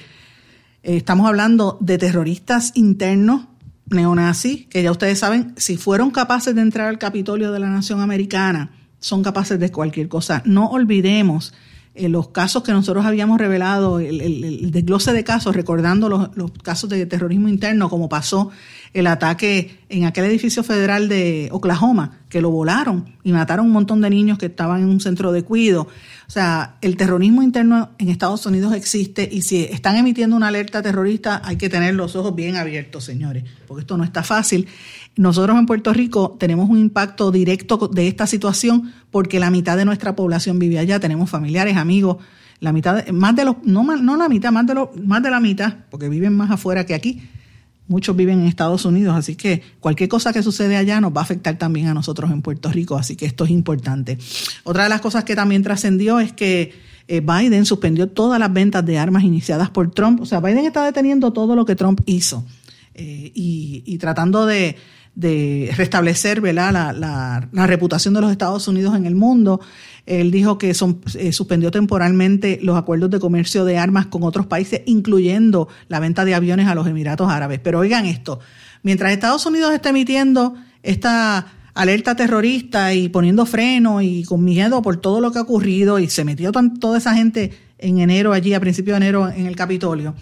eh, 0.83 0.97
estamos 0.97 1.27
hablando 1.27 1.77
de 1.81 1.97
terroristas 1.97 2.71
internos 2.75 3.47
neonazis, 3.87 4.67
que 4.67 4.81
ya 4.81 4.91
ustedes 4.91 5.19
saben, 5.19 5.53
si 5.57 5.77
fueron 5.77 6.11
capaces 6.11 6.55
de 6.55 6.61
entrar 6.61 6.87
al 6.87 6.97
Capitolio 6.97 7.51
de 7.51 7.59
la 7.59 7.69
Nación 7.69 8.01
Americana, 8.01 8.71
son 8.99 9.21
capaces 9.21 9.59
de 9.59 9.71
cualquier 9.71 10.07
cosa. 10.07 10.41
No 10.45 10.67
olvidemos 10.69 11.53
eh, 11.95 12.09
los 12.09 12.27
casos 12.29 12.63
que 12.63 12.71
nosotros 12.71 13.05
habíamos 13.05 13.39
revelado, 13.39 13.99
el, 13.99 14.71
desglose 14.71 15.13
de 15.13 15.23
casos, 15.23 15.55
recordando 15.55 16.09
los, 16.09 16.35
los, 16.35 16.51
casos 16.51 16.89
de 16.89 17.05
terrorismo 17.05 17.47
interno, 17.47 17.89
como 17.89 18.09
pasó 18.09 18.51
el 18.95 19.07
ataque 19.07 19.79
en 19.89 20.05
aquel 20.05 20.23
edificio 20.23 20.63
federal 20.63 21.09
de 21.09 21.49
Oklahoma, 21.51 22.21
que 22.29 22.39
lo 22.39 22.49
volaron 22.49 23.13
y 23.25 23.33
mataron 23.33 23.65
un 23.65 23.73
montón 23.73 23.99
de 23.99 24.09
niños 24.09 24.37
que 24.37 24.45
estaban 24.45 24.81
en 24.83 24.87
un 24.87 25.01
centro 25.01 25.33
de 25.33 25.43
cuido. 25.43 25.81
O 26.27 26.31
sea, 26.31 26.77
el 26.79 26.95
terrorismo 26.95 27.43
interno 27.43 27.89
en 27.97 28.07
Estados 28.07 28.45
Unidos 28.45 28.73
existe 28.73 29.27
y 29.29 29.41
si 29.41 29.63
están 29.65 29.97
emitiendo 29.97 30.37
una 30.37 30.47
alerta 30.47 30.81
terrorista 30.81 31.41
hay 31.43 31.57
que 31.57 31.67
tener 31.67 31.93
los 31.93 32.15
ojos 32.15 32.35
bien 32.35 32.55
abiertos, 32.55 33.03
señores, 33.03 33.43
porque 33.67 33.81
esto 33.81 33.97
no 33.97 34.05
está 34.05 34.23
fácil. 34.23 34.65
Nosotros 35.17 35.59
en 35.59 35.65
Puerto 35.65 35.91
Rico 35.91 36.37
tenemos 36.39 36.69
un 36.69 36.77
impacto 36.77 37.31
directo 37.31 37.89
de 37.89 38.07
esta 38.07 38.27
situación 38.27 38.93
porque 39.11 39.41
la 39.41 39.51
mitad 39.51 39.75
de 39.75 39.83
nuestra 39.83 40.15
población 40.15 40.57
vive 40.57 40.79
allá, 40.79 41.01
tenemos 41.01 41.29
familiares, 41.29 41.75
amigos, 41.75 42.17
la 42.61 42.71
mitad, 42.71 43.05
más 43.09 43.35
de 43.35 43.43
los, 43.43 43.57
no, 43.63 43.83
no 43.83 44.15
la 44.15 44.29
mitad, 44.29 44.53
más 44.53 44.65
de, 44.65 44.73
los, 44.73 44.89
más 45.03 45.21
de 45.21 45.31
la 45.31 45.41
mitad, 45.41 45.73
porque 45.89 46.07
viven 46.07 46.33
más 46.33 46.49
afuera 46.49 46.85
que 46.85 46.95
aquí. 46.95 47.21
Muchos 47.87 48.15
viven 48.15 48.39
en 48.39 48.47
Estados 48.47 48.85
Unidos, 48.85 49.15
así 49.15 49.35
que 49.35 49.61
cualquier 49.79 50.09
cosa 50.09 50.33
que 50.33 50.41
sucede 50.41 50.75
allá 50.75 50.99
nos 51.01 51.13
va 51.13 51.21
a 51.21 51.23
afectar 51.23 51.57
también 51.57 51.87
a 51.87 51.93
nosotros 51.93 52.31
en 52.31 52.41
Puerto 52.41 52.71
Rico, 52.71 52.97
así 52.97 53.15
que 53.15 53.25
esto 53.25 53.45
es 53.45 53.51
importante. 53.51 54.17
Otra 54.63 54.83
de 54.83 54.89
las 54.89 55.01
cosas 55.01 55.23
que 55.23 55.35
también 55.35 55.61
trascendió 55.61 56.19
es 56.19 56.33
que 56.33 56.73
eh, 57.07 57.21
Biden 57.21 57.65
suspendió 57.65 58.07
todas 58.07 58.39
las 58.39 58.51
ventas 58.51 58.83
de 58.85 58.97
armas 58.97 59.23
iniciadas 59.23 59.69
por 59.69 59.91
Trump. 59.91 60.21
O 60.21 60.25
sea, 60.25 60.39
Biden 60.39 60.65
está 60.65 60.83
deteniendo 60.83 61.31
todo 61.31 61.55
lo 61.55 61.65
que 61.65 61.75
Trump 61.75 62.01
hizo 62.05 62.43
eh, 62.95 63.31
y, 63.35 63.97
tratando 63.99 64.45
de, 64.45 64.77
de 65.15 65.73
restablecer. 65.75 66.41
La, 66.53 66.71
la, 66.71 67.67
reputación 67.67 68.13
de 68.13 68.21
los 68.21 68.31
Estados 68.31 68.67
Unidos 68.67 68.95
en 68.95 69.05
el 69.05 69.15
mundo. 69.15 69.61
Él 70.05 70.29
dijo 70.29 70.57
que 70.57 70.73
son, 70.73 71.01
eh, 71.17 71.31
suspendió 71.31 71.71
temporalmente 71.71 72.59
los 72.61 72.77
acuerdos 72.77 73.09
de 73.09 73.19
comercio 73.19 73.65
de 73.65 73.77
armas 73.77 74.05
con 74.07 74.23
otros 74.23 74.45
países, 74.45 74.81
incluyendo 74.85 75.67
la 75.87 75.99
venta 75.99 76.25
de 76.25 76.35
aviones 76.35 76.67
a 76.67 76.75
los 76.75 76.85
Emiratos 76.87 77.31
Árabes. 77.31 77.59
Pero 77.63 77.79
oigan 77.79 78.05
esto, 78.05 78.39
mientras 78.83 79.11
Estados 79.11 79.45
Unidos 79.45 79.73
está 79.73 79.89
emitiendo 79.89 80.55
esta 80.83 81.47
alerta 81.73 82.15
terrorista 82.15 82.93
y 82.93 83.09
poniendo 83.09 83.45
freno 83.45 84.01
y 84.01 84.23
con 84.23 84.43
miedo 84.43 84.81
por 84.81 84.97
todo 84.97 85.19
lo 85.19 85.31
que 85.31 85.39
ha 85.39 85.41
ocurrido 85.41 85.99
y 85.99 86.09
se 86.09 86.23
metió 86.23 86.51
toda 86.51 86.97
esa 86.97 87.15
gente 87.15 87.51
en 87.77 87.99
enero 87.99 88.31
allí, 88.31 88.53
a 88.53 88.59
principio 88.59 88.93
de 88.93 88.97
enero 88.97 89.29
en 89.29 89.45
el 89.45 89.55
Capitolio. 89.55 90.15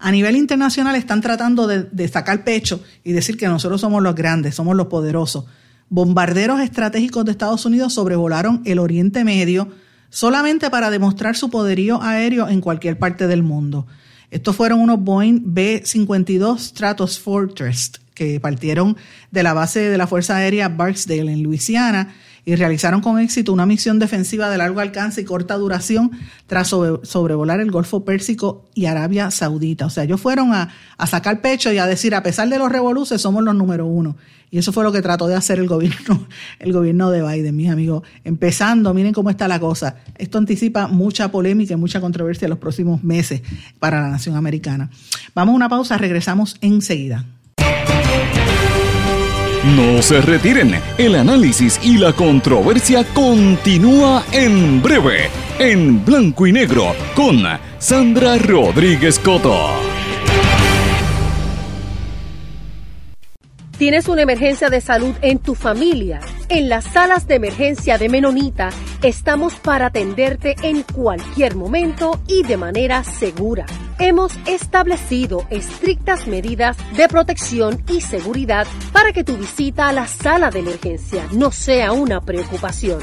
A 0.00 0.10
nivel 0.10 0.34
internacional 0.36 0.96
están 0.96 1.20
tratando 1.20 1.66
de, 1.66 1.84
de 1.84 2.08
sacar 2.08 2.42
pecho 2.42 2.82
y 3.04 3.12
decir 3.12 3.36
que 3.36 3.46
nosotros 3.46 3.80
somos 3.80 4.02
los 4.02 4.14
grandes, 4.14 4.54
somos 4.54 4.74
los 4.74 4.86
poderosos. 4.86 5.44
Bombarderos 5.88 6.60
estratégicos 6.60 7.24
de 7.24 7.32
Estados 7.32 7.66
Unidos 7.66 7.92
sobrevolaron 7.92 8.62
el 8.64 8.78
Oriente 8.78 9.24
Medio 9.24 9.68
solamente 10.08 10.70
para 10.70 10.90
demostrar 10.90 11.36
su 11.36 11.50
poderío 11.50 12.02
aéreo 12.02 12.48
en 12.48 12.60
cualquier 12.60 12.98
parte 12.98 13.26
del 13.26 13.42
mundo. 13.42 13.86
Estos 14.30 14.56
fueron 14.56 14.80
unos 14.80 15.00
Boeing 15.00 15.42
B-52 15.44 16.58
Stratos 16.58 17.18
Fortress 17.18 17.92
que 18.14 18.38
partieron 18.38 18.96
de 19.30 19.42
la 19.42 19.54
base 19.54 19.80
de 19.80 19.98
la 19.98 20.06
Fuerza 20.06 20.36
Aérea 20.36 20.68
Barksdale 20.68 21.32
en 21.32 21.42
Luisiana 21.42 22.14
y 22.44 22.54
realizaron 22.56 23.00
con 23.00 23.18
éxito 23.18 23.52
una 23.52 23.66
misión 23.66 23.98
defensiva 23.98 24.48
de 24.48 24.58
largo 24.58 24.80
alcance 24.80 25.20
y 25.20 25.24
corta 25.24 25.56
duración 25.56 26.10
tras 26.46 26.68
sobrevolar 26.68 27.60
el 27.60 27.70
Golfo 27.70 28.04
Pérsico 28.04 28.68
y 28.74 28.86
Arabia 28.86 29.30
Saudita. 29.30 29.86
O 29.86 29.90
sea, 29.90 30.04
ellos 30.04 30.20
fueron 30.20 30.52
a, 30.52 30.68
sacar 31.06 31.40
pecho 31.40 31.72
y 31.72 31.78
a 31.78 31.86
decir, 31.86 32.14
a 32.14 32.22
pesar 32.22 32.48
de 32.48 32.58
los 32.58 32.70
revoluces, 32.70 33.20
somos 33.20 33.44
los 33.44 33.54
número 33.54 33.86
uno. 33.86 34.16
Y 34.52 34.58
eso 34.58 34.72
fue 34.72 34.82
lo 34.82 34.90
que 34.90 35.00
trató 35.00 35.28
de 35.28 35.36
hacer 35.36 35.60
el 35.60 35.68
gobierno, 35.68 36.26
el 36.58 36.72
gobierno 36.72 37.10
de 37.10 37.22
Biden, 37.22 37.54
mis 37.54 37.70
amigos. 37.70 38.02
Empezando, 38.24 38.92
miren 38.94 39.12
cómo 39.12 39.30
está 39.30 39.46
la 39.46 39.60
cosa. 39.60 39.96
Esto 40.18 40.38
anticipa 40.38 40.88
mucha 40.88 41.30
polémica 41.30 41.74
y 41.74 41.76
mucha 41.76 42.00
controversia 42.00 42.46
en 42.46 42.50
los 42.50 42.58
próximos 42.58 43.04
meses 43.04 43.42
para 43.78 44.00
la 44.00 44.08
nación 44.08 44.36
americana. 44.36 44.90
Vamos 45.34 45.52
a 45.52 45.56
una 45.56 45.68
pausa, 45.68 45.98
regresamos 45.98 46.56
enseguida. 46.60 47.26
No 49.64 50.00
se 50.00 50.22
retiren, 50.22 50.74
el 50.96 51.14
análisis 51.14 51.78
y 51.82 51.98
la 51.98 52.14
controversia 52.14 53.04
continúa 53.12 54.24
en 54.32 54.80
breve, 54.80 55.28
en 55.58 56.02
blanco 56.02 56.46
y 56.46 56.52
negro, 56.52 56.94
con 57.14 57.42
Sandra 57.78 58.38
Rodríguez 58.38 59.18
Coto. 59.18 59.68
¿Tienes 63.76 64.08
una 64.08 64.22
emergencia 64.22 64.70
de 64.70 64.80
salud 64.80 65.14
en 65.20 65.38
tu 65.38 65.54
familia? 65.54 66.20
En 66.48 66.70
las 66.70 66.84
salas 66.84 67.26
de 67.26 67.34
emergencia 67.34 67.98
de 67.98 68.08
Menonita 68.08 68.70
estamos 69.02 69.56
para 69.56 69.86
atenderte 69.86 70.56
en 70.62 70.84
cualquier 70.84 71.54
momento 71.54 72.18
y 72.26 72.44
de 72.44 72.56
manera 72.56 73.04
segura. 73.04 73.66
Hemos 74.00 74.32
establecido 74.46 75.44
estrictas 75.50 76.26
medidas 76.26 76.78
de 76.96 77.06
protección 77.06 77.84
y 77.86 78.00
seguridad 78.00 78.66
para 78.94 79.12
que 79.12 79.24
tu 79.24 79.36
visita 79.36 79.88
a 79.88 79.92
la 79.92 80.06
sala 80.06 80.50
de 80.50 80.60
emergencia 80.60 81.28
no 81.32 81.50
sea 81.50 81.92
una 81.92 82.22
preocupación. 82.22 83.00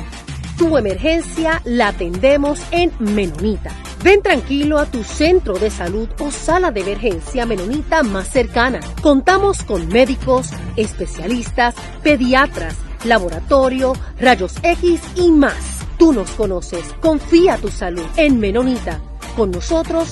Tu 0.58 0.76
emergencia 0.76 1.62
la 1.66 1.90
atendemos 1.90 2.60
en 2.72 2.92
Menonita. 2.98 3.70
Ven 4.04 4.24
tranquilo 4.24 4.80
a 4.80 4.88
tu 4.88 5.04
centro 5.04 5.60
de 5.60 5.70
salud 5.70 6.10
o 6.20 6.32
sala 6.32 6.72
de 6.72 6.82
emergencia 6.82 7.46
menonita 7.46 8.02
más 8.02 8.30
cercana. 8.30 8.80
Contamos 9.04 9.62
con 9.62 9.88
médicos, 9.90 10.50
especialistas, 10.78 11.76
pediatras, 12.02 12.76
laboratorio, 13.04 13.94
rayos 14.20 14.56
X 14.64 15.00
y 15.16 15.30
más. 15.30 15.82
Tú 16.00 16.12
nos 16.12 16.32
conoces. 16.32 16.84
Confía 17.02 17.58
tu 17.58 17.70
salud 17.70 18.06
en 18.16 18.40
Menonita. 18.40 19.00
Con 19.36 19.52
nosotros 19.52 20.12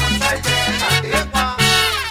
golpe. 0.31 0.60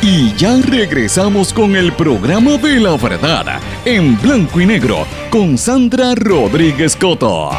Y 0.00 0.32
ya 0.36 0.56
regresamos 0.62 1.52
con 1.52 1.76
el 1.76 1.92
programa 1.92 2.56
de 2.56 2.80
la 2.80 2.96
verdad 2.96 3.60
en 3.84 4.20
blanco 4.20 4.60
y 4.60 4.66
negro 4.66 5.06
con 5.30 5.58
Sandra 5.58 6.14
Rodríguez 6.14 6.96
Coto. 6.96 7.50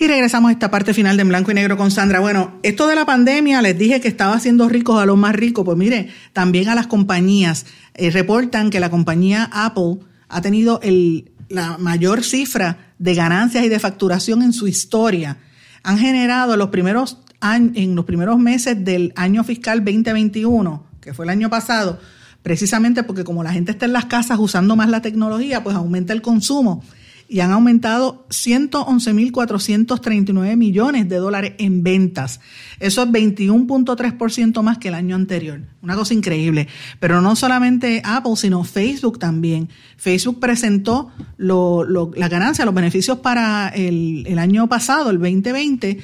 Y 0.00 0.06
regresamos 0.06 0.50
a 0.50 0.52
esta 0.52 0.70
parte 0.70 0.94
final 0.94 1.16
de 1.16 1.22
en 1.22 1.28
blanco 1.28 1.50
y 1.50 1.54
negro 1.54 1.76
con 1.76 1.90
Sandra. 1.90 2.20
Bueno, 2.20 2.58
esto 2.62 2.86
de 2.86 2.94
la 2.94 3.04
pandemia, 3.04 3.60
les 3.62 3.76
dije 3.76 4.00
que 4.00 4.06
estaba 4.06 4.34
haciendo 4.34 4.68
ricos 4.68 5.02
a 5.02 5.06
los 5.06 5.16
más 5.16 5.34
ricos. 5.34 5.64
Pues 5.64 5.76
mire, 5.76 6.08
también 6.32 6.68
a 6.68 6.76
las 6.76 6.86
compañías. 6.86 7.66
Eh, 7.94 8.10
reportan 8.10 8.70
que 8.70 8.78
la 8.78 8.90
compañía 8.90 9.50
Apple 9.52 9.98
ha 10.28 10.40
tenido 10.40 10.78
el, 10.82 11.32
la 11.48 11.78
mayor 11.78 12.22
cifra 12.22 12.87
de 12.98 13.14
ganancias 13.14 13.64
y 13.64 13.68
de 13.68 13.78
facturación 13.78 14.42
en 14.42 14.52
su 14.52 14.66
historia. 14.66 15.38
Han 15.82 15.98
generado 15.98 16.56
los 16.56 16.68
primeros 16.68 17.18
en 17.40 17.94
los 17.94 18.04
primeros 18.04 18.38
meses 18.38 18.84
del 18.84 19.12
año 19.14 19.44
fiscal 19.44 19.84
2021, 19.84 20.84
que 21.00 21.14
fue 21.14 21.24
el 21.24 21.30
año 21.30 21.48
pasado, 21.48 22.00
precisamente 22.42 23.04
porque 23.04 23.22
como 23.22 23.44
la 23.44 23.52
gente 23.52 23.70
está 23.70 23.86
en 23.86 23.92
las 23.92 24.06
casas 24.06 24.38
usando 24.40 24.74
más 24.74 24.88
la 24.88 25.02
tecnología, 25.02 25.62
pues 25.62 25.76
aumenta 25.76 26.12
el 26.12 26.20
consumo 26.20 26.82
y 27.28 27.40
han 27.40 27.52
aumentado 27.52 28.26
111.439 28.30 30.56
millones 30.56 31.10
de 31.10 31.16
dólares 31.16 31.52
en 31.58 31.82
ventas. 31.82 32.40
Eso 32.80 33.02
es 33.02 33.10
21.3% 33.10 34.62
más 34.62 34.78
que 34.78 34.88
el 34.88 34.94
año 34.94 35.14
anterior. 35.14 35.60
Una 35.82 35.94
cosa 35.94 36.14
increíble. 36.14 36.68
Pero 36.98 37.20
no 37.20 37.36
solamente 37.36 38.00
Apple, 38.02 38.36
sino 38.36 38.64
Facebook 38.64 39.18
también. 39.18 39.68
Facebook 39.98 40.40
presentó 40.40 41.10
lo, 41.36 41.84
la 42.14 42.28
ganancia, 42.28 42.64
los 42.64 42.74
beneficios 42.74 43.18
para 43.18 43.68
el, 43.68 44.24
el 44.26 44.38
año 44.38 44.66
pasado, 44.66 45.10
el 45.10 45.18
2020 45.18 45.98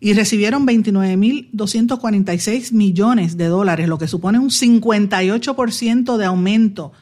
y 0.00 0.12
recibieron 0.12 0.64
29.246 0.64 2.72
millones 2.72 3.36
de 3.36 3.46
dólares, 3.46 3.88
lo 3.88 3.98
que 3.98 4.06
supone 4.06 4.38
un 4.38 4.50
58% 4.50 6.16
de 6.16 6.24
aumento 6.24 6.92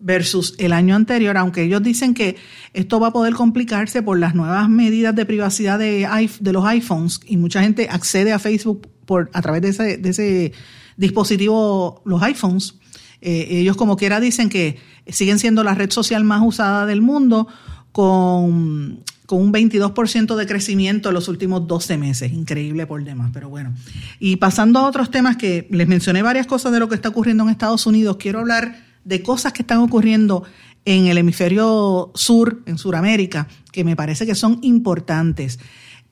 versus 0.00 0.54
el 0.58 0.72
año 0.72 0.96
anterior, 0.96 1.36
aunque 1.36 1.62
ellos 1.62 1.82
dicen 1.82 2.14
que 2.14 2.36
esto 2.72 2.98
va 2.98 3.08
a 3.08 3.12
poder 3.12 3.34
complicarse 3.34 4.02
por 4.02 4.18
las 4.18 4.34
nuevas 4.34 4.68
medidas 4.68 5.14
de 5.14 5.26
privacidad 5.26 5.78
de, 5.78 6.08
los 6.52 6.64
iPhones 6.64 7.20
y 7.26 7.36
mucha 7.36 7.62
gente 7.62 7.88
accede 7.90 8.32
a 8.32 8.38
Facebook 8.38 8.88
por, 9.04 9.30
a 9.34 9.42
través 9.42 9.62
de 9.62 9.68
ese, 9.68 9.96
de 9.98 10.08
ese 10.08 10.52
dispositivo, 10.96 12.02
los 12.04 12.22
iPhones. 12.22 12.76
Eh, 13.20 13.48
ellos 13.50 13.76
como 13.76 13.96
quiera 13.96 14.18
dicen 14.18 14.48
que 14.48 14.78
siguen 15.06 15.38
siendo 15.38 15.62
la 15.62 15.74
red 15.74 15.90
social 15.90 16.24
más 16.24 16.42
usada 16.42 16.86
del 16.86 17.02
mundo 17.02 17.48
con, 17.92 19.04
con 19.26 19.42
un 19.42 19.52
22% 19.52 20.34
de 20.34 20.46
crecimiento 20.46 21.10
en 21.10 21.14
los 21.14 21.28
últimos 21.28 21.66
12 21.66 21.98
meses. 21.98 22.32
Increíble 22.32 22.86
por 22.86 23.04
demás, 23.04 23.30
pero 23.32 23.48
bueno. 23.48 23.74
Y 24.18 24.36
pasando 24.36 24.78
a 24.78 24.88
otros 24.88 25.10
temas 25.10 25.36
que 25.36 25.68
les 25.70 25.86
mencioné 25.86 26.22
varias 26.22 26.46
cosas 26.46 26.72
de 26.72 26.80
lo 26.80 26.88
que 26.88 26.94
está 26.94 27.10
ocurriendo 27.10 27.44
en 27.44 27.50
Estados 27.50 27.86
Unidos, 27.86 28.16
quiero 28.18 28.40
hablar 28.40 28.89
de 29.04 29.22
cosas 29.22 29.52
que 29.52 29.62
están 29.62 29.78
ocurriendo 29.78 30.44
en 30.84 31.06
el 31.06 31.18
hemisferio 31.18 32.10
sur, 32.14 32.62
en 32.66 32.78
Sudamérica, 32.78 33.48
que 33.72 33.84
me 33.84 33.96
parece 33.96 34.26
que 34.26 34.34
son 34.34 34.58
importantes. 34.62 35.58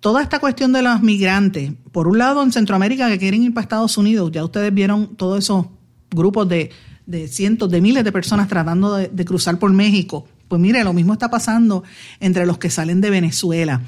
toda 0.01 0.23
esta 0.23 0.39
cuestión 0.39 0.73
de 0.73 0.83
los 0.83 1.03
migrantes, 1.03 1.73
por 1.91 2.07
un 2.07 2.19
lado 2.19 2.43
en 2.45 2.53
Centroamérica 2.53 3.09
que 3.09 3.19
quieren 3.19 3.43
ir 3.43 3.53
para 3.53 3.63
Estados 3.63 3.99
Unidos, 3.99 4.31
ya 4.31 4.45
ustedes 4.45 4.73
vieron 4.73 5.17
todos 5.17 5.41
esos 5.41 5.67
grupos 6.11 6.49
de, 6.49 6.71
cientos, 7.29 7.69
de 7.69 7.81
miles 7.81 8.05
de 8.05 8.13
personas 8.13 8.47
tratando 8.47 8.95
de, 8.95 9.25
cruzar 9.25 9.59
por 9.59 9.73
México. 9.73 10.27
Pues 10.47 10.61
mire, 10.61 10.85
lo 10.85 10.93
mismo 10.93 11.15
está 11.15 11.31
pasando 11.31 11.83
entre 12.21 12.47
los 12.47 12.59
que 12.59 12.71
salen 12.71 13.01
de 13.01 13.11
Venezuela. 13.11 13.83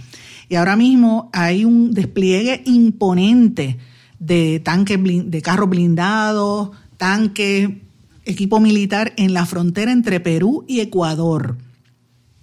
Y 0.49 0.57
ahora 0.57 0.75
mismo 0.75 1.31
hay 1.33 1.65
un 1.65 1.93
despliegue 1.93 2.63
imponente 2.67 3.79
de 4.19 4.61
tanques, 4.65 4.99
de 5.03 5.43
carros 5.43 5.71
blindados, 5.71 6.71
tanques, 6.97 7.71
equipo 8.25 8.61
militar 8.61 9.13
en 9.17 9.35
la 9.35 9.47
frontera 9.47 9.93
entre 9.93 10.21
Perú 10.21 10.65
y 10.69 10.81
Ecuador. 10.81 11.57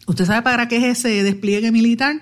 ¿Usted 0.08 0.26
sabe 0.26 0.42
para 0.42 0.68
qué 0.68 0.78
es 0.78 1.00
ese 1.00 1.24
despliegue 1.24 1.72
militar? 1.72 2.22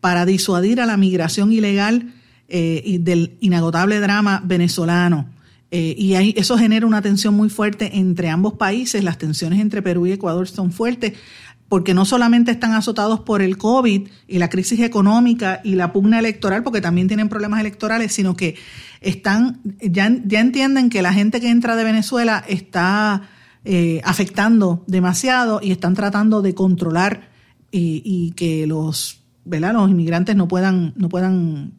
Para 0.00 0.26
disuadir 0.26 0.80
a 0.80 0.86
la 0.86 0.96
migración 0.96 1.52
ilegal 1.52 2.12
eh, 2.48 2.98
del 3.00 3.36
inagotable 3.40 3.98
drama 4.00 4.42
venezolano. 4.44 5.30
Eh, 5.70 5.94
y 5.98 6.14
eso 6.38 6.56
genera 6.56 6.86
una 6.86 7.02
tensión 7.02 7.34
muy 7.34 7.48
fuerte 7.48 7.98
entre 7.98 8.28
ambos 8.28 8.54
países. 8.54 9.02
Las 9.02 9.18
tensiones 9.18 9.60
entre 9.60 9.82
Perú 9.82 10.06
y 10.06 10.12
Ecuador 10.12 10.46
son 10.46 10.70
fuertes 10.70 11.14
porque 11.68 11.94
no 11.94 12.04
solamente 12.04 12.52
están 12.52 12.72
azotados 12.72 13.20
por 13.20 13.42
el 13.42 13.58
COVID 13.58 14.08
y 14.28 14.38
la 14.38 14.48
crisis 14.48 14.80
económica 14.80 15.60
y 15.64 15.74
la 15.74 15.92
pugna 15.92 16.18
electoral, 16.18 16.62
porque 16.62 16.80
también 16.80 17.08
tienen 17.08 17.28
problemas 17.28 17.60
electorales, 17.60 18.12
sino 18.12 18.36
que 18.36 18.54
están, 19.00 19.60
ya, 19.80 20.10
ya 20.24 20.40
entienden 20.40 20.90
que 20.90 21.02
la 21.02 21.12
gente 21.12 21.40
que 21.40 21.50
entra 21.50 21.76
de 21.76 21.84
Venezuela 21.84 22.44
está 22.48 23.22
eh, 23.64 24.00
afectando 24.04 24.84
demasiado 24.86 25.60
y 25.62 25.72
están 25.72 25.94
tratando 25.94 26.42
de 26.42 26.54
controlar 26.54 27.30
y, 27.72 28.32
que 28.36 28.66
los, 28.66 29.20
¿verdad? 29.44 29.74
los 29.74 29.90
inmigrantes 29.90 30.34
no 30.34 30.48
puedan, 30.48 30.94
no 30.96 31.08
puedan 31.10 31.72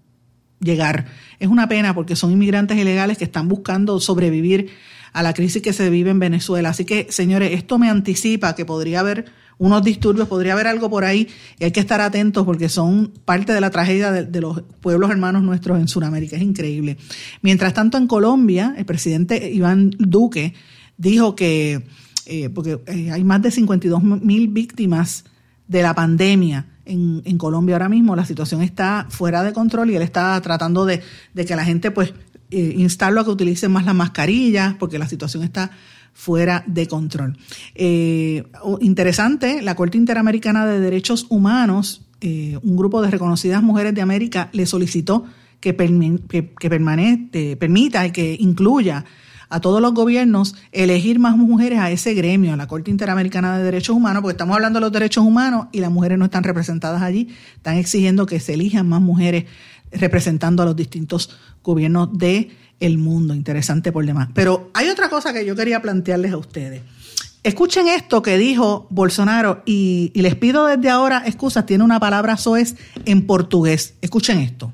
llegar. 0.60 1.05
Es 1.39 1.47
una 1.47 1.68
pena 1.68 1.93
porque 1.93 2.16
son 2.16 2.32
inmigrantes 2.32 2.78
ilegales 2.78 3.18
que 3.18 3.24
están 3.24 3.47
buscando 3.47 3.99
sobrevivir 3.99 4.70
a 5.14 5.24
la 5.24 5.34
crisis 5.34 5.62
que 5.62 5.74
se 5.74 5.89
vive 5.89 6.12
en 6.12 6.20
Venezuela. 6.20 6.70
Así 6.70 6.86
que, 6.86 7.08
señores, 7.10 7.51
esto 7.53 7.78
me 7.78 7.89
anticipa 7.89 8.55
que 8.55 8.66
podría 8.66 8.99
haber 8.99 9.26
unos 9.58 9.84
disturbios, 9.84 10.28
podría 10.28 10.53
haber 10.53 10.68
algo 10.68 10.89
por 10.89 11.03
ahí 11.03 11.28
y 11.58 11.64
hay 11.64 11.72
que 11.72 11.80
estar 11.80 11.99
atentos 12.01 12.45
porque 12.45 12.70
son 12.70 13.12
parte 13.26 13.53
de 13.53 13.62
la 13.62 13.72
tragedia 13.72 14.12
de, 14.12 14.41
los 14.41 14.62
pueblos 14.82 15.10
hermanos 15.10 15.41
nuestros 15.43 15.80
en 15.80 15.88
Sudamérica. 15.88 16.36
Es 16.36 16.43
increíble. 16.43 16.97
Mientras 17.41 17.74
tanto, 17.74 17.97
en 17.97 18.08
Colombia, 18.08 18.76
el 18.78 18.86
presidente 18.86 19.51
Iván 19.51 19.91
Duque 19.97 20.53
dijo 20.97 21.36
que, 21.36 21.88
eh, 22.28 22.49
porque 22.49 22.80
eh, 22.86 23.12
hay 23.12 23.24
más 23.24 23.41
de 23.41 23.51
52 23.51 24.03
mil 24.03 24.47
víctimas 24.49 25.26
de 25.68 25.82
la 25.82 25.95
pandemia 25.95 26.68
en, 26.88 27.38
Colombia 27.38 27.76
ahora 27.76 27.90
mismo, 27.90 28.16
la 28.16 28.26
situación 28.26 28.62
está 28.62 29.06
fuera 29.10 29.44
de 29.44 29.54
control 29.54 29.92
y 29.92 29.96
él 29.96 30.02
está 30.02 30.40
tratando 30.42 30.86
de, 30.86 31.02
que 31.36 31.56
la 31.56 31.66
gente 31.66 31.92
pues 31.92 32.14
eh, 32.52 32.74
instarlo 32.78 33.22
a 33.22 33.24
que 33.24 33.32
utilicen 33.32 33.72
más 33.72 33.86
las 33.86 33.96
mascarillas 33.96 34.76
porque 34.76 34.98
la 34.98 35.08
situación 35.08 35.44
está 35.44 35.72
fuera 36.14 36.64
de 36.66 36.88
control. 36.88 37.38
Eh, 37.76 38.44
interesante, 38.82 39.62
la 39.62 39.76
Corte 39.76 39.98
Interamericana 39.98 40.66
de 40.66 40.80
Derechos 40.80 41.28
Humanos, 41.30 42.02
eh, 42.22 42.58
un 42.64 42.76
grupo 42.76 43.04
de 43.04 43.12
reconocidas 43.12 43.62
mujeres 43.62 43.94
de 43.94 44.02
América, 44.02 44.50
le 44.52 44.66
solicitó 44.66 45.26
que, 45.60 45.74
permita 45.74 48.08
y 48.08 48.12
que 48.12 48.36
incluya 48.40 49.06
a 49.50 49.62
todos 49.62 49.82
los 49.82 49.93
gobiernos 49.93 50.56
elegir 50.72 51.20
más 51.20 51.38
mujeres 51.38 51.80
a 51.80 51.91
ese 51.91 52.14
gremio, 52.14 52.54
a 52.54 52.58
la 52.58 52.68
Corte 52.68 52.91
Interamericana 52.91 53.58
de 53.58 53.64
Derechos 53.64 53.95
Humanos, 53.95 54.22
porque 54.22 54.34
estamos 54.34 54.56
hablando 54.56 54.80
de 54.80 54.82
los 54.82 54.91
derechos 54.91 55.24
humanos 55.24 55.68
y 55.72 55.80
las 55.80 55.91
mujeres 55.91 56.18
no 56.18 56.26
están 56.26 56.43
representadas 56.43 57.02
allí, 57.02 57.30
están 57.56 57.78
exigiendo 57.78 58.26
que 58.26 58.39
se 58.39 58.54
elijan 58.54 58.88
más 58.88 59.02
mujeres 59.02 59.45
representando 59.91 60.64
a 60.64 60.66
los 60.66 60.76
distintos 60.76 61.38
gobiernos 61.64 62.18
de 62.18 62.52
el 62.80 62.98
mundo, 62.98 63.34
interesante 63.34 63.91
por 63.91 64.06
demás. 64.06 64.30
Pero 64.34 64.70
hay 64.74 64.89
otra 64.89 65.10
cosa 65.10 65.34
que 65.34 65.45
yo 65.45 65.56
quería 65.56 65.82
plantearles 65.82 66.34
a 66.34 66.38
ustedes. 66.38 66.82
Escuchen 67.43 67.88
esto 67.88 68.22
que 68.22 68.38
dijo 68.38 68.88
Bolsonaro 68.89 69.62
y, 69.66 70.12
les 70.16 70.36
pido 70.36 70.66
desde 70.66 70.89
ahora 70.89 71.24
excusas, 71.26 71.66
tiene 71.66 71.84
una 71.84 72.00
palabra 72.00 72.36
soez 72.36 72.76
en 73.06 73.26
portugués. 73.26 73.95
Escuchen 74.02 74.39
esto. 74.39 74.74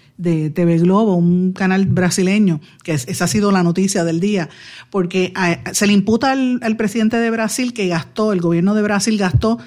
TV 0.21 0.77
Globo, 0.79 1.15
un 1.15 1.53
canal 1.53 1.85
brasileño, 1.85 2.61
que 2.83 2.93
esa 2.93 3.25
ha 3.25 3.27
sido 3.27 3.51
la 3.51 3.63
noticia 3.63 4.03
del 4.03 4.19
día, 4.19 4.49
porque 4.89 5.33
se 5.73 5.87
le 5.87 5.93
imputa 5.93 6.31
al, 6.31 6.59
al 6.61 6.77
presidente 6.77 7.17
de 7.17 7.31
Brasil 7.31 7.73
que 7.73 7.87
gastó, 7.87 8.33
el 8.33 8.41
gobierno 8.41 8.75
de 8.75 8.81
Brasil 8.81 9.17
gastó 9.17 9.57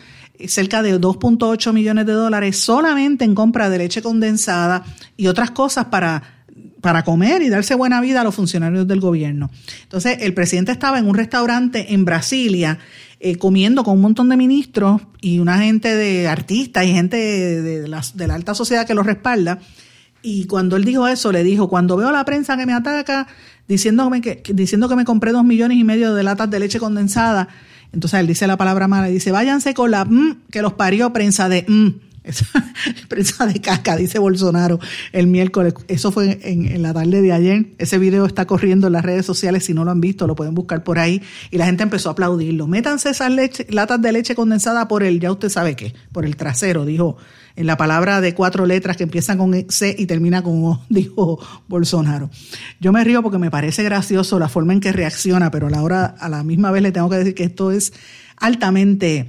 cerca 0.47 0.83
de 0.83 1.01
2.8 1.01 1.73
millones 1.73 2.07
de 2.07 2.13
dólares 2.13 2.59
solamente 2.59 3.25
en 3.25 3.35
compra 3.35 3.71
de 3.71 3.79
leche 3.79 4.03
condensada 4.03 4.85
y 5.17 5.29
otras 5.29 5.51
cosas 5.53 5.87
para 5.87 6.35
para 6.85 7.03
comer 7.03 7.41
y 7.41 7.49
darse 7.49 7.75
buena 7.75 8.03
vida 8.03 8.21
a 8.21 8.25
los 8.25 8.35
funcionarios 8.35 8.87
del 8.87 9.01
gobierno. 9.01 9.51
Entonces, 9.85 10.19
el 10.21 10.35
presidente 10.35 10.71
estaba 10.71 10.99
en 10.99 11.09
un 11.09 11.15
restaurante 11.15 11.95
en 11.95 12.05
Brasilia 12.05 12.79
eh, 13.21 13.37
comiendo 13.37 13.85
con 13.85 13.95
un 13.95 14.03
montón 14.03 14.29
de 14.29 14.37
ministros 14.37 15.01
y 15.23 15.39
una 15.39 15.61
gente 15.61 15.97
de 15.97 16.29
artistas 16.29 16.85
y 16.85 16.93
gente 16.93 17.17
de, 17.17 17.89
la, 17.89 18.03
alta 18.35 18.55
sociedad 18.55 18.87
que 18.87 18.93
lo 18.93 19.03
respalda. 19.03 19.61
Y 20.27 20.47
cuando 20.47 20.77
él 20.77 20.85
dijo 20.85 21.07
eso, 21.07 21.33
le 21.33 21.45
dijo, 21.45 21.69
cuando 21.69 21.99
veo 21.99 22.09
a 22.09 22.13
la 22.13 22.25
prensa 22.25 22.57
que 22.57 22.65
me 22.65 22.73
ataca 22.73 23.27
diciéndome 23.69 24.23
que, 24.23 24.43
diciendo 24.55 24.89
que 24.89 24.97
me 24.97 25.05
compré 25.05 25.33
dos 25.33 25.45
millones 25.45 25.77
y 25.77 25.85
medio 25.85 26.15
de 26.15 26.23
latas 26.23 26.49
de 26.49 26.61
leche 26.61 26.81
condensada, 26.81 27.47
entonces 27.93 28.21
él 28.21 28.27
dice 28.27 28.47
la 28.47 28.57
palabra 28.57 28.89
mala, 28.89 29.09
dice, 29.09 29.33
váyanse 29.33 29.75
con 29.75 29.91
la 29.91 30.07
mm, 30.07 30.45
que 30.51 30.63
los 30.63 30.73
parió 30.73 31.13
prensa 31.13 31.51
de 31.51 31.67
mm. 31.69 31.89
Prensa 33.09 33.47
de 33.47 33.61
caca, 33.61 33.97
dice 33.97 34.19
Bolsonaro 34.19 34.81
el 35.13 35.27
miércoles. 35.27 35.75
Eso 35.89 36.11
fue 36.11 36.41
en, 36.43 36.81
la 36.81 36.95
tarde 36.95 37.21
de 37.21 37.33
ayer. 37.33 37.67
Ese 37.77 37.99
video 37.99 38.25
está 38.25 38.47
corriendo 38.47 38.87
en 38.87 38.95
las 38.95 39.05
redes 39.05 39.27
sociales. 39.27 39.67
Si 39.67 39.75
no 39.75 39.85
lo 39.85 39.91
han 39.91 40.01
visto, 40.01 40.27
lo 40.27 40.35
pueden 40.35 40.55
buscar 40.55 40.85
por 40.85 40.99
ahí. 40.99 41.21
Y 41.51 41.59
la 41.59 41.67
gente 41.67 41.83
empezó 41.83 42.09
a 42.09 42.13
aplaudirlo. 42.13 42.67
Métanse 42.67 43.11
esas 43.11 43.31
latas 43.69 44.01
de 44.01 44.13
leche 44.13 44.35
condensada 44.35 44.89
por 44.89 45.03
el, 45.03 45.21
ya 45.21 45.31
usted 45.31 45.51
sabe 45.51 45.77
qué, 45.77 45.93
por 46.13 46.25
el 46.25 46.37
trasero, 46.37 46.87
dijo 46.87 47.19
en 47.57 47.67
la 47.67 47.77
palabra 47.77 48.21
de 48.21 48.35
cuatro 48.35 48.67
letras 48.67 48.97
que 48.97 49.05
empiezan 49.05 49.39
con 49.39 49.55
C 49.69 49.95
y 49.97 50.07
termina 50.07 50.43
con 50.43 50.65
O, 50.65 50.83
dijo 50.89 51.39
Bolsonaro. 51.69 52.31
Yo 52.81 52.93
me 52.93 53.05
río 53.05 53.23
porque 53.23 53.39
me 53.39 53.51
parece 53.51 53.83
gracioso 53.83 54.39
la 54.39 54.49
forma 54.49 54.73
en 54.73 54.81
que 54.81 54.93
reacciona, 54.93 55.51
pero 55.51 55.69
a 55.69 55.71
la, 55.71 55.83
hora, 55.83 56.05
a 56.07 56.29
la 56.29 56.43
misma 56.43 56.71
vez 56.71 56.83
le 56.83 56.93
tengo 56.93 57.09
que 57.09 57.17
decir 57.17 57.35
que 57.35 57.45
esto 57.45 57.71
es 57.71 57.93
altamente 58.37 59.29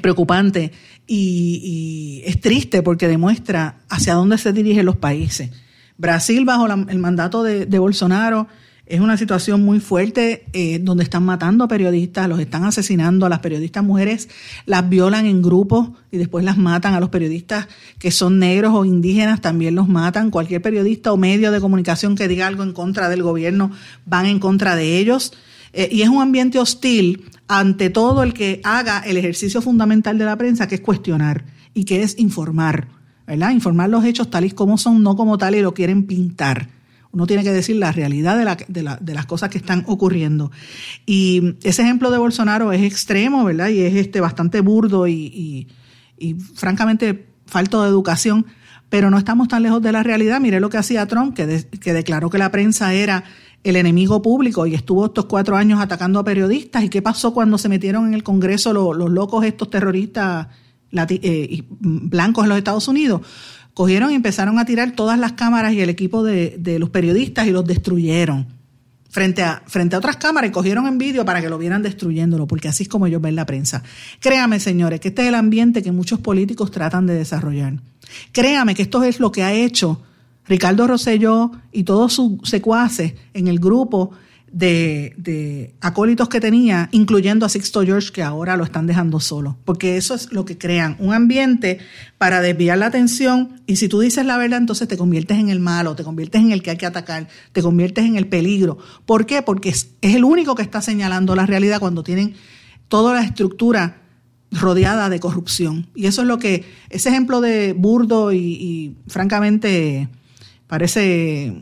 preocupante 0.00 0.72
y, 1.06 2.22
es 2.24 2.40
triste 2.40 2.82
porque 2.82 3.08
demuestra 3.08 3.80
hacia 3.88 4.14
dónde 4.14 4.38
se 4.38 4.52
dirigen 4.52 4.86
los 4.86 4.96
países. 4.96 5.50
Brasil, 5.96 6.44
bajo 6.44 6.66
el 6.66 6.98
mandato 6.98 7.42
de, 7.42 7.78
Bolsonaro, 7.78 8.48
es 8.86 9.00
una 9.00 9.16
situación 9.16 9.64
muy 9.64 9.80
fuerte 9.80 10.44
eh, 10.52 10.78
donde 10.78 11.04
están 11.04 11.24
matando 11.24 11.64
a 11.64 11.68
periodistas, 11.68 12.28
los 12.28 12.38
están 12.38 12.64
asesinando 12.64 13.24
a 13.24 13.30
las 13.30 13.38
periodistas 13.38 13.82
mujeres, 13.82 14.28
las 14.66 14.88
violan 14.88 15.24
en 15.24 15.40
grupos 15.40 15.88
y 16.10 16.18
después 16.18 16.44
las 16.44 16.58
matan 16.58 16.92
a 16.92 17.00
los 17.00 17.08
periodistas 17.08 17.66
que 17.98 18.10
son 18.10 18.38
negros 18.38 18.74
o 18.74 18.84
indígenas, 18.84 19.40
también 19.40 19.74
los 19.74 19.88
matan. 19.88 20.30
Cualquier 20.30 20.60
periodista 20.60 21.12
o 21.12 21.16
medio 21.16 21.50
de 21.50 21.60
comunicación 21.60 22.14
que 22.14 22.28
diga 22.28 22.46
algo 22.46 22.62
en 22.62 22.72
contra 22.72 23.08
del 23.08 23.22
gobierno 23.22 23.70
van 24.04 24.26
en 24.26 24.38
contra 24.38 24.76
de 24.76 24.98
ellos. 24.98 25.32
Eh, 25.72 25.88
y 25.90 26.02
es 26.02 26.10
un 26.10 26.20
ambiente 26.20 26.58
hostil 26.58 27.24
ante 27.48 27.88
todo 27.88 28.22
el 28.22 28.34
que 28.34 28.60
haga 28.64 29.00
el 29.00 29.16
ejercicio 29.16 29.62
fundamental 29.62 30.18
de 30.18 30.26
la 30.26 30.36
prensa, 30.36 30.68
que 30.68 30.74
es 30.74 30.80
cuestionar 30.82 31.46
y 31.72 31.84
que 31.84 32.02
es 32.02 32.18
informar, 32.18 32.88
¿verdad? 33.26 33.50
Informar 33.50 33.88
los 33.88 34.04
hechos 34.04 34.30
tal 34.30 34.44
y 34.44 34.50
como 34.50 34.76
son, 34.76 35.02
no 35.02 35.16
como 35.16 35.38
tal 35.38 35.54
y 35.54 35.62
lo 35.62 35.72
quieren 35.72 36.06
pintar. 36.06 36.68
Uno 37.14 37.28
tiene 37.28 37.44
que 37.44 37.52
decir 37.52 37.76
la 37.76 37.92
realidad 37.92 38.36
de, 38.66 38.82
las 39.14 39.26
cosas 39.26 39.48
que 39.48 39.58
están 39.58 39.84
ocurriendo. 39.86 40.50
Y 41.06 41.54
ese 41.62 41.82
ejemplo 41.82 42.10
de 42.10 42.18
Bolsonaro 42.18 42.72
es 42.72 42.82
extremo, 42.82 43.44
¿verdad? 43.44 43.68
Y 43.68 43.82
es 43.82 43.94
este 43.94 44.20
bastante 44.20 44.60
burdo 44.60 45.06
y, 45.06 45.68
francamente 46.54 47.28
falto 47.46 47.82
de 47.82 47.88
educación, 47.88 48.46
pero 48.88 49.10
no 49.10 49.18
estamos 49.18 49.46
tan 49.46 49.62
lejos 49.62 49.80
de 49.80 49.92
la 49.92 50.02
realidad. 50.02 50.40
Mire 50.40 50.58
lo 50.58 50.70
que 50.70 50.76
hacía 50.76 51.06
Trump, 51.06 51.36
que, 51.36 51.64
que 51.80 51.92
declaró 51.92 52.30
que 52.30 52.38
la 52.38 52.50
prensa 52.50 52.92
era 52.92 53.22
el 53.62 53.76
enemigo 53.76 54.20
público 54.20 54.66
y 54.66 54.74
estuvo 54.74 55.06
estos 55.06 55.26
cuatro 55.26 55.56
años 55.56 55.80
atacando 55.80 56.18
a 56.18 56.24
periodistas. 56.24 56.82
¿Y 56.82 56.88
qué 56.88 57.00
pasó 57.00 57.32
cuando 57.32 57.58
se 57.58 57.68
metieron 57.68 58.08
en 58.08 58.14
el 58.14 58.24
Congreso 58.24 58.72
los, 58.72 59.08
locos 59.08 59.44
estos 59.44 59.70
terroristas, 59.70 60.48
eh, 60.92 61.62
blancos 61.80 62.44
en 62.44 62.48
los 62.48 62.58
Estados 62.58 62.88
Unidos, 62.88 63.20
cogieron 63.74 64.12
y 64.12 64.14
empezaron 64.14 64.58
a 64.58 64.64
tirar 64.64 64.92
todas 64.92 65.18
las 65.18 65.32
cámaras 65.32 65.72
y 65.74 65.80
el 65.80 65.90
equipo 65.90 66.22
de, 66.22 66.56
de 66.58 66.78
los 66.78 66.90
periodistas 66.90 67.46
y 67.46 67.50
los 67.50 67.66
destruyeron 67.66 68.46
frente 69.14 69.44
a, 69.44 69.62
frente 69.64 69.94
a 69.94 70.00
otras 70.00 70.16
cámaras 70.16 70.50
y 70.50 70.52
cogieron 70.52 70.88
en 70.88 70.98
vídeo 70.98 71.24
para 71.24 71.40
que 71.40 71.48
lo 71.48 71.56
vieran 71.56 71.82
destruyéndolo, 71.82 72.48
porque 72.48 72.66
así 72.66 72.82
es 72.82 72.88
como 72.88 73.06
ellos 73.06 73.22
ven 73.22 73.36
la 73.36 73.46
prensa. 73.46 73.84
Créame, 74.18 74.58
señores, 74.58 74.98
que 74.98 75.08
este 75.08 75.22
es 75.22 75.28
el 75.28 75.36
ambiente 75.36 75.84
que 75.84 75.92
muchos 75.92 76.18
políticos 76.18 76.72
tratan 76.72 77.06
de 77.06 77.14
desarrollar. 77.14 77.74
Créame 78.32 78.74
que 78.74 78.82
esto 78.82 79.04
es 79.04 79.20
lo 79.20 79.30
que 79.30 79.44
ha 79.44 79.52
hecho 79.52 80.02
Ricardo 80.48 80.88
Rosselló 80.88 81.52
y 81.70 81.84
todos 81.84 82.12
sus 82.12 82.38
secuaces 82.42 83.14
en 83.34 83.46
el 83.46 83.60
grupo 83.60 84.10
de, 84.54 85.74
acólitos 85.80 86.28
que 86.28 86.40
tenía, 86.40 86.88
incluyendo 86.92 87.44
a 87.44 87.48
Sixto 87.48 87.82
George, 87.82 88.12
que 88.12 88.22
ahora 88.22 88.56
lo 88.56 88.64
están 88.64 88.86
dejando 88.86 89.18
solo. 89.18 89.58
Porque 89.64 89.96
eso 89.96 90.14
es 90.14 90.32
lo 90.32 90.44
que 90.44 90.56
crean, 90.56 90.96
un 91.00 91.12
ambiente 91.12 91.78
para 92.18 92.40
desviar 92.40 92.78
la 92.78 92.86
atención 92.86 93.60
y 93.66 93.76
si 93.76 93.88
tú 93.88 94.00
dices 94.00 94.24
la 94.24 94.36
verdad, 94.36 94.60
entonces 94.60 94.86
te 94.86 94.96
conviertes 94.96 95.38
en 95.38 95.50
el 95.50 95.58
malo, 95.58 95.96
te 95.96 96.04
conviertes 96.04 96.40
en 96.40 96.52
el 96.52 96.62
que 96.62 96.70
hay 96.70 96.76
que 96.76 96.86
atacar, 96.86 97.28
te 97.52 97.62
conviertes 97.62 98.04
en 98.04 98.16
el 98.16 98.28
peligro. 98.28 98.78
¿Por 99.06 99.26
qué? 99.26 99.42
Porque 99.42 99.70
es, 99.70 99.90
el 100.02 100.24
único 100.24 100.54
que 100.54 100.62
está 100.62 100.80
señalando 100.80 101.34
la 101.34 101.46
realidad 101.46 101.80
cuando 101.80 102.04
tienen 102.04 102.34
toda 102.88 103.14
la 103.14 103.24
estructura 103.24 104.02
rodeada 104.52 105.08
de 105.08 105.18
corrupción. 105.18 105.88
Y 105.96 106.06
eso 106.06 106.22
es 106.22 106.28
lo 106.28 106.38
que, 106.38 106.64
ese 106.90 107.08
ejemplo 107.08 107.40
de 107.40 107.72
burdo 107.72 108.32
y, 108.32 108.38
y 108.38 108.96
francamente 109.08 110.08
parece 110.74 111.52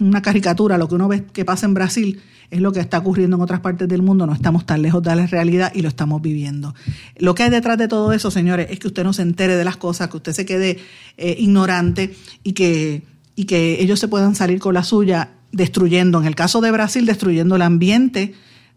una 0.00 0.22
caricatura, 0.22 0.76
lo 0.76 0.88
que 0.88 0.96
uno 0.96 1.06
ve 1.06 1.22
que 1.32 1.44
pasa 1.44 1.66
en 1.66 1.74
Brasil, 1.74 2.20
es 2.50 2.60
lo 2.60 2.72
que 2.72 2.80
está 2.80 2.98
ocurriendo 2.98 3.36
en 3.36 3.42
otras 3.42 3.60
partes 3.60 3.86
del 3.86 4.02
mundo, 4.02 4.26
no 4.26 4.32
estamos 4.32 4.66
tan 4.66 4.82
lejos 4.82 5.04
de 5.04 5.14
la 5.14 5.24
realidad 5.28 5.70
y 5.72 5.82
lo 5.82 5.88
estamos 5.88 6.20
viviendo. 6.20 6.74
Lo 7.16 7.36
que 7.36 7.44
hay 7.44 7.50
detrás 7.50 7.78
de 7.78 7.86
todo 7.86 8.12
eso, 8.12 8.32
señores, 8.32 8.66
es 8.70 8.80
que 8.80 8.88
usted 8.88 9.04
no 9.04 9.12
se 9.12 9.22
entere 9.22 9.54
de 9.54 9.62
las 9.62 9.76
cosas, 9.76 10.08
que 10.08 10.16
usted 10.16 10.32
se 10.32 10.44
quede 10.44 10.78
eh, 11.16 11.36
ignorante 11.38 12.16
y 12.42 12.54
que, 12.54 13.04
y 13.36 13.44
que 13.44 13.80
ellos 13.80 14.00
se 14.00 14.08
puedan 14.08 14.34
salir 14.34 14.58
con 14.58 14.74
la 14.74 14.82
suya 14.82 15.30
destruyendo, 15.52 16.18
en 16.18 16.26
el 16.26 16.34
caso 16.34 16.60
de 16.60 16.72
Brasil, 16.72 17.06
destruyendo 17.06 17.54
el 17.54 17.62
ambiente, 17.62 18.34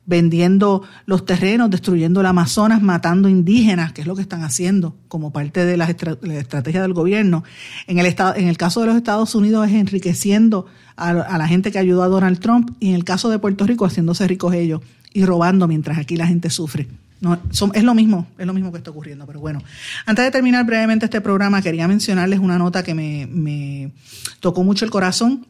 vendiendo 0.10 0.82
los 1.06 1.24
terrenos, 1.24 1.70
destruyendo 1.70 2.20
el 2.22 2.26
Amazonas, 2.26 2.82
matando 2.82 3.30
indígenas, 3.30 3.94
que 3.94 4.02
es 4.02 4.08
lo 4.08 4.16
que 4.16 4.24
están 4.24 4.44
haciendo 4.44 4.96
como 5.08 5.32
parte 5.32 5.66
de 5.66 5.78
la, 5.78 5.86
estrategia 5.86 6.82
del 6.82 6.94
gobierno. 6.94 7.44
En 7.86 8.00
el, 8.00 8.08
estado, 8.08 8.36
en 8.36 8.48
el 8.48 8.58
caso 8.58 8.82
de 8.82 8.88
los 8.88 8.96
Estados 8.96 9.36
Unidos 9.36 9.68
es 9.68 9.76
enriqueciendo 9.76 10.66
a, 10.98 11.14
la 11.14 11.48
gente 11.48 11.72
que 11.72 11.78
ayudó 11.78 12.02
a 12.02 12.08
Donald 12.08 12.40
Trump 12.40 12.72
y 12.80 12.90
en 12.90 12.96
el 12.96 13.04
caso 13.04 13.30
de 13.30 13.38
Puerto 13.38 13.68
Rico 13.68 13.86
haciéndose 13.86 14.28
ricos 14.28 14.56
ellos 14.56 14.82
y 15.14 15.26
robando 15.26 15.68
mientras 15.68 16.00
aquí 16.00 16.18
la 16.18 16.26
gente 16.26 16.50
sufre. 16.50 16.88
No, 17.22 17.38
es 17.74 17.84
lo 17.84 17.94
mismo, 17.94 18.26
es 18.38 18.48
lo 18.48 18.54
mismo 18.54 18.72
que 18.72 18.80
está 18.80 18.90
ocurriendo, 18.90 19.28
pero 19.28 19.40
bueno. 19.40 19.62
Antes 20.08 20.26
de 20.26 20.32
terminar 20.32 20.66
brevemente 20.66 21.06
este 21.06 21.22
programa, 21.22 21.62
quería 21.62 21.88
mencionarles 21.88 22.40
una 22.40 22.58
nota 22.58 22.82
que 22.82 22.96
me, 22.96 23.92
tocó 24.40 24.64
mucho 24.64 24.86
el 24.86 24.92
corazón. 24.92 25.46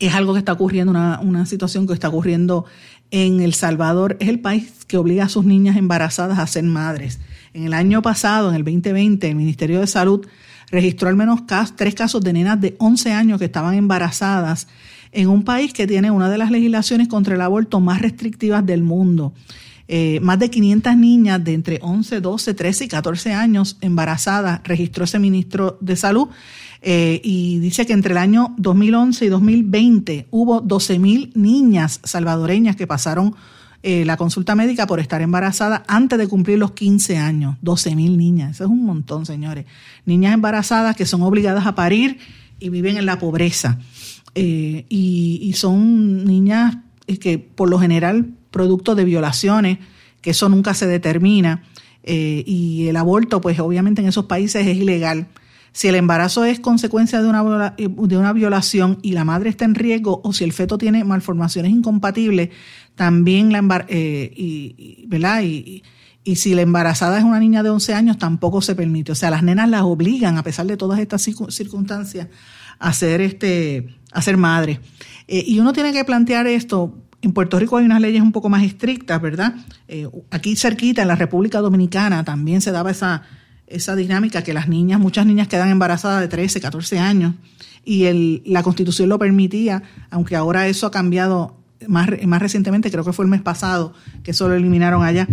Es 0.00 0.14
algo 0.14 0.32
que 0.32 0.38
está 0.40 0.52
ocurriendo, 0.52 0.92
una 0.92 1.46
situación 1.46 1.86
que 1.86 1.92
está 1.92 2.08
ocurriendo 2.08 2.64
en 3.10 3.40
El 3.40 3.54
Salvador 3.54 4.16
es 4.20 4.28
el 4.28 4.40
país 4.40 4.84
que 4.86 4.96
obliga 4.96 5.24
a 5.24 5.28
sus 5.28 5.44
niñas 5.44 5.76
embarazadas 5.76 6.38
a 6.38 6.46
ser 6.46 6.64
madres. 6.64 7.20
En 7.54 7.64
el 7.64 7.72
año 7.72 8.02
pasado, 8.02 8.50
en 8.50 8.56
el 8.56 8.64
2020, 8.64 9.28
el 9.28 9.36
Ministerio 9.36 9.80
de 9.80 9.86
Salud 9.86 10.26
registró 10.70 11.08
al 11.08 11.16
menos 11.16 11.40
tres 11.76 11.94
casos 11.94 12.22
de 12.22 12.32
nenas 12.32 12.60
de 12.60 12.76
11 12.78 13.12
años 13.12 13.38
que 13.38 13.46
estaban 13.46 13.74
embarazadas 13.74 14.68
en 15.12 15.28
un 15.28 15.42
país 15.42 15.72
que 15.72 15.86
tiene 15.86 16.10
una 16.10 16.28
de 16.28 16.38
las 16.38 16.50
legislaciones 16.50 17.08
contra 17.08 17.34
el 17.34 17.40
aborto 17.40 17.80
más 17.80 18.02
restrictivas 18.02 18.64
del 18.64 18.82
mundo. 18.82 19.32
Eh, 19.90 20.20
más 20.20 20.38
de 20.38 20.50
500 20.50 20.96
niñas 20.98 21.42
de 21.42 21.54
entre 21.54 21.78
11, 21.80 22.20
12, 22.20 22.52
13 22.52 22.84
y 22.84 22.88
14 22.88 23.32
años 23.32 23.78
embarazadas 23.80 24.60
registró 24.64 25.04
ese 25.04 25.18
ministro 25.18 25.78
de 25.80 25.96
Salud 25.96 26.28
eh, 26.80 27.20
y 27.24 27.58
dice 27.58 27.86
que 27.86 27.92
entre 27.92 28.12
el 28.12 28.18
año 28.18 28.54
2011 28.56 29.24
y 29.24 29.28
2020 29.28 30.26
hubo 30.30 30.62
12.000 30.62 31.32
niñas 31.34 32.00
salvadoreñas 32.04 32.76
que 32.76 32.86
pasaron 32.86 33.34
eh, 33.82 34.04
la 34.04 34.16
consulta 34.16 34.54
médica 34.54 34.86
por 34.86 35.00
estar 35.00 35.20
embarazadas 35.20 35.82
antes 35.88 36.18
de 36.18 36.28
cumplir 36.28 36.58
los 36.58 36.72
15 36.72 37.16
años. 37.16 37.56
12.000 37.62 38.16
niñas, 38.16 38.52
eso 38.52 38.64
es 38.64 38.70
un 38.70 38.84
montón, 38.84 39.26
señores. 39.26 39.66
Niñas 40.04 40.34
embarazadas 40.34 40.96
que 40.96 41.06
son 41.06 41.22
obligadas 41.22 41.66
a 41.66 41.74
parir 41.74 42.18
y 42.60 42.68
viven 42.68 42.96
en 42.96 43.06
la 43.06 43.18
pobreza. 43.18 43.78
Eh, 44.34 44.84
y, 44.88 45.52
son 45.54 46.24
niñas 46.24 46.76
que 47.20 47.38
por 47.38 47.68
lo 47.68 47.78
general 47.78 48.34
producto 48.50 48.94
de 48.94 49.04
violaciones, 49.04 49.78
que 50.20 50.30
eso 50.30 50.48
nunca 50.48 50.74
se 50.74 50.86
determina. 50.86 51.64
y 52.04 52.86
el 52.88 52.96
aborto, 52.96 53.40
pues 53.40 53.58
obviamente 53.58 54.00
en 54.00 54.08
esos 54.08 54.26
países 54.26 54.66
es 54.66 54.76
ilegal. 54.76 55.28
Si 55.72 55.88
el 55.88 55.94
embarazo 55.94 56.44
es 56.44 56.60
consecuencia 56.60 57.22
de 57.22 57.28
una, 57.28 57.74
de 57.76 58.16
una 58.16 58.32
violación 58.32 58.98
y 59.02 59.12
la 59.12 59.24
madre 59.24 59.50
está 59.50 59.64
en 59.64 59.74
riesgo 59.74 60.20
o 60.24 60.32
si 60.32 60.44
el 60.44 60.52
feto 60.52 60.78
tiene 60.78 61.04
malformaciones 61.04 61.70
incompatibles, 61.70 62.50
también 62.94 63.52
la 63.52 63.86
eh, 63.88 64.32
y, 64.36 65.06
¿verdad? 65.06 65.42
Y, 65.42 65.82
y, 66.24 66.36
si 66.36 66.54
la 66.54 66.62
embarazada 66.62 67.18
es 67.18 67.24
una 67.24 67.38
niña 67.38 67.62
de 67.62 67.70
11 67.70 67.94
años, 67.94 68.18
tampoco 68.18 68.60
se 68.60 68.74
permite. 68.74 69.12
O 69.12 69.14
sea, 69.14 69.30
las 69.30 69.42
nenas 69.42 69.68
las 69.68 69.82
obligan, 69.82 70.36
a 70.36 70.42
pesar 70.42 70.66
de 70.66 70.76
todas 70.76 70.98
estas 70.98 71.22
circunstancias, 71.22 72.28
a 72.78 72.92
ser, 72.92 73.20
este, 73.20 73.96
a 74.12 74.20
ser 74.20 74.36
madre. 74.36 74.80
Eh, 75.28 75.44
y 75.46 75.60
uno 75.60 75.72
tiene 75.72 75.92
que 75.92 76.04
plantear 76.04 76.46
esto. 76.46 76.98
En 77.22 77.32
Puerto 77.32 77.58
Rico 77.58 77.76
hay 77.76 77.84
unas 77.84 78.00
leyes 78.00 78.22
un 78.22 78.32
poco 78.32 78.48
más 78.48 78.62
estrictas, 78.62 79.20
¿verdad? 79.20 79.54
Eh, 79.86 80.08
aquí 80.30 80.56
cerquita, 80.56 81.02
en 81.02 81.08
la 81.08 81.16
República 81.16 81.60
Dominicana, 81.60 82.24
también 82.24 82.60
se 82.60 82.72
daba 82.72 82.90
esa, 82.90 83.22
esa 83.70 83.96
dinámica 83.96 84.42
que 84.42 84.52
las 84.52 84.68
niñas, 84.68 85.00
muchas 85.00 85.26
niñas 85.26 85.48
quedan 85.48 85.70
embarazadas 85.70 86.20
de 86.20 86.28
13, 86.28 86.60
14 86.60 86.98
años 86.98 87.34
y 87.84 88.04
el, 88.04 88.42
la 88.44 88.62
constitución 88.62 89.08
lo 89.08 89.18
permitía, 89.18 89.82
aunque 90.10 90.36
ahora 90.36 90.68
eso 90.68 90.86
ha 90.86 90.90
cambiado 90.90 91.56
más, 91.86 92.08
más 92.26 92.42
recientemente, 92.42 92.90
creo 92.90 93.04
que 93.04 93.12
fue 93.12 93.24
el 93.24 93.30
mes 93.30 93.42
pasado, 93.42 93.94
que 94.22 94.32
eso 94.32 94.48
lo 94.48 94.54
eliminaron 94.54 95.02
allá. 95.02 95.28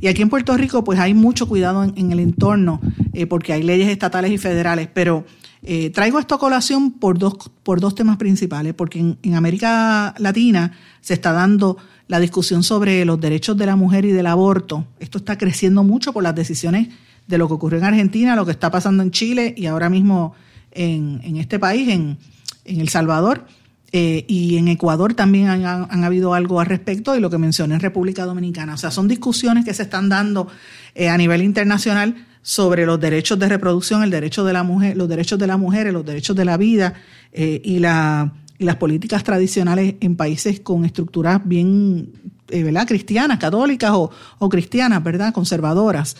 Y 0.00 0.08
aquí 0.08 0.22
en 0.22 0.28
Puerto 0.28 0.56
Rico 0.56 0.84
pues 0.84 0.98
hay 0.98 1.14
mucho 1.14 1.48
cuidado 1.48 1.84
en, 1.84 2.12
el 2.12 2.20
entorno 2.20 2.80
eh, 3.12 3.26
porque 3.26 3.52
hay 3.52 3.62
leyes 3.62 3.88
estatales 3.88 4.30
y 4.30 4.38
federales, 4.38 4.88
pero 4.92 5.24
eh, 5.62 5.90
traigo 5.90 6.18
esta 6.18 6.38
colación 6.38 6.92
por 6.92 7.18
dos, 7.18 7.34
por 7.62 7.80
dos 7.80 7.94
temas 7.94 8.18
principales, 8.18 8.74
porque 8.74 9.16
en 9.20 9.34
América 9.34 10.14
Latina 10.18 10.72
se 11.00 11.14
está 11.14 11.32
dando 11.32 11.76
la 12.08 12.20
discusión 12.20 12.62
sobre 12.62 13.04
los 13.04 13.20
derechos 13.20 13.56
de 13.56 13.66
la 13.66 13.74
mujer 13.74 14.04
y 14.04 14.12
del 14.12 14.26
aborto. 14.26 14.86
Esto 15.00 15.18
está 15.18 15.36
creciendo 15.38 15.82
mucho 15.82 16.12
por 16.12 16.22
las 16.22 16.34
decisiones 16.34 16.88
de 17.26 17.38
lo 17.38 17.48
que 17.48 17.54
ocurrió 17.54 17.78
en 17.78 17.84
Argentina, 17.84 18.36
lo 18.36 18.44
que 18.44 18.52
está 18.52 18.70
pasando 18.70 19.02
en 19.02 19.10
Chile 19.10 19.54
y 19.56 19.66
ahora 19.66 19.88
mismo 19.88 20.34
en, 20.72 21.36
este 21.36 21.58
país, 21.58 21.88
en, 21.88 22.18
El 22.64 22.88
Salvador. 22.88 23.46
Eh, 23.92 24.24
y 24.26 24.56
en 24.56 24.68
Ecuador 24.68 25.14
también 25.14 25.48
han, 25.48 26.04
habido 26.04 26.34
algo 26.34 26.60
al 26.60 26.66
respecto 26.66 27.16
y 27.16 27.20
lo 27.20 27.30
que 27.30 27.38
mencioné 27.38 27.74
en 27.74 27.80
República 27.80 28.24
Dominicana. 28.24 28.74
O 28.74 28.76
sea, 28.76 28.90
son 28.90 29.08
discusiones 29.08 29.64
que 29.64 29.72
se 29.72 29.84
están 29.84 30.08
dando 30.08 30.48
eh, 30.94 31.08
a 31.08 31.16
nivel 31.16 31.42
internacional 31.42 32.26
sobre 32.42 32.84
los 32.84 33.00
derechos 33.00 33.38
de 33.38 33.48
reproducción, 33.48 34.02
el 34.02 34.10
derecho 34.10 34.44
de 34.44 34.52
la 34.52 34.64
mujer, 34.64 34.96
los 34.96 35.08
derechos 35.08 35.38
de 35.38 35.46
la 35.46 35.56
mujer, 35.56 35.92
los 35.92 36.04
derechos 36.04 36.36
de 36.36 36.44
la 36.44 36.56
vida 36.56 36.94
eh, 37.32 37.60
y, 37.64 37.78
la, 37.78 38.32
y 38.58 38.64
las 38.64 38.76
políticas 38.76 39.24
tradicionales 39.24 39.94
en 40.00 40.16
países 40.16 40.60
con 40.60 40.84
estructuras 40.84 41.40
bien, 41.44 42.10
¿verdad? 42.48 42.86
Cristianas, 42.86 43.38
católicas 43.38 43.92
o, 43.94 44.10
o 44.38 44.48
cristianas, 44.48 45.02
¿verdad? 45.02 45.32
Conservadoras. 45.32 46.16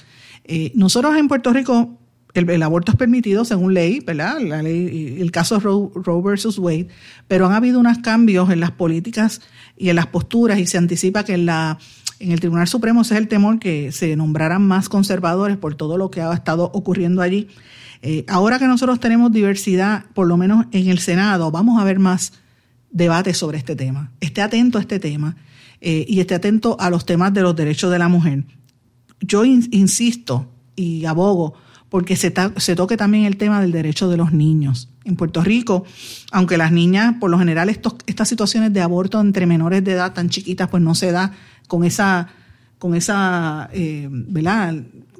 Eh, 0.49 0.73
nosotros 0.75 1.17
en 1.17 1.29
Puerto 1.29 1.53
Rico 1.53 1.99
el, 2.37 2.63
aborto 2.63 2.93
es 2.93 2.99
permitido 2.99 3.45
según 3.45 3.75
ley, 3.75 4.01
¿verdad? 4.01 4.41
La 4.41 4.63
ley, 4.63 5.17
el 5.21 5.31
caso 5.31 5.59
Roe, 5.59 5.91
Roe 5.95 6.23
versus 6.23 6.59
Wade, 6.59 6.89
pero 7.29 7.47
han 7.47 7.53
habido 7.53 7.81
unos 7.81 7.99
cambios 7.99 8.51
en 8.51 8.61
las 8.61 8.73
políticas 8.73 9.41
y 9.77 9.89
en 9.89 9.97
las 9.97 10.07
posturas 10.07 10.59
y 10.59 10.67
se 10.67 10.79
anticipa 10.79 11.25
que 11.25 11.35
en, 11.35 11.47
la, 11.47 11.79
en 12.21 12.33
el 12.33 12.41
Tribunal 12.41 12.69
Supremo 12.69 13.03
ese 13.03 13.15
es 13.15 13.21
el 13.21 13.29
temor 13.29 13.59
que 13.59 13.91
se 13.93 14.15
nombraran 14.17 14.63
más 14.63 14.89
conservadores 14.89 15.57
por 15.57 15.75
todo 15.75 15.97
lo 15.97 16.11
que 16.11 16.21
ha 16.21 16.33
estado 16.33 16.71
ocurriendo 16.75 17.23
allí. 17.23 17.49
Eh, 18.03 18.25
ahora 18.29 18.59
que 18.59 18.67
nosotros 18.67 19.01
tenemos 19.01 19.33
diversidad, 19.33 20.05
por 20.13 20.27
lo 20.27 20.37
menos 20.37 20.67
en 20.73 20.89
el 20.89 20.99
Senado, 20.99 21.51
vamos 21.51 21.81
a 21.81 21.85
ver 21.85 21.99
más 21.99 22.35
debate 22.91 23.33
sobre 23.35 23.59
este 23.59 23.75
tema. 23.75 24.13
Esté 24.21 24.43
atento 24.43 24.79
a 24.79 24.83
este 24.83 25.01
tema 25.01 25.37
eh, 25.81 26.05
y 26.07 26.21
esté 26.21 26.35
atento 26.35 26.77
a 26.79 26.91
los 26.91 27.07
temas 27.07 27.33
de 27.33 27.43
los 27.43 27.57
derechos 27.57 27.91
de 27.91 27.99
la 27.99 28.09
mujer 28.09 28.45
yo 29.27 29.45
insisto 29.45 30.49
y 30.75 31.05
abogo 31.05 31.55
porque 31.89 32.17
se, 32.17 32.31
toque 32.31 32.97
también 32.97 33.25
el 33.25 33.37
tema 33.37 33.61
del 33.61 33.73
derecho 33.73 34.09
de 34.09 34.17
los 34.17 34.33
niños. 34.33 34.89
En 35.05 35.17
Puerto 35.17 35.43
Rico, 35.43 35.85
aunque 36.33 36.59
las 36.59 36.73
niñas, 36.73 37.15
por 37.21 37.31
lo 37.31 37.39
general, 37.39 37.69
estas 37.69 38.29
situaciones 38.29 38.73
de 38.73 38.81
aborto 38.81 39.21
entre 39.21 39.47
menores 39.47 39.85
de 39.85 39.93
edad 39.93 40.13
tan 40.13 40.29
chiquitas, 40.29 40.69
pues 40.69 40.83
no 40.83 40.95
se 40.95 41.13
da 41.13 41.33
con 41.69 41.85
esa, 41.85 42.29
con 42.79 42.95
esa 42.95 43.71
eh, 43.73 44.09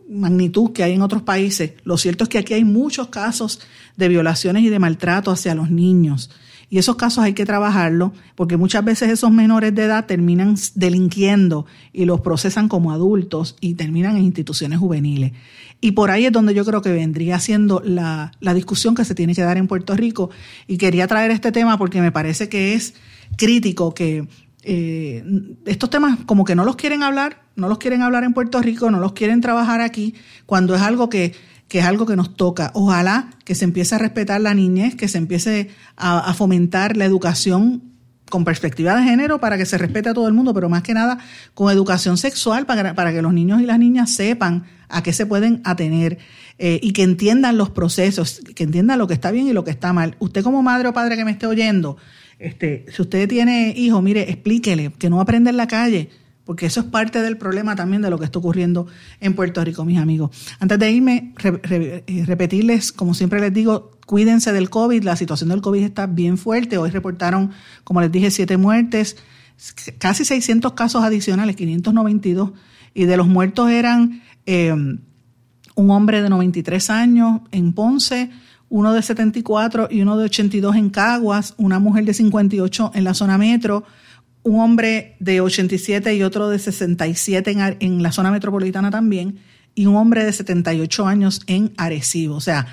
magnitud 0.09 0.73
que 0.73 0.83
hay 0.83 0.93
en 0.93 1.03
otros 1.03 1.23
países. 1.23 1.73
Lo 1.85 1.97
cierto 1.99 2.25
es 2.25 2.31
que 2.31 2.39
aquí 2.39 2.55
hay 2.55 2.65
muchos 2.65 3.09
casos 3.09 3.61
de 3.97 4.09
violaciones 4.09 4.65
y 4.65 4.69
de 4.69 4.79
maltrato 4.79 5.31
hacia 5.31 5.55
los 5.55 5.71
niños. 5.71 6.31
Y 6.69 6.79
esos 6.79 6.97
casos 6.97 7.23
hay 7.23 7.33
que 7.33 7.47
trabajarlo 7.47 8.13
porque 8.35 8.57
muchas 8.57 8.85
veces 8.85 9.11
esos 9.11 9.31
menores 9.31 9.75
de 9.75 9.85
edad 9.85 10.07
terminan 10.07 10.57
delinquiendo 10.75 11.67
y 11.93 12.05
los 12.05 12.21
procesan 12.21 12.69
como 12.69 12.93
adultos 12.93 13.57
y 13.61 13.75
terminan 13.75 14.17
en 14.17 14.25
instituciones 14.25 14.79
juveniles. 14.79 15.33
Y 15.81 15.93
por 15.93 16.11
ahí 16.11 16.27
es 16.27 16.33
donde 16.33 16.55
yo 16.55 16.65
creo 16.65 16.83
que 16.83 16.93
vendría 16.93 17.39
siendo 17.39 17.81
la, 17.85 18.33
la 18.41 18.55
discusión 18.55 18.95
que 18.95 19.05
se 19.05 19.15
tiene 19.15 19.35
que 19.35 19.43
dar 19.43 19.59
en 19.59 19.69
Puerto 19.69 19.95
Rico. 19.95 20.31
Y 20.67 20.79
quería 20.79 21.07
traer 21.07 21.31
este 21.31 21.53
tema 21.53 21.79
porque 21.79 22.01
me 22.01 22.13
parece 22.13 22.49
que 22.49 22.75
es 22.75 22.95
crítico 23.37 23.95
que 23.95 24.27
eh, 24.69 25.23
estos 25.65 25.91
temas 25.91 26.19
como 26.27 26.45
que 26.45 26.57
no 26.57 26.65
los 26.65 26.75
quieren 26.75 27.05
hablar, 27.05 27.43
no 27.55 27.69
los 27.69 27.79
quieren 27.79 28.03
hablar 28.03 28.25
en 28.25 28.35
Puerto 28.35 28.61
Rico, 28.61 28.91
no 28.91 28.99
los 28.99 29.13
quieren 29.13 29.41
trabajar 29.41 29.81
aquí, 29.81 30.17
cuando 30.45 30.75
es 30.75 30.83
algo 30.83 31.09
que, 31.09 31.35
que 31.69 31.81
es 31.81 31.85
algo 31.85 32.07
que 32.07 32.17
nos 32.17 32.37
toca. 32.37 32.71
Ojalá 32.75 33.31
que 33.45 33.55
se 33.55 33.65
empiece 33.65 33.95
a 33.95 33.99
respetar 33.99 34.41
la 34.41 34.55
niñez, 34.55 34.95
que 34.95 35.09
se 35.09 35.19
empiece 35.19 35.69
a, 35.97 36.33
fomentar 36.35 36.97
la 36.97 37.05
educación 37.05 37.83
con 38.31 38.45
perspectiva 38.45 38.97
de 38.97 39.05
género 39.05 39.41
para 39.41 39.57
que 39.57 39.67
se 39.67 39.79
respete 39.79 40.09
a 40.09 40.15
todo 40.15 40.27
el 40.27 40.35
mundo, 40.35 40.53
pero 40.53 40.69
más 40.69 40.83
que 40.83 40.95
nada 40.95 41.19
con 41.55 41.73
educación 41.73 42.17
sexual 42.17 42.67
para, 42.67 43.13
que 43.13 43.23
los 43.23 43.33
niños 43.33 43.61
y 43.61 43.67
las 43.67 43.79
niñas 43.79 44.11
sepan 44.11 44.65
a 44.89 45.03
qué 45.03 45.13
se 45.13 45.27
pueden 45.27 45.61
atener 45.65 46.19
eh, 46.59 46.81
y 46.83 46.93
que 46.93 47.03
entiendan 47.03 47.57
los 47.57 47.71
procesos, 47.71 48.41
que 48.55 48.65
entiendan 48.65 48.99
lo 48.99 49.07
que 49.07 49.15
está 49.15 49.31
bien 49.31 49.47
y 49.47 49.53
lo 49.53 49.65
que 49.65 49.71
está 49.71 49.93
mal. 49.93 50.17
Usted 50.19 50.43
como 50.43 50.63
madre 50.63 50.89
o 50.89 50.93
padre 50.93 51.17
que 51.17 51.25
me 51.25 51.31
esté 51.33 51.47
oyendo, 51.47 51.97
este, 52.39 52.85
si 52.95 53.03
usted 53.03 53.29
tiene 53.29 53.73
hijos, 53.77 54.03
mire, 54.03 54.31
explíquele 54.31 54.93
que 54.99 55.09
no 55.09 55.21
aprenda 55.21 55.51
en 55.51 55.57
la 55.57 55.67
calle, 55.67 56.11
porque 56.47 56.65
eso 56.65 56.81
es 56.81 56.87
parte 56.87 57.21
del 57.21 57.37
problema 57.37 57.75
también 57.75 58.01
de 58.01 58.09
lo 58.09 58.19
que 58.19 58.25
está 58.25 58.39
ocurriendo 58.39 58.87
en 59.21 59.35
Puerto 59.35 59.63
Rico, 59.65 59.85
mis 59.85 59.99
amigos. 59.99 60.31
Antes 60.61 60.79
de 60.79 60.91
irme, 60.93 61.35
eh, 61.43 62.25
repetirles, 62.25 62.93
como 62.93 63.15
siempre 63.15 63.41
les 63.41 63.53
digo, 63.53 63.91
cuídense 64.07 64.53
del 64.53 64.71
COVID, 64.71 65.03
la 65.03 65.17
situación 65.17 65.51
del 65.51 65.61
COVID 65.61 65.83
está 65.83 66.07
bien 66.07 66.39
fuerte. 66.39 66.79
Hoy 66.79 66.91
reportaron, 66.91 67.51
como 67.83 68.01
les 68.01 68.13
dije, 68.13 68.31
siete 68.31 68.57
muertes, 68.57 69.17
casi 69.99 70.25
600 70.25 70.73
casos 70.75 71.03
adicionales, 71.03 71.57
592, 71.57 72.53
y 72.95 73.05
de 73.07 73.17
los 73.17 73.27
muertos 73.27 73.69
eran 73.69 74.23
eh, 74.47 74.73
un 74.73 75.91
hombre 75.91 76.23
de 76.23 76.31
93 76.31 76.91
años 76.91 77.41
en 77.51 77.73
Ponce, 77.73 78.31
uno 78.69 78.93
de 78.93 79.03
74 79.03 79.89
y 79.91 80.01
uno 80.01 80.17
de 80.17 80.27
82 80.27 80.77
en 80.77 80.91
Caguas, 80.91 81.55
una 81.57 81.81
mujer 81.81 82.05
de 82.05 82.15
58 82.15 82.93
en 82.95 83.03
la 83.03 83.15
zona 83.15 83.37
metro, 83.37 83.83
un 84.47 84.61
hombre 84.61 85.17
de 85.19 85.41
87 85.41 86.15
y 86.15 86.23
otro 86.23 86.49
de 86.49 86.61
67 86.61 87.51
en, 87.51 87.77
en 87.81 88.03
la 88.03 88.13
zona 88.13 88.31
metropolitana 88.31 88.93
también, 88.93 89.41
y 89.75 89.87
un 89.87 89.97
hombre 89.97 90.25
de 90.25 90.33
78 90.33 91.05
años 91.05 91.43
en 91.49 91.73
Arecibo. 91.77 92.37
O 92.37 92.41
sea, 92.41 92.67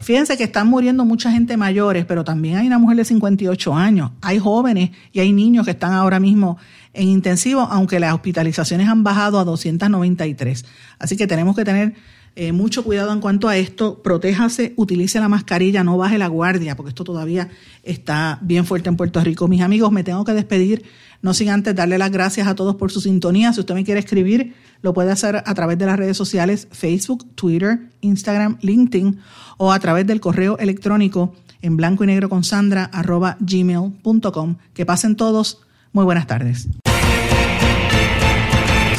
fíjense 0.00 0.36
que 0.36 0.44
están 0.44 0.68
muriendo 0.68 1.06
mucha 1.06 1.32
gente 1.32 1.56
mayores, 1.56 2.04
pero 2.04 2.24
también 2.24 2.58
hay 2.58 2.66
una 2.66 2.78
mujer 2.78 2.98
de 2.98 3.06
58 3.06 3.74
años, 3.74 4.10
hay 4.20 4.38
jóvenes 4.38 4.90
y 5.12 5.20
hay 5.20 5.32
niños 5.32 5.64
que 5.64 5.70
están 5.70 5.94
ahora 5.94 6.20
mismo 6.20 6.58
en 6.92 7.08
intensivo, 7.08 7.62
aunque 7.62 7.98
las 7.98 8.12
hospitalizaciones 8.12 8.86
han 8.86 9.02
bajado 9.02 9.38
a 9.38 9.44
293. 9.44 10.66
Así 10.98 11.16
que 11.16 11.26
tenemos 11.26 11.56
que 11.56 11.64
tener 11.64 11.94
eh, 12.36 12.50
mucho 12.50 12.82
cuidado 12.82 13.12
en 13.12 13.20
cuanto 13.20 13.48
a 13.48 13.56
esto, 13.56 14.02
protéjase, 14.02 14.72
utilice 14.76 15.20
la 15.20 15.28
mascarilla, 15.28 15.84
no 15.84 15.96
baje 15.96 16.18
la 16.18 16.26
guardia, 16.26 16.74
porque 16.74 16.88
esto 16.88 17.04
todavía 17.04 17.48
está 17.84 18.38
bien 18.42 18.66
fuerte 18.66 18.88
en 18.88 18.96
Puerto 18.96 19.20
Rico. 19.20 19.46
Mis 19.46 19.62
amigos, 19.62 19.92
me 19.92 20.02
tengo 20.02 20.24
que 20.24 20.32
despedir, 20.32 20.84
no 21.22 21.32
sin 21.32 21.50
antes 21.50 21.76
darle 21.76 21.96
las 21.96 22.10
gracias 22.10 22.48
a 22.48 22.56
todos 22.56 22.74
por 22.74 22.90
su 22.90 23.00
sintonía. 23.00 23.52
Si 23.52 23.60
usted 23.60 23.74
me 23.74 23.84
quiere 23.84 24.00
escribir, 24.00 24.54
lo 24.82 24.92
puede 24.92 25.12
hacer 25.12 25.44
a 25.46 25.54
través 25.54 25.78
de 25.78 25.86
las 25.86 25.96
redes 25.96 26.16
sociales 26.16 26.66
Facebook, 26.72 27.24
Twitter, 27.36 27.78
Instagram, 28.00 28.58
LinkedIn 28.60 29.20
o 29.56 29.72
a 29.72 29.78
través 29.78 30.04
del 30.06 30.20
correo 30.20 30.58
electrónico 30.58 31.34
en 31.62 31.76
blanco 31.76 32.04
y 32.04 32.08
negro 32.08 32.28
con 32.28 32.42
Sandra 32.42 32.84
arroba 32.84 33.36
gmail.com. 33.40 34.56
Que 34.74 34.84
pasen 34.84 35.16
todos. 35.16 35.60
Muy 35.92 36.04
buenas 36.04 36.26
tardes. 36.26 36.68